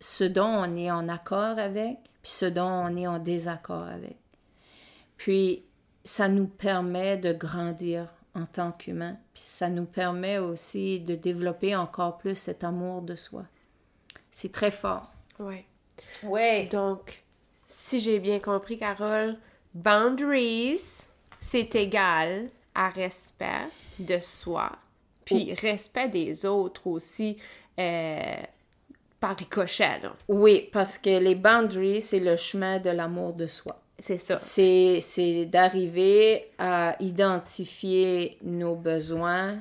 ce 0.00 0.24
dont 0.24 0.46
on 0.46 0.76
est 0.76 0.90
en 0.90 1.08
accord 1.08 1.58
avec, 1.58 1.98
puis 2.24 2.32
ce 2.32 2.46
dont 2.46 2.64
on 2.64 2.96
est 2.96 3.06
en 3.06 3.18
désaccord 3.18 3.84
avec. 3.84 4.16
Puis 5.18 5.62
ça 6.04 6.26
nous 6.26 6.46
permet 6.46 7.18
de 7.18 7.32
grandir 7.32 8.08
en 8.34 8.46
tant 8.46 8.72
qu'humain, 8.72 9.16
puis 9.32 9.42
ça 9.42 9.68
nous 9.68 9.84
permet 9.84 10.38
aussi 10.38 11.00
de 11.00 11.14
développer 11.14 11.76
encore 11.76 12.18
plus 12.18 12.34
cet 12.34 12.64
amour 12.64 13.02
de 13.02 13.14
soi, 13.14 13.44
C'est 14.32 14.50
très 14.50 14.72
fort. 14.72 15.12
Ouais. 15.38 15.66
Ouais. 16.24 16.66
Donc, 16.66 17.22
si 17.64 18.00
j'ai 18.00 18.18
bien 18.18 18.40
compris, 18.40 18.78
Carole, 18.78 19.36
boundaries, 19.74 21.04
c'est 21.38 21.76
égal 21.76 22.48
à 22.74 22.88
respect 22.88 23.68
de 24.00 24.18
soi, 24.18 24.72
puis 25.24 25.54
respect 25.54 26.08
des 26.08 26.44
autres 26.44 26.88
aussi, 26.88 27.36
euh, 27.78 28.42
par 29.26 29.36
ricochet, 29.36 30.00
là. 30.02 30.12
Oui, 30.28 30.68
parce 30.72 30.98
que 30.98 31.18
les 31.18 31.34
boundaries, 31.34 32.00
c'est 32.02 32.20
le 32.20 32.36
chemin 32.36 32.78
de 32.78 32.90
l'amour 32.90 33.32
de 33.32 33.46
soi. 33.46 33.80
C'est 33.98 34.18
ça. 34.18 34.36
C'est, 34.36 34.98
c'est 35.00 35.46
d'arriver 35.46 36.50
à 36.58 36.96
identifier 37.00 38.36
nos 38.42 38.74
besoins, 38.74 39.58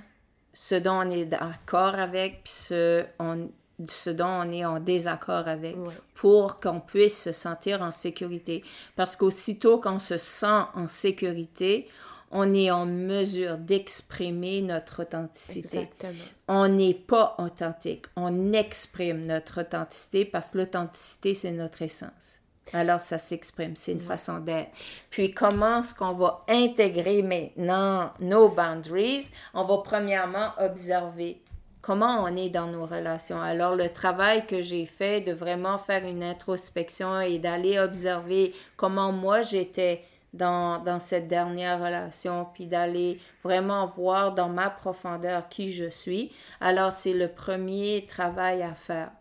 ce 0.53 0.75
dont 0.75 0.99
on 1.05 1.09
est 1.09 1.25
d'accord 1.25 1.95
avec, 1.95 2.43
puis 2.43 2.53
ce, 2.53 3.05
on- 3.19 3.49
ce 3.87 4.09
dont 4.09 4.25
on 4.43 4.51
est 4.51 4.65
en 4.65 4.79
désaccord 4.79 5.47
avec, 5.47 5.75
Ouais. 5.77 5.93
pour 6.15 6.59
qu'on 6.59 6.79
puisse 6.79 7.23
se 7.23 7.31
sentir 7.31 7.81
en 7.81 7.91
sécurité. 7.91 8.63
Parce 8.95 9.15
qu'aussitôt 9.15 9.79
qu'on 9.79 9.99
se 9.99 10.17
sent 10.17 10.61
en 10.75 10.87
sécurité, 10.87 11.87
on 12.33 12.53
est 12.53 12.71
en 12.71 12.85
mesure 12.85 13.57
d'exprimer 13.57 14.61
notre 14.61 15.03
authenticité. 15.03 15.77
Exactement. 15.77 16.23
On 16.47 16.67
n'est 16.67 16.93
pas 16.93 17.35
authentique, 17.37 18.07
on 18.15 18.51
exprime 18.51 19.25
notre 19.25 19.61
authenticité 19.61 20.25
parce 20.25 20.51
que 20.51 20.57
l'authenticité, 20.59 21.33
c'est 21.33 21.51
notre 21.51 21.83
essence. 21.83 22.39
Alors, 22.73 23.01
ça 23.01 23.19
s'exprime, 23.19 23.75
c'est 23.75 23.91
une 23.91 23.99
façon 23.99 24.39
d'être. 24.39 24.71
Puis, 25.11 25.31
comment 25.31 25.79
est-ce 25.79 25.93
qu'on 25.93 26.13
va 26.13 26.43
intégrer 26.47 27.21
maintenant 27.21 28.11
nos 28.19 28.49
boundaries? 28.49 29.27
On 29.53 29.63
va 29.63 29.77
premièrement 29.83 30.53
observer 30.59 31.39
comment 31.83 32.23
on 32.23 32.35
est 32.35 32.49
dans 32.49 32.65
nos 32.67 32.87
relations. 32.87 33.39
Alors, 33.39 33.75
le 33.75 33.89
travail 33.89 34.47
que 34.47 34.63
j'ai 34.63 34.87
fait 34.87 35.21
de 35.21 35.33
vraiment 35.33 35.77
faire 35.77 36.03
une 36.03 36.23
introspection 36.23 37.21
et 37.21 37.37
d'aller 37.37 37.77
observer 37.77 38.55
comment 38.75 39.11
moi 39.11 39.43
j'étais 39.43 40.03
dans, 40.33 40.83
dans 40.83 40.99
cette 40.99 41.27
dernière 41.27 41.79
relation, 41.79 42.47
puis 42.53 42.65
d'aller 42.65 43.19
vraiment 43.43 43.85
voir 43.85 44.33
dans 44.33 44.49
ma 44.49 44.69
profondeur 44.69 45.47
qui 45.49 45.71
je 45.71 45.89
suis. 45.89 46.31
Alors, 46.59 46.93
c'est 46.93 47.13
le 47.13 47.27
premier 47.27 48.05
travail 48.07 48.63
à 48.63 48.73
faire. 48.73 49.11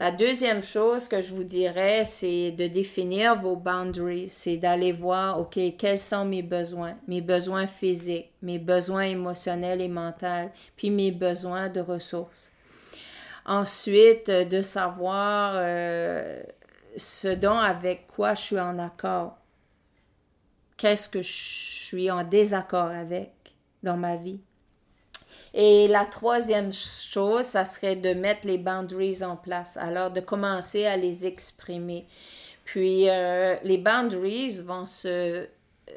La 0.00 0.12
deuxième 0.12 0.62
chose 0.62 1.08
que 1.08 1.20
je 1.20 1.34
vous 1.34 1.42
dirais, 1.42 2.04
c'est 2.04 2.52
de 2.52 2.68
définir 2.68 3.34
vos 3.34 3.56
boundaries. 3.56 4.28
C'est 4.28 4.56
d'aller 4.56 4.92
voir, 4.92 5.40
OK, 5.40 5.58
quels 5.76 5.98
sont 5.98 6.24
mes 6.24 6.42
besoins, 6.42 6.94
mes 7.08 7.20
besoins 7.20 7.66
physiques, 7.66 8.30
mes 8.40 8.60
besoins 8.60 9.02
émotionnels 9.02 9.80
et 9.80 9.88
mentaux, 9.88 10.52
puis 10.76 10.90
mes 10.90 11.10
besoins 11.10 11.68
de 11.68 11.80
ressources. 11.80 12.52
Ensuite, 13.44 14.28
euh, 14.28 14.44
de 14.44 14.62
savoir 14.62 15.54
euh, 15.56 16.42
ce 16.96 17.28
dont 17.28 17.58
avec 17.58 18.06
quoi 18.06 18.34
je 18.34 18.42
suis 18.42 18.60
en 18.60 18.78
accord. 18.78 19.36
Qu'est-ce 20.78 21.10
que 21.10 21.20
je 21.20 21.32
suis 21.32 22.10
en 22.10 22.24
désaccord 22.24 22.88
avec 22.88 23.32
dans 23.82 23.96
ma 23.96 24.16
vie. 24.16 24.40
Et 25.54 25.88
la 25.88 26.04
troisième 26.04 26.72
chose, 26.72 27.44
ça 27.44 27.64
serait 27.64 27.96
de 27.96 28.12
mettre 28.12 28.46
les 28.46 28.58
boundaries 28.58 29.22
en 29.24 29.36
place. 29.36 29.76
Alors, 29.76 30.10
de 30.10 30.20
commencer 30.20 30.84
à 30.84 30.96
les 30.96 31.26
exprimer. 31.26 32.06
Puis, 32.64 33.08
euh, 33.08 33.56
les 33.64 33.78
boundaries 33.78 34.60
vont 34.60 34.84
se 34.84 35.46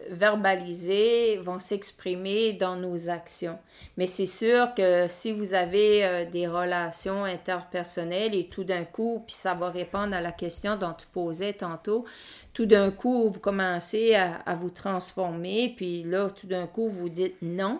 verbaliser, 0.10 1.38
vont 1.38 1.60
s'exprimer 1.60 2.54
dans 2.54 2.76
nos 2.76 3.10
actions. 3.10 3.58
Mais 3.98 4.08
c'est 4.08 4.26
sûr 4.26 4.74
que 4.76 5.08
si 5.10 5.32
vous 5.32 5.54
avez 5.54 6.06
euh, 6.06 6.26
des 6.26 6.48
relations 6.48 7.24
interpersonnelles 7.24 8.36
et 8.36 8.48
tout 8.48 8.64
d'un 8.64 8.84
coup, 8.84 9.24
puis 9.26 9.36
ça 9.36 9.54
va 9.54 9.70
répondre 9.70 10.14
à 10.14 10.22
la 10.22 10.32
question 10.32 10.76
dont 10.76 10.94
tu 10.94 11.08
posais 11.08 11.54
tantôt, 11.54 12.06
tout 12.54 12.66
d'un 12.66 12.92
coup, 12.92 13.30
vous 13.30 13.40
commencez 13.40 14.16
à, 14.16 14.36
à 14.46 14.56
vous 14.56 14.70
transformer, 14.70 15.74
puis 15.76 16.04
là, 16.04 16.30
tout 16.30 16.48
d'un 16.48 16.68
coup, 16.68 16.88
vous 16.88 17.10
dites 17.10 17.38
non, 17.42 17.80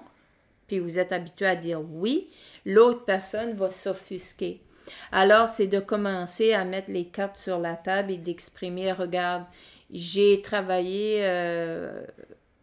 puis 0.68 0.80
vous 0.80 1.00
êtes 1.00 1.12
habitué 1.12 1.46
à 1.46 1.56
dire 1.56 1.82
oui, 1.82 2.30
l'autre 2.66 3.04
personne 3.06 3.54
va 3.54 3.72
s'offusquer. 3.72 4.62
Alors, 5.12 5.50
c'est 5.50 5.68
de 5.68 5.80
commencer 5.80 6.54
à 6.54 6.66
mettre 6.66 6.92
les 6.92 7.06
cartes 7.06 7.38
sur 7.38 7.60
la 7.60 7.76
table 7.76 8.12
et 8.12 8.18
d'exprimer, 8.18 8.92
regarde, 8.92 9.44
j'ai 9.92 10.42
travaillé 10.42 11.18
euh, 11.22 12.06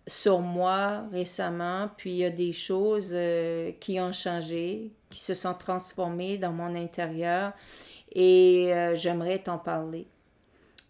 sur 0.06 0.40
moi 0.40 1.04
récemment, 1.12 1.90
puis 1.96 2.10
il 2.10 2.16
y 2.16 2.24
a 2.24 2.30
des 2.30 2.52
choses 2.52 3.10
euh, 3.12 3.72
qui 3.80 4.00
ont 4.00 4.12
changé, 4.12 4.90
qui 5.10 5.20
se 5.20 5.34
sont 5.34 5.54
transformées 5.54 6.38
dans 6.38 6.52
mon 6.52 6.74
intérieur, 6.74 7.52
et 8.12 8.72
euh, 8.72 8.96
j'aimerais 8.96 9.40
t'en 9.40 9.58
parler. 9.58 10.06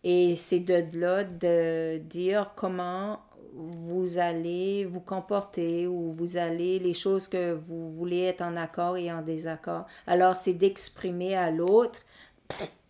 Et 0.05 0.37
c'est 0.37 0.61
de 0.61 0.85
là 0.97 1.25
de 1.25 1.99
dire 1.99 2.53
comment 2.55 3.21
vous 3.53 4.19
allez 4.19 4.85
vous 4.85 5.01
comporter 5.01 5.89
ou 5.89 6.13
vous 6.13 6.37
allez 6.37 6.79
les 6.79 6.95
choses 6.95 7.27
que 7.27 7.53
vous 7.53 7.89
voulez 7.89 8.23
être 8.23 8.43
en 8.43 8.57
accord 8.57 8.97
et 8.97 9.11
en 9.11 9.23
désaccord. 9.23 9.87
Alors, 10.07 10.37
c'est 10.37 10.53
d'exprimer 10.53 11.35
à 11.35 11.51
l'autre 11.51 11.99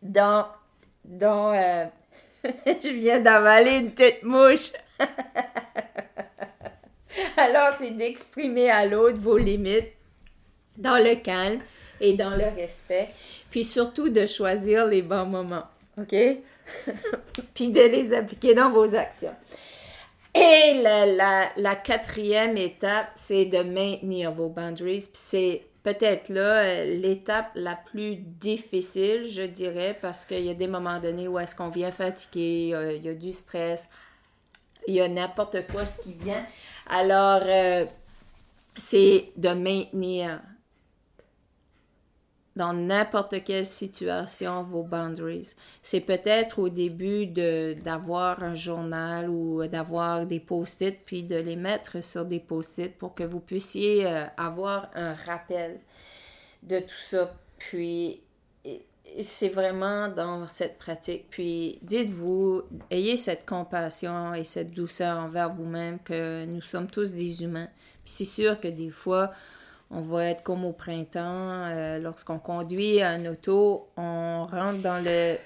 dans... 0.03 0.47
dans 1.05 1.91
je 2.67 2.89
viens 2.89 3.21
d'avaler 3.21 3.77
une 3.79 3.91
petite 3.91 4.23
mouche. 4.23 4.73
Alors, 7.37 7.75
c'est 7.79 7.91
d'exprimer 7.91 8.71
à 8.71 8.87
l'autre 8.87 9.19
vos 9.19 9.39
limites 9.39 9.93
dans 10.77 10.99
le 10.99 11.17
calme 11.17 11.61
et 12.01 12.13
dans 12.15 12.31
le 12.31 12.47
respect. 12.57 13.09
Puis 13.51 13.65
surtout 13.65 14.09
de 14.09 14.27
choisir 14.27 14.87
les 14.87 15.03
bons 15.03 15.27
moments. 15.27 15.65
OK? 16.01 16.15
Puis 17.55 17.69
de 17.69 17.81
les 17.81 18.13
appliquer 18.13 18.55
dans 18.55 18.71
vos 18.71 18.95
actions. 18.95 19.35
Et 20.35 20.75
la, 20.83 21.07
la, 21.07 21.49
la 21.57 21.75
quatrième 21.75 22.57
étape, 22.57 23.11
c'est 23.17 23.47
de 23.47 23.63
maintenir 23.63 24.33
vos 24.33 24.49
boundaries. 24.49 25.09
Puis 25.13 25.21
c'est 25.21 25.63
peut-être 25.83 26.29
là 26.29 26.63
euh, 26.63 26.85
l'étape 27.01 27.51
la 27.55 27.77
plus 27.77 28.17
difficile, 28.17 29.27
je 29.29 29.43
dirais, 29.43 29.99
parce 30.01 30.25
qu'il 30.27 30.45
y 30.45 30.51
a 30.51 30.55
des 30.55 30.67
moments 30.67 31.01
donnés 31.01 31.29
où 31.29 31.39
est-ce 31.39 31.55
qu'on 31.55 31.71
vient 31.71 31.91
fatigué, 31.91 32.75
il 32.97 33.05
y 33.05 33.09
a 33.09 33.15
du 33.15 33.33
stress, 33.33 33.89
il 34.89 34.95
y 34.95 35.01
a 35.01 35.09
n'importe 35.09 35.67
quoi 35.71 35.85
ce 35.85 36.03
qui 36.03 36.13
vient. 36.13 36.45
Alors, 36.89 37.43
euh, 37.45 37.85
c'est 38.77 39.31
de 39.37 39.51
maintenir 39.51 40.41
dans 42.59 42.73
n'importe 42.73 43.45
quelle 43.45 43.65
situation 43.65 44.65
vos 44.65 44.83
boundaries. 44.83 45.55
C'est 45.81 46.01
peut-être 46.01 46.59
au 46.59 46.69
début 46.69 47.27
d'avoir 47.27 48.43
un 48.43 48.57
journal 48.57 49.31
ou 49.31 49.65
d'avoir 49.69 50.27
des 50.27 50.41
post-it 50.41 50.99
puis 51.07 51.23
de 51.23 51.37
les 51.37 51.55
mettre 51.55 52.03
sur 52.03 52.25
des 52.25 52.41
post-it 52.41 52.99
pour 52.99 53.15
que 53.15 53.23
vous 53.23 53.39
puissiez 53.39 54.07
euh, 54.07 54.25
avoir 54.37 54.91
un 54.97 55.15
rappel 55.15 55.79
de 56.65 56.81
tout 56.81 57.03
ça. 57.09 57.33
Puis 57.59 58.23
c'est 59.21 59.51
vraiment 59.51 60.09
dans 60.09 60.49
cette 60.49 60.79
pratique. 60.79 61.27
Puis 61.31 61.79
dites-vous, 61.83 62.65
ayez 62.91 63.17
cette 63.17 63.47
compassion 63.47 64.35
et 64.35 64.43
cette 64.43 64.73
douceur 64.73 65.19
envers 65.19 65.55
vous-même 65.55 66.01
que 66.01 66.45
nous 66.45 66.63
sommes 66.63 66.91
tous 66.91 67.15
des 67.15 67.45
humains. 67.45 67.69
Puis 68.05 68.15
c'est 68.15 68.25
sûr 68.25 68.59
que 68.61 68.69
des 68.69 68.91
fois, 68.91 69.31
on 69.91 70.03
va 70.03 70.27
être 70.27 70.43
comme 70.43 70.65
au 70.65 70.73
printemps, 70.73 71.23
euh, 71.23 71.99
lorsqu'on 71.99 72.39
conduit 72.39 73.03
un 73.03 73.25
auto, 73.27 73.89
on 73.97 74.47
rentre 74.47 74.83
dans 74.83 75.03
le 75.03 75.37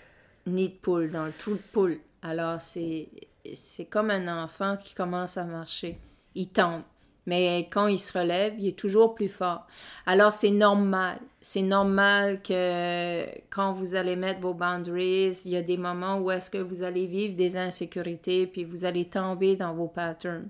nid 0.47 0.69
de 0.69 0.75
poule, 0.75 1.11
dans 1.11 1.27
le 1.27 1.33
trou 1.33 1.53
de 1.53 1.63
poule. 1.73 1.99
Alors, 2.23 2.61
c'est, 2.61 3.09
c'est 3.55 3.85
comme 3.85 4.11
un 4.11 4.43
enfant 4.43 4.77
qui 4.77 4.95
commence 4.95 5.37
à 5.37 5.45
marcher. 5.45 5.99
Il 6.35 6.49
tombe. 6.49 6.83
Mais 7.25 7.69
quand 7.71 7.87
il 7.87 7.99
se 7.99 8.19
relève, 8.19 8.55
il 8.59 8.67
est 8.67 8.79
toujours 8.79 9.15
plus 9.15 9.29
fort. 9.29 9.67
Alors, 10.07 10.33
c'est 10.33 10.51
normal. 10.51 11.19
C'est 11.41 11.63
normal 11.63 12.43
que 12.43 13.25
quand 13.51 13.73
vous 13.73 13.95
allez 13.95 14.17
mettre 14.17 14.41
vos 14.41 14.55
boundaries, 14.55 15.39
il 15.45 15.53
y 15.53 15.57
a 15.57 15.63
des 15.63 15.77
moments 15.77 16.19
où 16.19 16.33
est-ce 16.33 16.51
que 16.51 16.59
vous 16.59 16.83
allez 16.83 17.07
vivre 17.07 17.37
des 17.37 17.57
insécurités, 17.57 18.49
puis 18.49 18.65
vous 18.65 18.85
allez 18.85 19.05
tomber 19.05 19.55
dans 19.55 19.73
vos 19.73 19.87
patterns. 19.87 20.49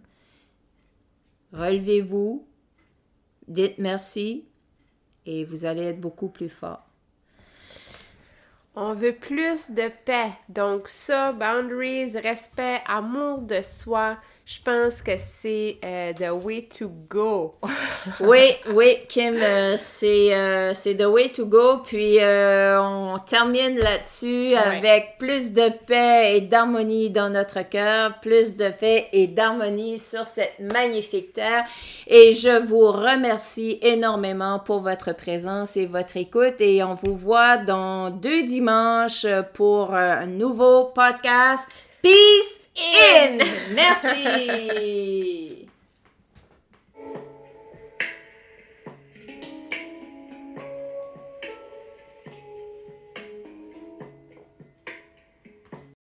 Relevez-vous, 1.53 2.47
dites 3.49 3.79
merci 3.79 4.47
et 5.27 5.45
vous 5.45 5.65
allez 5.65 5.85
être 5.85 6.01
beaucoup 6.01 6.29
plus 6.29 6.49
fort. 6.49 6.87
On 8.75 8.95
veut 8.95 9.15
plus 9.15 9.71
de 9.71 9.91
paix. 10.05 10.33
Donc 10.49 10.89
ça, 10.89 11.33
boundaries, 11.33 12.19
respect, 12.19 12.81
amour 12.87 13.43
de 13.43 13.61
soi, 13.61 14.17
je 14.45 14.59
pense 14.65 15.03
que 15.03 15.13
c'est 15.19 15.79
euh, 15.85 16.13
The 16.15 16.45
Way 16.45 16.69
to 16.79 16.91
Go. 17.09 17.55
oui, 18.21 18.57
oui, 18.75 18.99
Kim, 19.09 19.37
euh, 19.37 19.77
euh, 19.77 20.73
c'est 20.75 20.97
The 20.97 21.07
Way 21.07 21.29
to 21.29 21.47
Go. 21.47 21.79
Puis 21.85 22.19
on 22.21 23.19
termine 23.25 23.79
là-dessus 23.79 24.53
avec 24.57 25.17
plus 25.19 25.53
de 25.53 25.71
paix 25.87 26.37
et 26.37 26.41
d'harmonie 26.41 27.11
dans 27.11 27.31
notre 27.31 27.63
cœur, 27.63 28.19
plus 28.21 28.57
de 28.57 28.71
paix 28.71 29.09
et 29.13 29.29
d'harmonie 29.29 29.97
sur 29.97 30.27
cette 30.27 30.59
magnifique 30.59 31.35
terre. 31.35 31.65
Et 32.09 32.33
je 32.33 32.67
vous 32.67 32.91
remercie 32.91 33.79
énormément 33.81 34.59
pour 34.59 34.81
votre 34.81 35.15
présence 35.15 35.77
et 35.77 35.87
votre 35.87 36.17
écoute. 36.17 36.61
Et 36.61 36.83
on 36.83 36.95
vous 36.95 37.17
voit 37.17 37.59
dans 37.59 38.11
deux 38.11 38.43
dimanches 38.43 39.27
pour 39.55 39.95
un 39.95 40.27
nouveau 40.27 40.87
podcast. 40.87 41.71
Peace 42.03 42.62
in. 42.75 43.39
Merci. 43.75 45.62